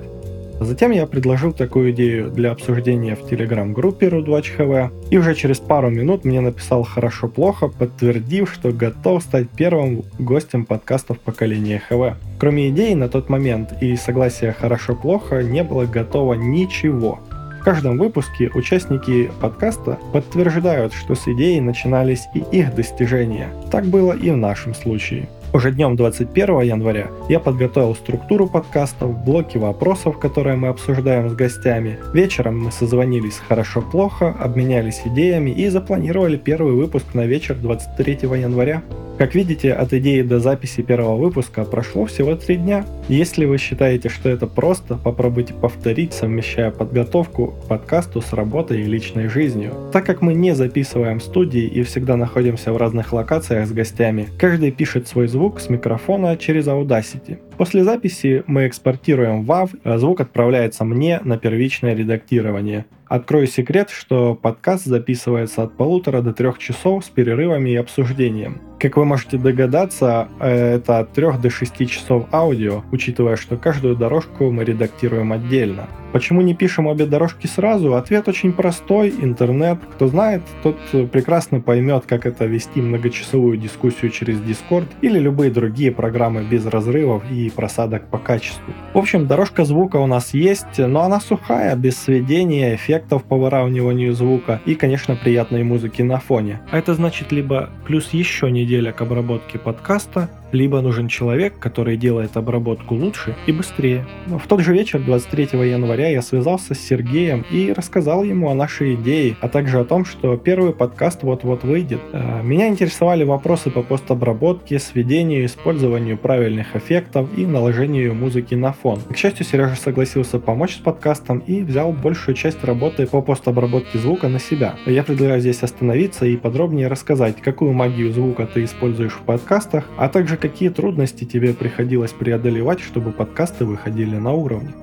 Затем 0.61 0.91
я 0.91 1.05
предложил 1.07 1.51
такую 1.51 1.91
идею 1.91 2.31
для 2.31 2.51
обсуждения 2.51 3.17
в 3.17 3.27
телеграм-группе 3.27 4.07
RudWatchHV, 4.07 5.09
и 5.09 5.17
уже 5.17 5.35
через 5.35 5.59
пару 5.59 5.89
минут 5.89 6.23
мне 6.23 6.39
написал 6.39 6.83
«хорошо-плохо», 6.83 7.67
подтвердив, 7.67 8.49
что 8.49 8.71
готов 8.71 9.23
стать 9.23 9.49
первым 9.49 10.05
гостем 10.19 10.65
подкастов 10.65 11.19
поколения 11.19 11.83
ХВ. 11.89 12.17
Кроме 12.39 12.69
идеи 12.69 12.93
на 12.93 13.09
тот 13.09 13.27
момент 13.27 13.73
и 13.81 13.97
согласия 13.97 14.55
«хорошо-плохо» 14.57 15.43
не 15.43 15.65
было 15.65 15.83
готово 15.85 16.35
ничего– 16.35 17.19
в 17.61 17.63
каждом 17.63 17.99
выпуске 17.99 18.49
участники 18.55 19.29
подкаста 19.39 19.99
подтверждают, 20.11 20.93
что 20.93 21.13
с 21.13 21.27
идеей 21.27 21.61
начинались 21.61 22.27
и 22.33 22.39
их 22.39 22.73
достижения. 22.73 23.49
Так 23.69 23.85
было 23.85 24.13
и 24.13 24.31
в 24.31 24.37
нашем 24.37 24.73
случае. 24.73 25.29
Уже 25.53 25.71
днем 25.73 25.97
21 25.97 26.61
января 26.61 27.07
я 27.27 27.41
подготовил 27.41 27.93
структуру 27.93 28.47
подкастов, 28.47 29.21
блоки 29.25 29.57
вопросов, 29.57 30.17
которые 30.17 30.55
мы 30.55 30.69
обсуждаем 30.69 31.29
с 31.29 31.33
гостями. 31.33 31.99
Вечером 32.13 32.57
мы 32.63 32.71
созвонились 32.71 33.41
хорошо-плохо, 33.49 34.33
обменялись 34.39 35.01
идеями 35.03 35.51
и 35.51 35.67
запланировали 35.67 36.37
первый 36.37 36.73
выпуск 36.73 37.13
на 37.13 37.25
вечер 37.25 37.55
23 37.55 38.19
января. 38.39 38.81
Как 39.21 39.35
видите, 39.35 39.71
от 39.73 39.93
идеи 39.93 40.23
до 40.23 40.39
записи 40.39 40.81
первого 40.81 41.15
выпуска 41.15 41.63
прошло 41.63 42.05
всего 42.05 42.35
три 42.35 42.55
дня. 42.55 42.85
Если 43.07 43.45
вы 43.45 43.59
считаете, 43.59 44.09
что 44.09 44.29
это 44.29 44.47
просто, 44.47 44.95
попробуйте 44.95 45.53
повторить, 45.53 46.13
совмещая 46.13 46.71
подготовку 46.71 47.47
к 47.47 47.67
подкасту 47.67 48.21
с 48.21 48.33
работой 48.33 48.81
и 48.81 48.85
личной 48.85 49.27
жизнью. 49.27 49.73
Так 49.91 50.07
как 50.07 50.23
мы 50.23 50.33
не 50.33 50.55
записываем 50.55 51.19
студии 51.19 51.65
и 51.65 51.83
всегда 51.83 52.15
находимся 52.15 52.73
в 52.73 52.77
разных 52.77 53.13
локациях 53.13 53.67
с 53.67 53.71
гостями, 53.71 54.27
каждый 54.39 54.71
пишет 54.71 55.07
свой 55.07 55.27
звук 55.27 55.40
с 55.49 55.69
микрофона 55.69 56.37
через 56.37 56.67
Audacity. 56.67 57.37
После 57.61 57.83
записи 57.83 58.43
мы 58.47 58.65
экспортируем 58.65 59.43
WAV, 59.43 59.81
а 59.83 59.99
звук 59.99 60.21
отправляется 60.21 60.83
мне 60.83 61.19
на 61.23 61.37
первичное 61.37 61.93
редактирование. 61.93 62.87
Открою 63.11 63.45
секрет, 63.45 63.91
что 63.91 64.33
подкаст 64.33 64.85
записывается 64.85 65.61
от 65.61 65.77
полутора 65.77 66.23
до 66.23 66.33
трех 66.33 66.57
часов 66.57 67.05
с 67.05 67.09
перерывами 67.09 67.69
и 67.69 67.75
обсуждением. 67.75 68.61
Как 68.79 68.97
вы 68.97 69.05
можете 69.05 69.37
догадаться, 69.37 70.29
э, 70.39 70.77
это 70.77 70.99
от 70.99 71.11
3 71.11 71.37
до 71.39 71.49
6 71.51 71.85
часов 71.85 72.25
аудио, 72.31 72.83
учитывая, 72.91 73.35
что 73.35 73.57
каждую 73.57 73.95
дорожку 73.95 74.49
мы 74.49 74.63
редактируем 74.63 75.33
отдельно. 75.33 75.87
Почему 76.13 76.41
не 76.41 76.55
пишем 76.55 76.87
обе 76.87 77.05
дорожки 77.05 77.47
сразу? 77.47 77.95
Ответ 77.95 78.27
очень 78.27 78.53
простой. 78.53 79.13
Интернет. 79.21 79.77
Кто 79.93 80.07
знает, 80.07 80.41
тот 80.63 80.77
прекрасно 81.11 81.61
поймет, 81.61 82.05
как 82.07 82.25
это 82.25 82.45
вести 82.45 82.81
многочасовую 82.81 83.57
дискуссию 83.57 84.09
через 84.09 84.39
Discord 84.39 84.87
или 85.01 85.19
любые 85.19 85.51
другие 85.51 85.91
программы 85.91 86.43
без 86.43 86.65
разрывов 86.65 87.23
и 87.29 87.50
просадок 87.51 88.07
по 88.07 88.17
качеству. 88.17 88.73
В 88.93 88.97
общем, 88.97 89.27
дорожка 89.27 89.65
звука 89.65 89.97
у 89.97 90.07
нас 90.07 90.33
есть, 90.33 90.77
но 90.77 91.01
она 91.01 91.19
сухая, 91.19 91.75
без 91.75 91.97
сведения, 91.97 92.75
эффектов 92.75 93.23
по 93.23 93.37
выравниванию 93.37 94.13
звука 94.13 94.61
и, 94.65 94.75
конечно, 94.75 95.15
приятной 95.15 95.63
музыки 95.63 96.01
на 96.01 96.19
фоне. 96.19 96.61
А 96.71 96.77
это 96.77 96.93
значит 96.95 97.31
либо 97.31 97.69
плюс 97.85 98.09
еще 98.11 98.49
неделя 98.49 98.91
к 98.91 99.01
обработке 99.01 99.59
подкаста, 99.59 100.29
либо 100.51 100.81
нужен 100.81 101.07
человек, 101.07 101.57
который 101.59 101.97
делает 101.97 102.37
обработку 102.37 102.95
лучше 102.95 103.35
и 103.47 103.51
быстрее. 103.51 104.05
В 104.27 104.47
тот 104.47 104.61
же 104.61 104.73
вечер, 104.73 104.99
23 104.99 105.49
января, 105.69 106.09
я 106.09 106.21
связался 106.21 106.73
с 106.73 106.79
Сергеем 106.79 107.45
и 107.51 107.73
рассказал 107.75 108.23
ему 108.23 108.49
о 108.49 108.55
нашей 108.55 108.95
идее, 108.95 109.35
а 109.41 109.47
также 109.47 109.79
о 109.79 109.85
том, 109.85 110.05
что 110.05 110.37
первый 110.37 110.73
подкаст 110.73 111.23
вот-вот 111.23 111.63
выйдет. 111.63 112.01
Э, 112.11 112.41
меня 112.43 112.67
интересовали 112.67 113.23
вопросы 113.23 113.69
по 113.69 113.83
постобработке, 113.83 114.79
сведению, 114.79 115.45
использованию 115.45 116.17
правильных 116.17 116.75
эффектов 116.75 117.27
и 117.37 117.45
наложению 117.45 118.13
музыки 118.13 118.55
на 118.55 118.73
фон. 118.73 118.99
К 119.09 119.17
счастью, 119.17 119.45
Сережа 119.45 119.75
согласился 119.75 120.39
помочь 120.39 120.75
с 120.75 120.79
подкастом 120.79 121.39
и 121.39 121.61
взял 121.61 121.91
большую 121.91 122.35
часть 122.35 122.63
работы 122.63 123.07
по 123.07 123.21
постобработке 123.21 123.97
звука 123.97 124.27
на 124.27 124.39
себя. 124.39 124.75
Я 124.85 125.03
предлагаю 125.03 125.39
здесь 125.39 125.63
остановиться 125.63 126.25
и 126.25 126.37
подробнее 126.37 126.87
рассказать, 126.87 127.41
какую 127.41 127.73
магию 127.73 128.11
звука 128.11 128.45
ты 128.45 128.63
используешь 128.63 129.13
в 129.13 129.21
подкастах, 129.21 129.85
а 129.97 130.09
также 130.09 130.37
какие 130.41 130.69
трудности 130.69 131.23
тебе 131.23 131.53
приходилось 131.53 132.11
преодолевать, 132.11 132.81
чтобы 132.81 133.11
подкасты 133.11 133.63
выходили 133.63 134.17
на 134.17 134.31
уровне? 134.31 134.73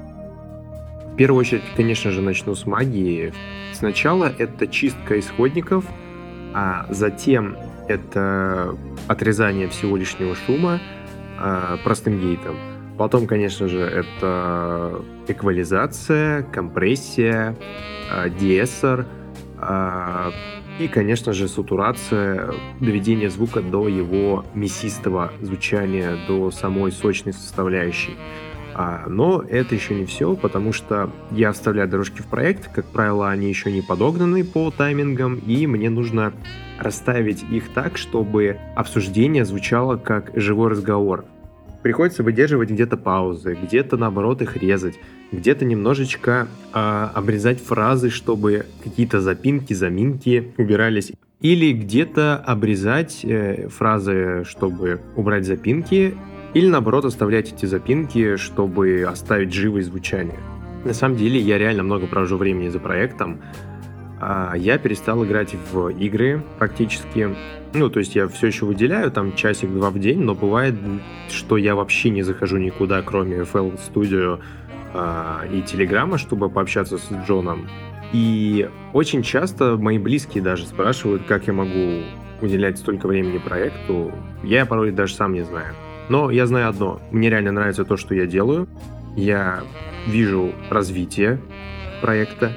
В 1.13 1.17
первую 1.17 1.41
очередь, 1.41 1.65
конечно 1.77 2.13
же, 2.13 2.23
начну 2.23 2.55
с 2.55 2.65
магии. 2.65 3.33
Сначала 3.75 4.33
это 4.39 4.69
чистка 4.69 5.19
исходников, 5.19 5.85
а 6.55 6.87
затем 6.91 7.57
это 7.89 8.77
отрезание 9.09 9.69
всего 9.69 9.97
лишнего 9.97 10.37
шума 10.47 10.81
э, 11.41 11.77
простым 11.83 12.21
гейтом. 12.21 12.57
Потом, 12.97 13.27
конечно 13.27 13.69
же, 13.69 13.81
это 13.81 15.03
эквализация, 15.27 16.45
компрессия, 16.45 17.57
э, 18.13 18.31
дессор, 18.31 19.07
э, 19.61 20.31
и, 20.79 20.89
конечно 20.89 21.33
же, 21.33 21.49
сатурация, 21.49 22.55
доведение 22.81 23.31
звука 23.31 23.61
до 23.61 23.89
его 23.89 24.45
мясистого 24.55 25.33
звучания, 25.41 26.16
до 26.29 26.51
самой 26.51 26.93
сочной 26.93 27.33
составляющей. 27.33 28.16
А, 28.74 29.07
но 29.09 29.43
это 29.43 29.74
еще 29.74 29.95
не 29.95 30.05
все, 30.05 30.37
потому 30.37 30.72
что 30.72 31.11
я 31.33 31.51
вставляю 31.51 31.89
дорожки 31.89 32.22
в 32.22 32.26
проект, 32.26 32.72
как 32.72 32.85
правило, 32.87 33.29
они 33.29 33.49
еще 33.49 33.72
не 33.72 33.83
подогнаны 33.83 34.45
по 34.45 34.70
таймингам, 34.70 35.35
и 35.35 35.66
мне 35.66 35.91
нужно 35.91 36.33
расставить 36.79 37.43
их 37.51 37.70
так, 37.70 37.99
чтобы 37.99 38.59
обсуждение 38.76 39.45
звучало 39.45 39.97
как 39.97 40.31
живой 40.35 40.70
разговор. 40.70 41.24
Приходится 41.83 42.22
выдерживать 42.22 42.70
где-то 42.70 42.97
паузы, 42.97 43.59
где-то 43.61 43.97
наоборот 43.97 44.43
их 44.43 44.57
резать, 44.57 44.95
где-то 45.33 45.64
немножечко 45.64 46.49
э, 46.72 47.09
обрезать 47.14 47.61
фразы, 47.61 48.11
чтобы 48.11 48.66
какие-то 48.83 49.20
запинки, 49.20 49.74
заминки 49.74 50.53
убирались. 50.57 51.12
Или 51.41 51.72
где-то 51.72 52.37
обрезать 52.37 53.24
э, 53.24 53.68
фразы, 53.68 54.45
чтобы 54.47 55.01
убрать 55.16 55.45
запинки, 55.47 56.14
или 56.55 56.66
наоборот 56.66 57.05
оставлять 57.05 57.53
эти 57.53 57.66
запинки, 57.66 58.37
чтобы 58.37 59.07
оставить 59.09 59.53
живое 59.53 59.83
звучание. 59.83 60.39
На 60.85 60.95
самом 60.95 61.16
деле 61.16 61.39
я 61.39 61.59
реально 61.59 61.83
много 61.83 62.07
провожу 62.07 62.37
времени 62.37 62.68
за 62.68 62.79
проектом. 62.79 63.41
А 64.20 64.55
я 64.57 64.79
перестал 64.79 65.24
играть 65.24 65.55
в 65.70 65.89
игры 65.91 66.43
практически. 66.59 67.37
Ну, 67.74 67.89
то 67.89 68.01
есть 68.01 68.16
я 68.16 68.26
все 68.26 68.49
еще 68.49 68.64
выделяю 68.64 69.12
там 69.12 69.37
часик-два 69.37 69.91
в 69.91 69.99
день, 70.01 70.20
но 70.20 70.35
бывает, 70.35 70.74
что 71.31 71.57
я 71.57 71.76
вообще 71.76 72.11
не 72.11 72.22
захожу 72.22 72.57
никуда, 72.57 73.03
кроме 73.03 73.39
FL 73.39 73.79
Studio 73.79 74.41
э, 74.99 75.49
и 75.53 75.62
Телеграма, 75.62 76.18
чтобы 76.18 76.51
пообщаться 76.51 76.99
с 76.99 77.11
Джоном. 77.26 77.68
И 78.12 78.68
очень 78.92 79.22
часто 79.22 79.76
мои 79.76 79.99
близкие 79.99 80.42
даже 80.42 80.66
спрашивают, 80.66 81.24
как 81.26 81.46
я 81.46 81.53
могу 81.53 82.03
уделять 82.40 82.78
столько 82.78 83.07
времени 83.07 83.38
проекту. 83.38 84.12
Я 84.42 84.66
порой 84.66 84.92
даже 84.92 85.14
сам 85.14 85.34
не 85.34 85.42
знаю. 85.42 85.74
Но 86.09 86.30
я 86.30 86.46
знаю 86.46 86.68
одно. 86.70 87.01
Мне 87.11 87.28
реально 87.28 87.53
нравится 87.53 87.84
то, 87.84 87.96
что 87.96 88.14
я 88.14 88.26
делаю. 88.26 88.66
Я 89.16 89.62
вижу 90.07 90.53
развитие 90.70 91.40
проекта. 92.01 92.53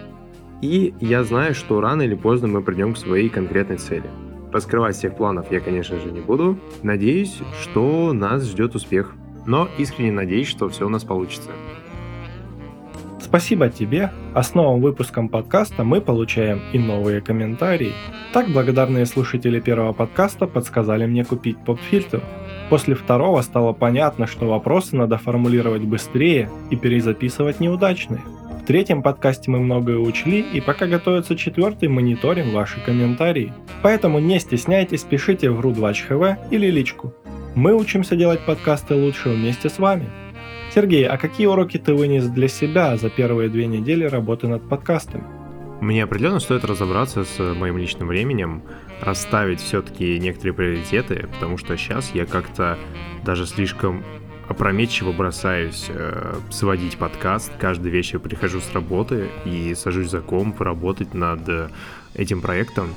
И 0.61 0.93
я 1.01 1.23
знаю, 1.23 1.55
что 1.55 1.81
рано 1.81 2.03
или 2.03 2.15
поздно 2.15 2.47
мы 2.47 2.61
придем 2.61 2.93
к 2.93 2.97
своей 2.97 3.29
конкретной 3.29 3.77
цели. 3.77 4.09
Раскрывать 4.53 4.95
всех 4.95 5.15
планов 5.15 5.51
я, 5.51 5.59
конечно 5.59 5.99
же, 5.99 6.11
не 6.11 6.21
буду. 6.21 6.59
Надеюсь, 6.83 7.39
что 7.61 8.13
нас 8.13 8.43
ждет 8.45 8.75
успех. 8.75 9.13
Но 9.45 9.67
искренне 9.77 10.11
надеюсь, 10.11 10.47
что 10.47 10.69
все 10.69 10.85
у 10.85 10.89
нас 10.89 11.03
получится. 11.03 11.49
Спасибо 13.31 13.69
тебе. 13.69 14.11
А 14.33 14.43
с 14.43 14.55
новым 14.55 14.81
выпуском 14.81 15.29
подкаста 15.29 15.85
мы 15.85 16.01
получаем 16.01 16.63
и 16.73 16.77
новые 16.77 17.21
комментарии. 17.21 17.93
Так 18.33 18.49
благодарные 18.49 19.05
слушатели 19.05 19.61
первого 19.61 19.93
подкаста 19.93 20.47
подсказали 20.47 21.05
мне 21.05 21.23
купить 21.23 21.57
поп-фильтр. 21.63 22.21
После 22.69 22.93
второго 22.93 23.39
стало 23.41 23.71
понятно, 23.71 24.27
что 24.27 24.47
вопросы 24.47 24.97
надо 24.97 25.17
формулировать 25.17 25.83
быстрее 25.83 26.49
и 26.71 26.75
перезаписывать 26.75 27.61
неудачные. 27.61 28.19
В 28.61 28.65
третьем 28.65 29.01
подкасте 29.01 29.49
мы 29.49 29.61
многое 29.61 29.97
учли, 29.97 30.41
и 30.41 30.59
пока 30.59 30.85
готовится 30.85 31.37
четвертый, 31.37 31.87
мониторим 31.87 32.51
ваши 32.51 32.81
комментарии. 32.81 33.53
Поэтому 33.81 34.19
не 34.19 34.41
стесняйтесь, 34.41 35.03
пишите 35.03 35.51
в 35.51 35.61
RudWatch 35.61 36.35
или 36.51 36.67
личку. 36.69 37.13
Мы 37.55 37.73
учимся 37.73 38.17
делать 38.17 38.45
подкасты 38.45 38.93
лучше 38.95 39.29
вместе 39.29 39.69
с 39.69 39.79
вами. 39.79 40.09
Сергей, 40.73 41.05
а 41.05 41.17
какие 41.17 41.47
уроки 41.47 41.77
ты 41.77 41.93
вынес 41.93 42.27
для 42.27 42.47
себя 42.47 42.95
за 42.95 43.09
первые 43.09 43.49
две 43.49 43.67
недели 43.67 44.05
работы 44.05 44.47
над 44.47 44.67
подкастами? 44.69 45.23
Мне 45.81 46.03
определенно 46.03 46.39
стоит 46.39 46.63
разобраться 46.63 47.25
с 47.25 47.39
моим 47.39 47.77
личным 47.77 48.07
временем, 48.07 48.61
расставить 49.01 49.59
все-таки 49.59 50.17
некоторые 50.19 50.53
приоритеты, 50.53 51.27
потому 51.33 51.57
что 51.57 51.75
сейчас 51.75 52.11
я 52.13 52.25
как-то 52.25 52.77
даже 53.25 53.45
слишком 53.47 54.03
опрометчиво 54.47 55.11
бросаюсь 55.11 55.87
э, 55.89 56.35
сводить 56.51 56.97
подкаст. 56.97 57.51
Каждый 57.59 57.91
вечер 57.91 58.19
прихожу 58.19 58.61
с 58.61 58.71
работы 58.73 59.29
и 59.43 59.73
сажусь 59.75 60.09
за 60.09 60.21
комп 60.21 60.61
работать 60.61 61.13
над 61.13 61.49
э, 61.49 61.69
этим 62.15 62.41
проектом. 62.41 62.93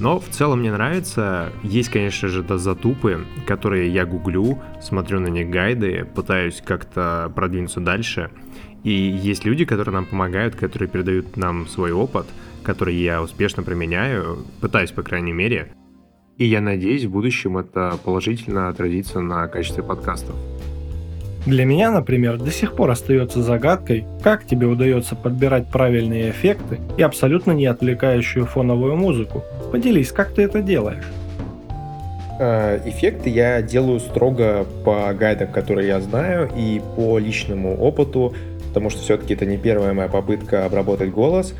Но 0.00 0.20
в 0.20 0.28
целом 0.28 0.60
мне 0.60 0.72
нравится. 0.72 1.52
Есть, 1.62 1.88
конечно 1.88 2.28
же, 2.28 2.42
да, 2.42 2.56
затупы, 2.56 3.26
которые 3.46 3.92
я 3.92 4.06
гуглю, 4.06 4.58
смотрю 4.80 5.20
на 5.20 5.26
них 5.26 5.50
гайды, 5.50 6.06
пытаюсь 6.14 6.62
как-то 6.64 7.32
продвинуться 7.34 7.80
дальше. 7.80 8.30
И 8.84 8.92
есть 8.92 9.44
люди, 9.44 9.64
которые 9.64 9.94
нам 9.94 10.06
помогают, 10.06 10.54
которые 10.54 10.88
передают 10.88 11.36
нам 11.36 11.66
свой 11.66 11.90
опыт, 11.92 12.26
который 12.62 12.94
я 12.94 13.20
успешно 13.22 13.62
применяю, 13.62 14.44
пытаюсь, 14.60 14.92
по 14.92 15.02
крайней 15.02 15.32
мере. 15.32 15.72
И 16.36 16.44
я 16.44 16.60
надеюсь, 16.60 17.04
в 17.04 17.10
будущем 17.10 17.58
это 17.58 17.98
положительно 18.04 18.68
отразится 18.68 19.20
на 19.20 19.48
качестве 19.48 19.82
подкастов. 19.82 20.36
Для 21.46 21.64
меня, 21.64 21.90
например, 21.90 22.36
до 22.36 22.50
сих 22.50 22.74
пор 22.74 22.90
остается 22.90 23.42
загадкой, 23.42 24.04
как 24.22 24.46
тебе 24.46 24.66
удается 24.66 25.16
подбирать 25.16 25.70
правильные 25.70 26.30
эффекты 26.30 26.78
и 26.96 27.02
абсолютно 27.02 27.52
не 27.52 27.66
отвлекающую 27.66 28.44
фоновую 28.44 28.96
музыку. 28.96 29.42
Поделись, 29.70 30.12
как 30.12 30.32
ты 30.32 30.42
это 30.42 30.60
делаешь? 30.60 31.04
Э, 32.40 32.80
эффекты 32.84 33.30
я 33.30 33.62
делаю 33.62 34.00
строго 34.00 34.66
по 34.84 35.12
гайдам, 35.12 35.48
которые 35.48 35.88
я 35.88 36.00
знаю, 36.00 36.50
и 36.56 36.80
по 36.96 37.18
личному 37.18 37.76
опыту, 37.76 38.34
потому 38.68 38.90
что 38.90 39.00
все-таки 39.00 39.34
это 39.34 39.46
не 39.46 39.56
первая 39.56 39.92
моя 39.92 40.08
попытка 40.08 40.64
обработать 40.64 41.10
голос. 41.10 41.54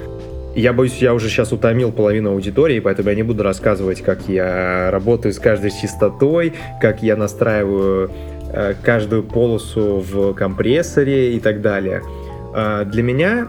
Я 0.54 0.72
боюсь, 0.72 0.98
я 0.98 1.14
уже 1.14 1.28
сейчас 1.28 1.52
утомил 1.52 1.92
половину 1.92 2.32
аудитории, 2.32 2.80
поэтому 2.80 3.10
я 3.10 3.14
не 3.14 3.22
буду 3.22 3.42
рассказывать, 3.42 4.02
как 4.02 4.28
я 4.28 4.90
работаю 4.90 5.32
с 5.32 5.38
каждой 5.38 5.70
частотой, 5.70 6.54
как 6.80 7.02
я 7.02 7.16
настраиваю 7.16 8.10
Э, 8.50 8.74
каждую 8.82 9.24
полосу 9.24 10.02
в 10.08 10.32
компрессоре 10.32 11.34
и 11.36 11.40
так 11.40 11.60
далее. 11.60 12.02
А, 12.54 12.84
для 12.84 13.02
меня 13.02 13.48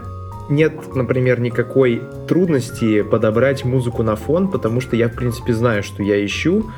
нет, 0.49 0.95
например, 0.95 1.39
никакой 1.39 2.01
трудности 2.27 3.01
подобрать 3.01 3.63
музыку 3.65 4.03
на 4.03 4.15
фон, 4.15 4.49
потому 4.49 4.81
что 4.81 4.95
я, 4.95 5.07
в 5.07 5.13
принципе, 5.15 5.53
знаю, 5.53 5.83
что 5.83 6.03
я 6.03 6.23
ищу, 6.25 6.69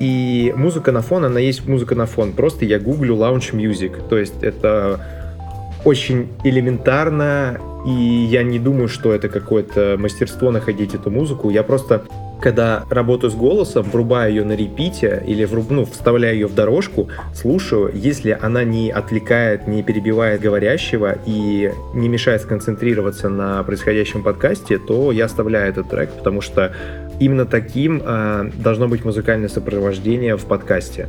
и 0.00 0.52
музыка 0.56 0.92
на 0.92 1.02
фон, 1.02 1.24
она 1.24 1.40
есть 1.40 1.66
музыка 1.66 1.94
на 1.94 2.06
фон. 2.06 2.32
Просто 2.32 2.64
я 2.64 2.78
гуглю 2.78 3.16
lounge 3.16 3.52
music. 3.52 4.08
То 4.08 4.16
есть 4.16 4.42
это 4.42 5.00
очень 5.84 6.28
элементарно, 6.44 7.58
и 7.86 7.90
я 7.90 8.42
не 8.42 8.58
думаю, 8.58 8.88
что 8.88 9.12
это 9.12 9.28
какое-то 9.28 9.96
мастерство 9.98 10.50
находить 10.50 10.94
эту 10.94 11.10
музыку. 11.10 11.50
Я 11.50 11.62
просто 11.62 12.02
когда 12.40 12.84
работаю 12.90 13.30
с 13.30 13.34
голосом, 13.34 13.84
врубаю 13.90 14.30
ее 14.30 14.44
на 14.44 14.52
репите 14.52 15.22
или 15.26 15.44
вруб, 15.44 15.70
ну, 15.70 15.84
вставляю 15.84 16.34
ее 16.34 16.46
в 16.46 16.54
дорожку, 16.54 17.08
слушаю, 17.34 17.90
если 17.94 18.36
она 18.40 18.64
не 18.64 18.90
отвлекает, 18.90 19.66
не 19.66 19.82
перебивает 19.82 20.40
говорящего 20.40 21.16
и 21.26 21.72
не 21.94 22.08
мешает 22.08 22.42
сконцентрироваться 22.42 23.28
на 23.28 23.62
происходящем 23.62 24.22
подкасте, 24.22 24.78
то 24.78 25.12
я 25.12 25.26
оставляю 25.26 25.70
этот 25.70 25.88
трек, 25.90 26.10
потому 26.10 26.40
что 26.40 26.72
именно 27.20 27.46
таким 27.46 28.02
э, 28.04 28.50
должно 28.56 28.88
быть 28.88 29.04
музыкальное 29.04 29.48
сопровождение 29.48 30.36
в 30.36 30.44
подкасте. 30.44 31.08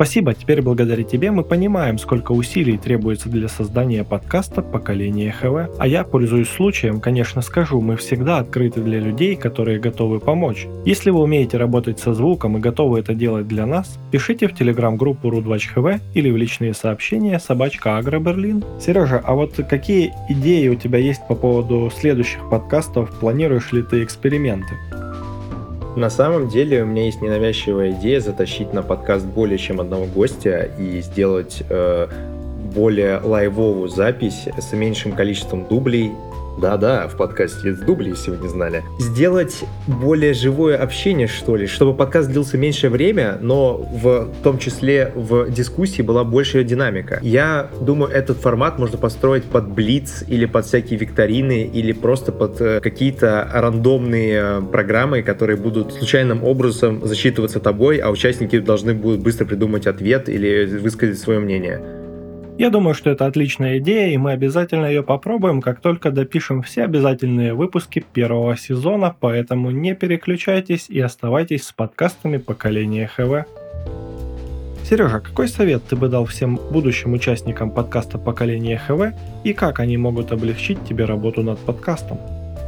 Спасибо, 0.00 0.32
теперь 0.32 0.62
благодаря 0.62 1.02
тебе 1.02 1.30
мы 1.30 1.44
понимаем, 1.44 1.98
сколько 1.98 2.32
усилий 2.32 2.78
требуется 2.78 3.28
для 3.28 3.48
создания 3.48 4.02
подкаста 4.02 4.62
«Поколение 4.62 5.30
ХВ». 5.30 5.76
А 5.78 5.86
я, 5.86 6.04
пользуясь 6.04 6.48
случаем, 6.48 7.00
конечно 7.02 7.42
скажу, 7.42 7.82
мы 7.82 7.96
всегда 7.98 8.38
открыты 8.38 8.80
для 8.80 8.98
людей, 8.98 9.36
которые 9.36 9.78
готовы 9.78 10.18
помочь. 10.18 10.66
Если 10.86 11.10
вы 11.10 11.20
умеете 11.20 11.58
работать 11.58 11.98
со 11.98 12.14
звуком 12.14 12.56
и 12.56 12.60
готовы 12.60 13.00
это 13.00 13.12
делать 13.12 13.46
для 13.46 13.66
нас, 13.66 13.98
пишите 14.10 14.48
в 14.48 14.54
телеграм-группу 14.54 15.28
Рудвач 15.28 15.66
ХВ 15.66 16.00
или 16.14 16.30
в 16.30 16.36
личные 16.38 16.72
сообщения 16.72 17.38
собачка 17.38 17.98
Агро 17.98 18.20
Берлин. 18.20 18.64
Сережа, 18.80 19.22
а 19.22 19.34
вот 19.34 19.56
какие 19.68 20.14
идеи 20.30 20.68
у 20.68 20.76
тебя 20.76 20.98
есть 20.98 21.20
по 21.28 21.34
поводу 21.34 21.92
следующих 21.94 22.48
подкастов? 22.48 23.10
Планируешь 23.20 23.70
ли 23.72 23.82
ты 23.82 24.02
эксперименты? 24.02 24.76
На 25.96 26.08
самом 26.08 26.48
деле 26.48 26.82
у 26.82 26.86
меня 26.86 27.06
есть 27.06 27.20
ненавязчивая 27.20 27.90
идея 27.92 28.20
затащить 28.20 28.72
на 28.72 28.82
подкаст 28.82 29.26
более 29.26 29.58
чем 29.58 29.80
одного 29.80 30.06
гостя 30.06 30.70
и 30.78 31.00
сделать 31.00 31.62
э, 31.68 32.06
более 32.72 33.18
лайвовую 33.18 33.88
запись 33.88 34.46
с 34.56 34.72
меньшим 34.72 35.12
количеством 35.12 35.66
дублей 35.66 36.12
да-да, 36.60 37.08
в 37.08 37.16
подкасте 37.16 37.74
с 37.74 37.78
дубли, 37.78 38.10
если 38.10 38.30
вы 38.30 38.36
не 38.38 38.48
знали. 38.48 38.84
Сделать 38.98 39.64
более 39.86 40.34
живое 40.34 40.76
общение, 40.76 41.26
что 41.26 41.56
ли, 41.56 41.66
чтобы 41.66 41.96
подкаст 41.96 42.28
длился 42.30 42.58
меньшее 42.58 42.90
время, 42.90 43.38
но 43.40 43.76
в 43.76 44.28
том 44.42 44.58
числе 44.58 45.12
в 45.14 45.50
дискуссии 45.50 46.02
была 46.02 46.24
большая 46.24 46.64
динамика. 46.64 47.18
Я 47.22 47.70
думаю, 47.80 48.12
этот 48.12 48.38
формат 48.38 48.78
можно 48.78 48.98
построить 48.98 49.44
под 49.44 49.68
блиц 49.68 50.24
или 50.28 50.46
под 50.46 50.66
всякие 50.66 50.98
викторины 50.98 51.64
или 51.64 51.92
просто 51.92 52.32
под 52.32 52.60
э, 52.60 52.80
какие-то 52.80 53.48
рандомные 53.52 54.40
э, 54.42 54.62
программы, 54.70 55.22
которые 55.22 55.56
будут 55.56 55.94
случайным 55.94 56.44
образом 56.44 57.06
засчитываться 57.06 57.60
тобой, 57.60 57.98
а 57.98 58.10
участники 58.10 58.58
должны 58.58 58.94
будут 58.94 59.20
быстро 59.20 59.46
придумать 59.46 59.86
ответ 59.86 60.28
или 60.28 60.66
высказать 60.78 61.18
свое 61.18 61.40
мнение. 61.40 61.99
Я 62.60 62.68
думаю, 62.68 62.92
что 62.92 63.08
это 63.08 63.24
отличная 63.24 63.78
идея, 63.78 64.12
и 64.12 64.18
мы 64.18 64.32
обязательно 64.32 64.84
ее 64.84 65.02
попробуем, 65.02 65.62
как 65.62 65.80
только 65.80 66.10
допишем 66.10 66.60
все 66.60 66.84
обязательные 66.84 67.54
выпуски 67.54 68.04
первого 68.12 68.54
сезона, 68.54 69.16
поэтому 69.18 69.70
не 69.70 69.94
переключайтесь 69.94 70.90
и 70.90 71.00
оставайтесь 71.00 71.64
с 71.64 71.72
подкастами 71.72 72.36
поколения 72.36 73.06
ХВ. 73.06 73.46
Сережа, 74.86 75.20
какой 75.20 75.48
совет 75.48 75.84
ты 75.88 75.96
бы 75.96 76.08
дал 76.08 76.26
всем 76.26 76.60
будущим 76.70 77.14
участникам 77.14 77.70
подкаста 77.70 78.18
поколения 78.18 78.76
ХВ 78.76 79.16
и 79.42 79.54
как 79.54 79.80
они 79.80 79.96
могут 79.96 80.30
облегчить 80.30 80.84
тебе 80.84 81.06
работу 81.06 81.42
над 81.42 81.58
подкастом? 81.60 82.18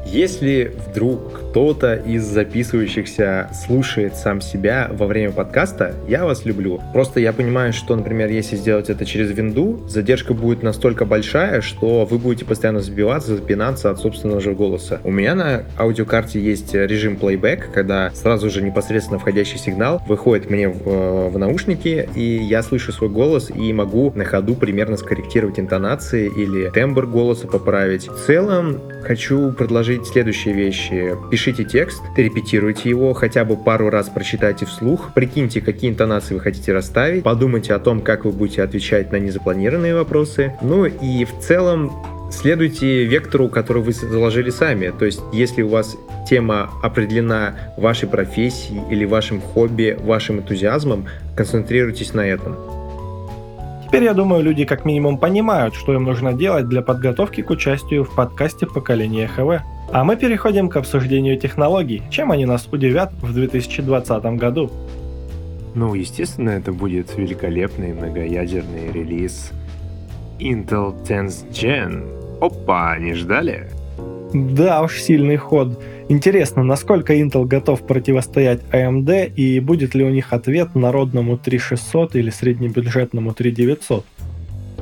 Если 0.06 0.72
вдруг 0.88 1.50
кто-то 1.52 1.94
из 1.94 2.24
записывающихся 2.24 3.50
слушает 3.52 4.16
сам 4.16 4.40
себя 4.40 4.90
во 4.90 5.06
время 5.06 5.32
подкаста, 5.32 5.94
я 6.08 6.24
вас 6.24 6.44
люблю. 6.44 6.80
Просто 6.92 7.20
я 7.20 7.32
понимаю, 7.32 7.72
что, 7.72 7.94
например, 7.94 8.30
если 8.30 8.56
сделать 8.56 8.90
это 8.90 9.04
через 9.04 9.30
винду, 9.30 9.84
задержка 9.88 10.34
будет 10.34 10.62
настолько 10.62 11.04
большая, 11.04 11.60
что 11.60 12.04
вы 12.04 12.18
будете 12.18 12.44
постоянно 12.44 12.80
забиваться, 12.80 13.36
запинаться 13.36 13.90
от 13.90 14.00
собственного 14.00 14.40
же 14.40 14.52
голоса. 14.52 15.00
У 15.04 15.10
меня 15.10 15.34
на 15.34 15.64
аудиокарте 15.78 16.40
есть 16.40 16.74
режим 16.74 17.16
плейбэк, 17.16 17.70
когда 17.72 18.10
сразу 18.14 18.50
же 18.50 18.62
непосредственно 18.62 19.18
входящий 19.18 19.58
сигнал 19.58 20.02
выходит 20.08 20.50
мне 20.50 20.68
в, 20.68 21.28
в 21.28 21.38
наушники, 21.38 22.08
и 22.14 22.38
я 22.42 22.62
слышу 22.62 22.92
свой 22.92 23.10
голос 23.10 23.50
и 23.50 23.72
могу 23.72 24.10
на 24.14 24.24
ходу 24.24 24.54
примерно 24.54 24.96
скорректировать 24.96 25.58
интонации 25.58 26.30
или 26.34 26.70
тембр 26.70 27.06
голоса 27.06 27.46
поправить. 27.46 28.08
В 28.08 28.26
целом, 28.26 28.80
хочу 29.02 29.52
предложить 29.52 29.91
предложить 29.92 30.06
следующие 30.06 30.54
вещи. 30.54 31.16
Пишите 31.30 31.64
текст, 31.64 32.02
репетируйте 32.16 32.88
его, 32.88 33.12
хотя 33.12 33.44
бы 33.44 33.56
пару 33.56 33.90
раз 33.90 34.08
прочитайте 34.08 34.66
вслух, 34.66 35.12
прикиньте, 35.14 35.60
какие 35.60 35.90
интонации 35.90 36.34
вы 36.34 36.40
хотите 36.40 36.72
расставить, 36.72 37.22
подумайте 37.22 37.74
о 37.74 37.78
том, 37.78 38.00
как 38.00 38.24
вы 38.24 38.32
будете 38.32 38.62
отвечать 38.62 39.12
на 39.12 39.16
незапланированные 39.16 39.94
вопросы. 39.94 40.54
Ну 40.62 40.86
и 40.86 41.24
в 41.24 41.38
целом 41.40 41.92
следуйте 42.30 43.04
вектору, 43.04 43.48
который 43.48 43.82
вы 43.82 43.92
заложили 43.92 44.50
сами. 44.50 44.92
То 44.98 45.04
есть, 45.04 45.20
если 45.32 45.62
у 45.62 45.68
вас 45.68 45.96
тема 46.28 46.70
определена 46.82 47.54
вашей 47.76 48.08
профессией 48.08 48.80
или 48.90 49.04
вашим 49.04 49.40
хобби, 49.40 49.96
вашим 50.00 50.38
энтузиазмом, 50.38 51.06
концентрируйтесь 51.36 52.14
на 52.14 52.22
этом. 52.22 52.56
Теперь, 53.86 54.04
я 54.04 54.14
думаю, 54.14 54.42
люди 54.42 54.64
как 54.64 54.86
минимум 54.86 55.18
понимают, 55.18 55.74
что 55.74 55.92
им 55.92 56.04
нужно 56.04 56.32
делать 56.32 56.66
для 56.66 56.80
подготовки 56.80 57.42
к 57.42 57.50
участию 57.50 58.04
в 58.04 58.14
подкасте 58.14 58.66
«Поколение 58.66 59.28
ХВ». 59.28 59.62
А 59.92 60.04
мы 60.04 60.16
переходим 60.16 60.70
к 60.70 60.76
обсуждению 60.76 61.38
технологий, 61.38 62.02
чем 62.10 62.32
они 62.32 62.46
нас 62.46 62.66
удивят 62.72 63.12
в 63.20 63.34
2020 63.34 64.24
году. 64.38 64.70
Ну, 65.74 65.92
естественно, 65.92 66.48
это 66.48 66.72
будет 66.72 67.14
великолепный 67.14 67.92
многоядерный 67.92 68.90
релиз 68.90 69.52
Intel 70.38 70.94
10th 71.06 71.50
Gen. 71.50 72.38
Опа, 72.40 72.96
не 72.98 73.12
ждали? 73.12 73.68
Да 74.32 74.80
уж, 74.80 74.98
сильный 74.98 75.36
ход. 75.36 75.78
Интересно, 76.08 76.62
насколько 76.62 77.14
Intel 77.14 77.44
готов 77.44 77.86
противостоять 77.86 78.62
AMD 78.72 79.34
и 79.34 79.60
будет 79.60 79.94
ли 79.94 80.04
у 80.04 80.10
них 80.10 80.32
ответ 80.32 80.74
народному 80.74 81.36
3600 81.36 82.16
или 82.16 82.30
среднебюджетному 82.30 83.34
3900? 83.34 84.06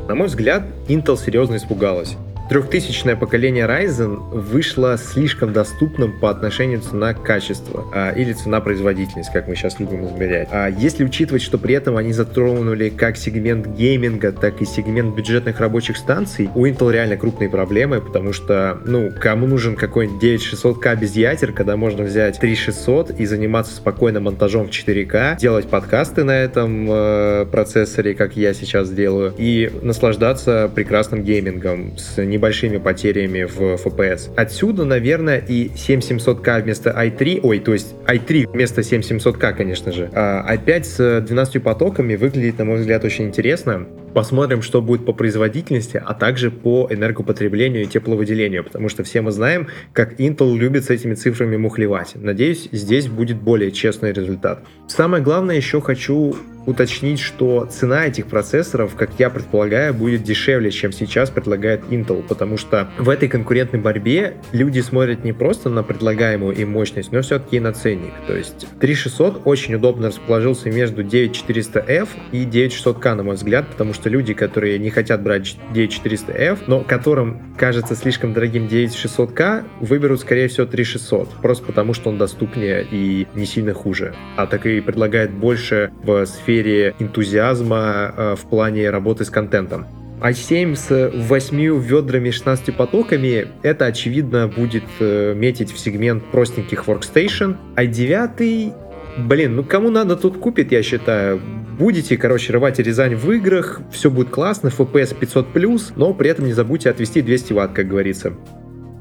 На 0.07 0.15
мой 0.15 0.29
взгляд, 0.29 0.63
Intel 0.89 1.17
серьезно 1.17 1.57
испугалась. 1.57 2.17
Трехтысячное 2.51 3.15
поколение 3.15 3.65
Ryzen 3.65 4.17
вышло 4.33 4.99
слишком 4.99 5.53
доступным 5.53 6.19
по 6.19 6.31
отношению 6.31 6.81
цена-качество 6.81 7.87
а, 7.95 8.11
или 8.11 8.33
цена-производительность, 8.33 9.31
как 9.33 9.47
мы 9.47 9.55
сейчас 9.55 9.79
любим 9.79 10.05
измерять. 10.05 10.49
А 10.51 10.67
если 10.67 11.05
учитывать, 11.05 11.43
что 11.43 11.59
при 11.59 11.77
этом 11.77 11.97
они 11.97 12.13
затронули 12.13 12.89
как 12.89 13.17
сегмент 13.17 13.69
гейминга, 13.69 14.33
так 14.33 14.61
и 14.61 14.65
сегмент 14.65 15.15
бюджетных 15.15 15.61
рабочих 15.61 15.97
станций, 15.97 16.51
у 16.57 16.67
Intel 16.67 16.91
реально 16.91 17.17
крупные 17.17 17.49
проблемы, 17.49 18.01
потому 18.01 18.33
что, 18.33 18.81
ну, 18.85 19.13
кому 19.17 19.47
нужен 19.47 19.77
какой-нибудь 19.77 20.21
9600К 20.21 20.97
без 20.97 21.15
ядер, 21.15 21.53
когда 21.53 21.77
можно 21.77 22.03
взять 22.03 22.41
3600 22.41 23.13
и 23.13 23.27
заниматься 23.27 23.77
спокойно 23.77 24.19
монтажом 24.19 24.67
в 24.67 24.71
4К, 24.71 25.39
делать 25.39 25.69
подкасты 25.69 26.25
на 26.25 26.37
этом 26.37 26.89
э, 26.91 27.47
процессоре, 27.47 28.15
как 28.15 28.37
я 28.37 28.55
сейчас 28.55 28.91
делаю, 28.91 29.33
и 29.39 29.71
наслаждаться 29.83 30.69
прекрасным 30.75 31.23
геймингом 31.23 31.97
с 31.97 32.19
небольшими 32.41 32.79
потерями 32.79 33.45
в 33.45 33.61
FPS. 33.61 34.31
Отсюда, 34.35 34.85
наверное, 34.85 35.39
и 35.39 35.69
7700К 35.69 36.63
вместо 36.63 36.91
i3, 36.91 37.41
ой, 37.43 37.59
то 37.59 37.75
есть 37.75 37.95
i3 38.07 38.51
вместо 38.51 38.81
7700К, 38.81 39.53
конечно 39.55 39.93
же. 39.93 40.11
А 40.15 40.57
i5 40.57 40.85
с 40.85 41.21
12 41.21 41.63
потоками 41.63 42.17
выглядит, 42.17 42.59
на 42.59 42.65
мой 42.65 42.79
взгляд, 42.79 43.05
очень 43.05 43.27
интересно. 43.27 43.87
Посмотрим, 44.15 44.63
что 44.63 44.81
будет 44.81 45.05
по 45.05 45.13
производительности, 45.13 46.03
а 46.05 46.15
также 46.15 46.51
по 46.51 46.89
энергопотреблению 46.91 47.83
и 47.83 47.87
тепловыделению, 47.87 48.65
потому 48.65 48.89
что 48.89 49.05
все 49.05 49.21
мы 49.21 49.31
знаем, 49.31 49.69
как 49.93 50.19
Intel 50.19 50.57
любит 50.57 50.87
с 50.87 50.91
этими 50.91 51.15
цифрами 51.15 51.57
мухлевать. 51.57 52.13
Надеюсь, 52.15 52.69
здесь 52.73 53.07
будет 53.07 53.37
более 53.37 53.71
честный 53.71 54.13
результат. 54.13 54.65
Самое 54.89 55.23
главное, 55.23 55.57
еще 55.57 55.81
хочу 55.81 56.35
уточнить, 56.71 57.21
что 57.21 57.67
цена 57.71 58.07
этих 58.07 58.27
процессоров, 58.27 58.95
как 58.95 59.11
я 59.19 59.29
предполагаю, 59.29 59.93
будет 59.93 60.23
дешевле, 60.23 60.71
чем 60.71 60.93
сейчас 60.93 61.31
предлагает 61.31 61.83
Intel, 61.91 62.23
потому 62.27 62.57
что 62.57 62.89
в 62.99 63.09
этой 63.09 63.29
конкурентной 63.29 63.81
борьбе 63.81 64.35
люди 64.53 64.81
смотрят 64.81 65.25
не 65.25 65.33
просто 65.33 65.69
на 65.69 65.83
предлагаемую 65.83 66.57
им 66.57 66.71
мощность, 66.71 67.13
но 67.13 67.23
все-таки 67.23 67.57
и 67.57 67.61
на 67.61 67.73
ценник. 67.73 68.13
То 68.27 68.37
есть 68.37 68.67
3600 68.81 69.43
очень 69.45 69.75
удобно 69.75 70.09
расположился 70.09 70.71
между 70.71 71.03
9400F 71.03 72.09
и 72.33 72.45
9600K, 72.45 73.15
на 73.15 73.23
мой 73.23 73.35
взгляд, 73.35 73.69
потому 73.69 73.93
что 73.93 74.09
люди, 74.09 74.35
которые 74.35 74.79
не 74.79 74.91
хотят 74.91 75.23
брать 75.23 75.57
9400F, 75.75 76.61
но 76.67 76.81
которым 76.81 77.55
кажется 77.57 77.95
слишком 77.95 78.33
дорогим 78.33 78.67
9600K, 78.67 79.65
выберут, 79.81 80.21
скорее 80.21 80.49
всего, 80.49 80.67
3600, 80.67 81.29
просто 81.43 81.65
потому 81.65 81.95
что 81.95 82.11
он 82.11 82.19
доступнее 82.19 82.87
и 82.91 83.27
не 83.35 83.47
сильно 83.47 83.75
хуже, 83.75 84.15
а 84.37 84.47
так 84.47 84.67
и 84.67 84.81
предлагает 84.81 85.31
больше 85.31 85.91
в 86.03 86.25
сфере 86.27 86.60
сфере 86.61 86.95
энтузиазма 86.99 88.15
э, 88.17 88.35
в 88.37 88.45
плане 88.49 88.91
работы 88.91 89.25
с 89.25 89.31
контентом. 89.31 89.87
i7 90.21 90.77
с 90.77 91.11
8 91.15 91.79
ведрами 91.79 92.31
16 92.31 92.77
потоками, 92.77 93.47
это 93.63 93.87
очевидно 93.87 94.49
будет 94.49 94.85
э, 95.01 95.35
метить 95.35 95.73
в 95.73 95.79
сегмент 95.79 96.25
простеньких 96.31 96.85
workstation. 96.87 97.57
i9 97.77 98.75
Блин, 99.19 99.57
ну 99.57 99.65
кому 99.65 99.91
надо, 99.91 100.17
тут 100.17 100.39
купит, 100.39 100.71
я 100.71 100.83
считаю. 100.83 101.41
Будете, 101.79 102.17
короче, 102.17 102.53
рвать 102.53 102.79
и 102.79 102.83
Рязань 102.83 103.17
в 103.17 103.31
играх, 103.33 103.81
все 103.91 104.11
будет 104.11 104.29
классно, 104.29 104.69
FPS 104.69 105.19
500+, 105.19 105.93
но 105.97 106.13
при 106.13 106.29
этом 106.31 106.45
не 106.45 106.53
забудьте 106.53 106.91
отвести 106.91 107.23
200 107.23 107.53
ватт, 107.55 107.73
как 107.73 107.89
говорится. 107.89 108.35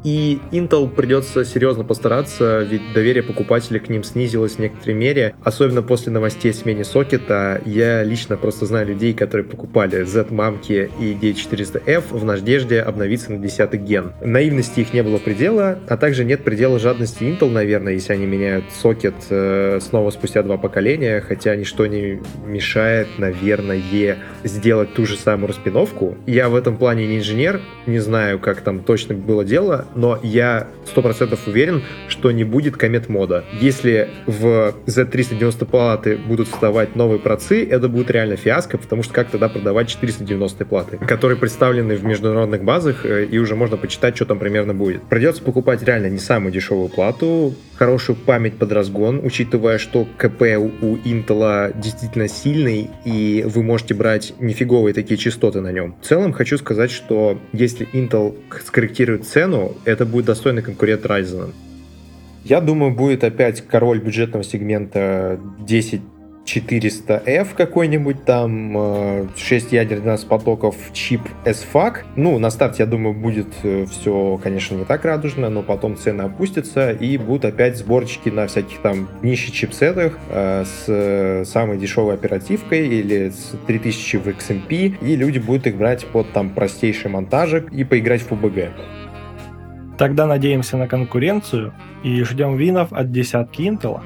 И 0.04 0.40
Intel 0.52 0.90
придется 0.90 1.44
серьезно 1.44 1.84
постараться, 1.84 2.62
ведь 2.62 2.94
доверие 2.94 3.24
покупателей 3.24 3.80
к 3.80 3.90
ним 3.90 4.04
снизилось 4.04 4.54
в 4.54 4.60
некоторой 4.60 4.96
мере, 4.96 5.36
особенно 5.44 5.82
после 5.82 6.12
новостей 6.12 6.52
о 6.52 6.54
смене 6.54 6.84
сокета. 6.84 7.62
Я 7.66 8.04
лично 8.04 8.38
просто 8.38 8.66
знаю 8.66 8.88
людей, 8.88 9.14
которые 9.14 9.46
покупали 9.46 10.04
Z-мамки 10.04 10.90
и 11.00 11.14
D400F 11.14 12.04
в 12.12 12.24
надежде 12.24 12.82
обновиться 12.82 13.32
на 13.32 13.40
10 13.40 13.74
ген. 13.74 14.14
Наивности 14.22 14.80
их 14.82 14.94
не 14.94 15.04
было 15.04 15.18
предела, 15.18 15.80
а 15.88 15.98
также 15.98 16.24
нет 16.24 16.44
предела 16.44 16.80
жадности 16.80 17.24
Intel, 17.24 17.50
наверное, 17.50 17.94
если 17.94 18.14
они 18.14 18.26
меняют 18.26 18.66
сокет 18.72 19.16
э, 19.30 19.80
снова 19.82 20.10
спустя 20.12 20.44
два 20.44 20.58
поколения, 20.58 21.22
хотя 21.22 21.56
ничто 21.56 21.86
не 21.88 22.22
мешает, 22.46 23.08
наверное, 23.18 23.80
сделать 24.44 24.94
ту 24.94 25.06
же 25.06 25.18
самую 25.18 25.50
распиновку. 25.50 26.18
Я 26.26 26.50
в 26.50 26.56
этом 26.56 26.78
плане 26.78 27.08
не 27.08 27.18
инженер, 27.18 27.62
не 27.86 28.00
знаю, 28.00 28.40
как 28.40 28.62
там 28.62 28.80
точно 28.80 29.16
было 29.16 29.44
дело, 29.44 29.86
но 29.96 30.20
я 30.24 30.68
100% 30.94 31.38
уверен, 31.48 31.84
что 32.08 32.32
не 32.32 32.44
будет 32.44 32.78
комет 32.78 33.10
мода. 33.10 33.44
Если 33.60 34.10
в 34.26 34.74
Z390 34.86 35.66
платы 35.66 36.18
будут 36.18 36.48
вставать 36.48 36.96
новые 36.96 37.20
процы, 37.20 37.68
это 37.68 37.88
будет 37.88 38.12
реально 38.12 38.36
фиаско, 38.36 38.78
потому 38.78 39.04
что 39.04 39.14
как 39.14 39.30
тогда 39.30 39.50
продавать 39.50 39.90
490 39.90 40.66
платы, 40.66 40.98
которые 40.98 41.38
представлены 41.38 41.96
в 41.96 42.04
международных 42.04 42.64
базах, 42.64 43.06
э, 43.06 43.26
и 43.26 43.38
уже 43.38 43.56
можно 43.56 43.78
почитать, 43.78 44.16
что 44.16 44.26
там 44.26 44.40
примерно 44.40 44.74
будет. 44.74 45.04
Придется 45.04 45.44
покупать 45.44 45.84
реально 45.84 46.08
не 46.08 46.20
самую 46.20 46.52
дешевую 46.52 46.90
плату, 46.90 47.56
хорошую 47.80 48.18
память 48.18 48.58
под 48.58 48.72
разгон, 48.74 49.22
учитывая, 49.24 49.78
что 49.78 50.06
КП 50.18 50.42
у 50.60 50.98
Intel 50.98 51.74
действительно 51.80 52.28
сильный, 52.28 52.90
и 53.06 53.46
вы 53.48 53.64
можете 53.64 53.94
брать 53.94 54.34
нифиговые 54.40 54.94
такие 54.94 55.18
частоты 55.18 55.62
на 55.62 55.72
нем. 55.72 55.96
В 56.02 56.06
целом 56.06 56.34
хочу 56.34 56.58
сказать, 56.58 56.92
что 56.92 57.40
если 57.54 57.88
Intel 57.94 58.36
скорректирует 58.66 59.26
цену, 59.26 59.78
это 59.86 60.06
будет 60.06 60.26
достойный 60.26 60.62
конкурент 60.62 61.06
Ryzen. 61.06 61.52
Я 62.44 62.62
думаю, 62.62 62.94
будет 62.94 63.24
опять 63.24 63.62
король 63.62 64.00
бюджетного 64.00 64.44
сегмента 64.44 65.40
10 65.60 66.02
400F 66.56 67.50
какой-нибудь 67.56 68.26
там, 68.26 69.30
6 69.36 69.74
э, 69.74 69.76
ядер 69.76 70.00
12 70.00 70.28
потоков, 70.28 70.76
чип 70.94 71.22
SFAC. 71.46 71.98
Ну, 72.16 72.40
на 72.40 72.50
старте, 72.50 72.84
я 72.84 72.88
думаю, 72.88 73.14
будет 73.14 73.48
э, 73.64 73.86
все, 73.86 74.40
конечно, 74.42 74.76
не 74.76 74.86
так 74.86 75.06
радужно, 75.06 75.50
но 75.50 75.62
потом 75.62 75.98
цены 75.98 76.24
опустятся 76.24 76.92
и 76.92 77.18
будут 77.18 77.46
опять 77.46 77.78
сборчики 77.78 78.30
на 78.30 78.48
всяких 78.48 78.80
там 78.80 79.10
нищих 79.22 79.54
чипсетах 79.54 80.18
э, 80.30 80.66
с 80.66 81.46
самой 81.46 81.78
дешевой 81.78 82.16
оперативкой 82.16 82.88
или 82.88 83.30
с 83.30 83.54
3000 83.68 84.18
в 84.18 84.28
XMP, 84.28 84.98
и 85.02 85.16
люди 85.16 85.40
будут 85.40 85.68
их 85.68 85.78
брать 85.78 86.06
под 86.08 86.32
там 86.32 86.50
простейший 86.50 87.12
монтажик 87.12 87.72
и 87.72 87.84
поиграть 87.84 88.22
в 88.22 88.32
PUBG. 88.32 88.70
Тогда 90.00 90.26
надеемся 90.26 90.78
на 90.78 90.88
конкуренцию 90.88 91.74
и 92.04 92.24
ждем 92.24 92.56
винов 92.56 92.94
от 92.94 93.12
десятки 93.12 93.64
Intel. 93.64 94.00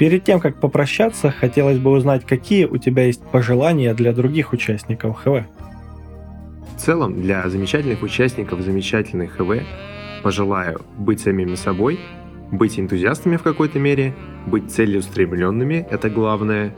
Перед 0.00 0.24
тем, 0.24 0.40
как 0.40 0.58
попрощаться, 0.58 1.30
хотелось 1.30 1.78
бы 1.78 1.92
узнать, 1.92 2.26
какие 2.26 2.64
у 2.64 2.76
тебя 2.76 3.04
есть 3.04 3.22
пожелания 3.22 3.94
для 3.94 4.12
других 4.12 4.52
участников 4.52 5.18
ХВ. 5.18 5.46
В 6.74 6.80
целом, 6.80 7.22
для 7.22 7.48
замечательных 7.48 8.02
участников 8.02 8.60
замечательной 8.62 9.28
ХВ 9.28 9.62
пожелаю 10.24 10.80
быть 10.96 11.20
самими 11.20 11.54
собой, 11.54 12.00
быть 12.50 12.80
энтузиастами 12.80 13.36
в 13.36 13.44
какой-то 13.44 13.78
мере, 13.78 14.12
быть 14.46 14.72
целеустремленными, 14.72 15.86
это 15.88 16.10
главное, 16.10 16.74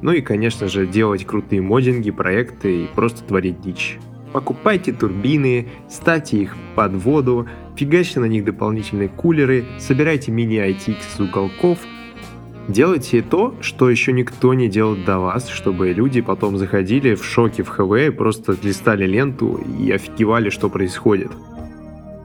ну 0.00 0.10
и, 0.10 0.22
конечно 0.22 0.66
же, 0.66 0.88
делать 0.88 1.24
крутые 1.24 1.62
моддинги, 1.62 2.10
проекты 2.10 2.82
и 2.82 2.86
просто 2.88 3.22
творить 3.22 3.60
дичь. 3.60 4.00
Покупайте 4.32 4.92
турбины, 4.92 5.68
ставьте 5.90 6.38
их 6.38 6.56
под 6.74 6.94
воду, 6.94 7.46
фигачьте 7.76 8.20
на 8.20 8.24
них 8.24 8.44
дополнительные 8.44 9.08
кулеры, 9.08 9.64
собирайте 9.78 10.32
мини-ITX 10.32 10.96
из 11.14 11.20
уголков. 11.20 11.78
Делайте 12.68 13.22
то, 13.22 13.54
что 13.60 13.90
еще 13.90 14.12
никто 14.12 14.54
не 14.54 14.68
делал 14.68 14.96
до 14.96 15.18
вас, 15.18 15.48
чтобы 15.48 15.92
люди 15.92 16.20
потом 16.20 16.56
заходили 16.56 17.14
в 17.14 17.24
шоке 17.24 17.62
в 17.62 17.68
ХВ 17.68 17.92
и 18.06 18.10
просто 18.10 18.56
листали 18.62 19.04
ленту 19.04 19.60
и 19.78 19.90
офигевали, 19.90 20.48
что 20.48 20.70
происходит. 20.70 21.32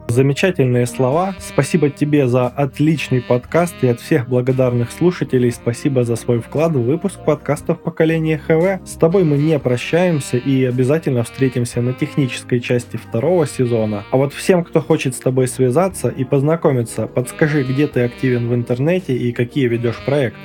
Замечательные 0.10 0.88
слова. 0.88 1.36
Спасибо 1.40 1.90
тебе 1.90 2.28
за 2.28 2.48
отличный 2.48 3.22
подкаст 3.22 3.76
и 3.82 3.88
от 3.88 4.00
всех 4.00 4.30
благодарных 4.30 4.90
слушателей 4.90 5.52
спасибо 5.52 6.06
за 6.06 6.16
свой 6.16 6.40
вклад 6.40 6.72
в 6.72 6.82
выпуск 6.82 7.20
подкастов 7.26 7.84
поколения 7.84 8.38
ХВ. 8.38 8.88
С 8.88 8.94
тобой 8.94 9.26
мы 9.26 9.38
не 9.38 9.60
прощаемся 9.60 10.38
и 10.38 10.64
обязательно 10.64 11.24
встретимся 11.24 11.82
на 11.82 11.94
технической 11.94 12.62
части 12.62 12.96
второго 12.96 13.46
сезона. 13.46 14.06
А 14.12 14.18
вот 14.18 14.34
всем, 14.34 14.64
кто 14.64 14.80
хочет 14.80 15.14
с 15.14 15.20
тобой 15.20 15.48
связаться 15.48 16.08
и 16.08 16.24
познакомиться, 16.24 17.08
подскажи, 17.08 17.64
где 17.64 17.86
ты 17.86 18.02
активен 18.02 18.48
в 18.48 18.56
интернете 18.56 19.16
и 19.16 19.34
какие 19.34 19.68
ведешь 19.68 20.00
проекты. 20.06 20.40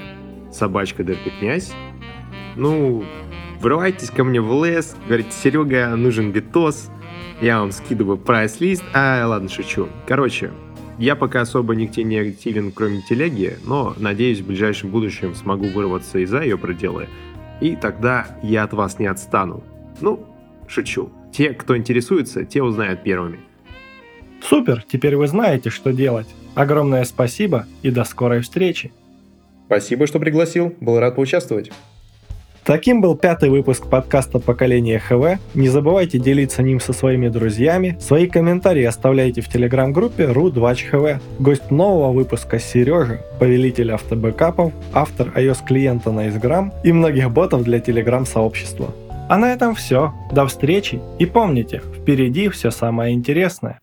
Собачка 0.50 1.04
Дерпи 1.04 1.30
Князь. 1.38 1.72
Ну, 2.56 3.04
врывайтесь 3.60 4.10
ко 4.10 4.24
мне 4.24 4.40
в 4.40 4.64
лес, 4.64 4.96
говорите, 5.06 5.30
Серега, 5.30 5.94
нужен 5.96 6.32
битос, 6.32 6.90
я 7.42 7.58
вам 7.58 7.72
скидываю 7.72 8.16
прайс-лист. 8.16 8.84
А, 8.94 9.26
ладно, 9.26 9.48
шучу. 9.48 9.88
Короче, 10.06 10.52
я 10.98 11.16
пока 11.16 11.40
особо 11.40 11.74
нигде 11.74 12.04
не 12.04 12.18
активен, 12.18 12.70
кроме 12.70 13.02
телеги, 13.02 13.58
но 13.64 13.94
надеюсь, 13.98 14.40
в 14.40 14.46
ближайшем 14.46 14.90
будущем 14.90 15.34
смогу 15.34 15.66
вырваться 15.66 16.20
из-за 16.20 16.42
ее 16.42 16.56
пределы. 16.56 17.08
И 17.60 17.74
тогда 17.74 18.28
я 18.42 18.62
от 18.62 18.72
вас 18.72 18.98
не 19.00 19.06
отстану. 19.06 19.64
Ну, 20.00 20.24
шучу. 20.68 21.10
Те, 21.32 21.50
кто 21.50 21.76
интересуется, 21.76 22.44
те 22.44 22.62
узнают 22.62 23.02
первыми. 23.02 23.40
Супер, 24.40 24.84
теперь 24.86 25.16
вы 25.16 25.26
знаете, 25.26 25.70
что 25.70 25.92
делать. 25.92 26.28
Огромное 26.54 27.04
спасибо 27.04 27.66
и 27.82 27.90
до 27.90 28.04
скорой 28.04 28.40
встречи. 28.40 28.92
Спасибо, 29.66 30.06
что 30.06 30.20
пригласил. 30.20 30.74
Был 30.80 31.00
рад 31.00 31.16
поучаствовать. 31.16 31.72
Таким 32.64 33.00
был 33.00 33.16
пятый 33.16 33.50
выпуск 33.50 33.88
подкаста 33.88 34.38
«Поколение 34.38 35.00
ХВ». 35.00 35.40
Не 35.54 35.68
забывайте 35.68 36.20
делиться 36.20 36.62
ним 36.62 36.78
со 36.78 36.92
своими 36.92 37.26
друзьями. 37.26 37.96
Свои 38.00 38.28
комментарии 38.28 38.84
оставляйте 38.84 39.40
в 39.40 39.48
телеграм-группе 39.48 40.26
ru2hv. 40.26 41.18
Гость 41.40 41.72
нового 41.72 42.12
выпуска 42.12 42.60
Сережа, 42.60 43.20
повелитель 43.40 43.90
автобэкапов, 43.90 44.72
автор 44.92 45.32
iOS-клиента 45.34 46.12
на 46.12 46.28
Isgram 46.28 46.70
и 46.84 46.92
многих 46.92 47.32
ботов 47.32 47.64
для 47.64 47.80
телеграм-сообщества. 47.80 48.94
А 49.28 49.38
на 49.38 49.52
этом 49.52 49.74
все. 49.74 50.12
До 50.30 50.46
встречи 50.46 51.00
и 51.18 51.26
помните, 51.26 51.82
впереди 51.96 52.48
все 52.48 52.70
самое 52.70 53.12
интересное. 53.12 53.80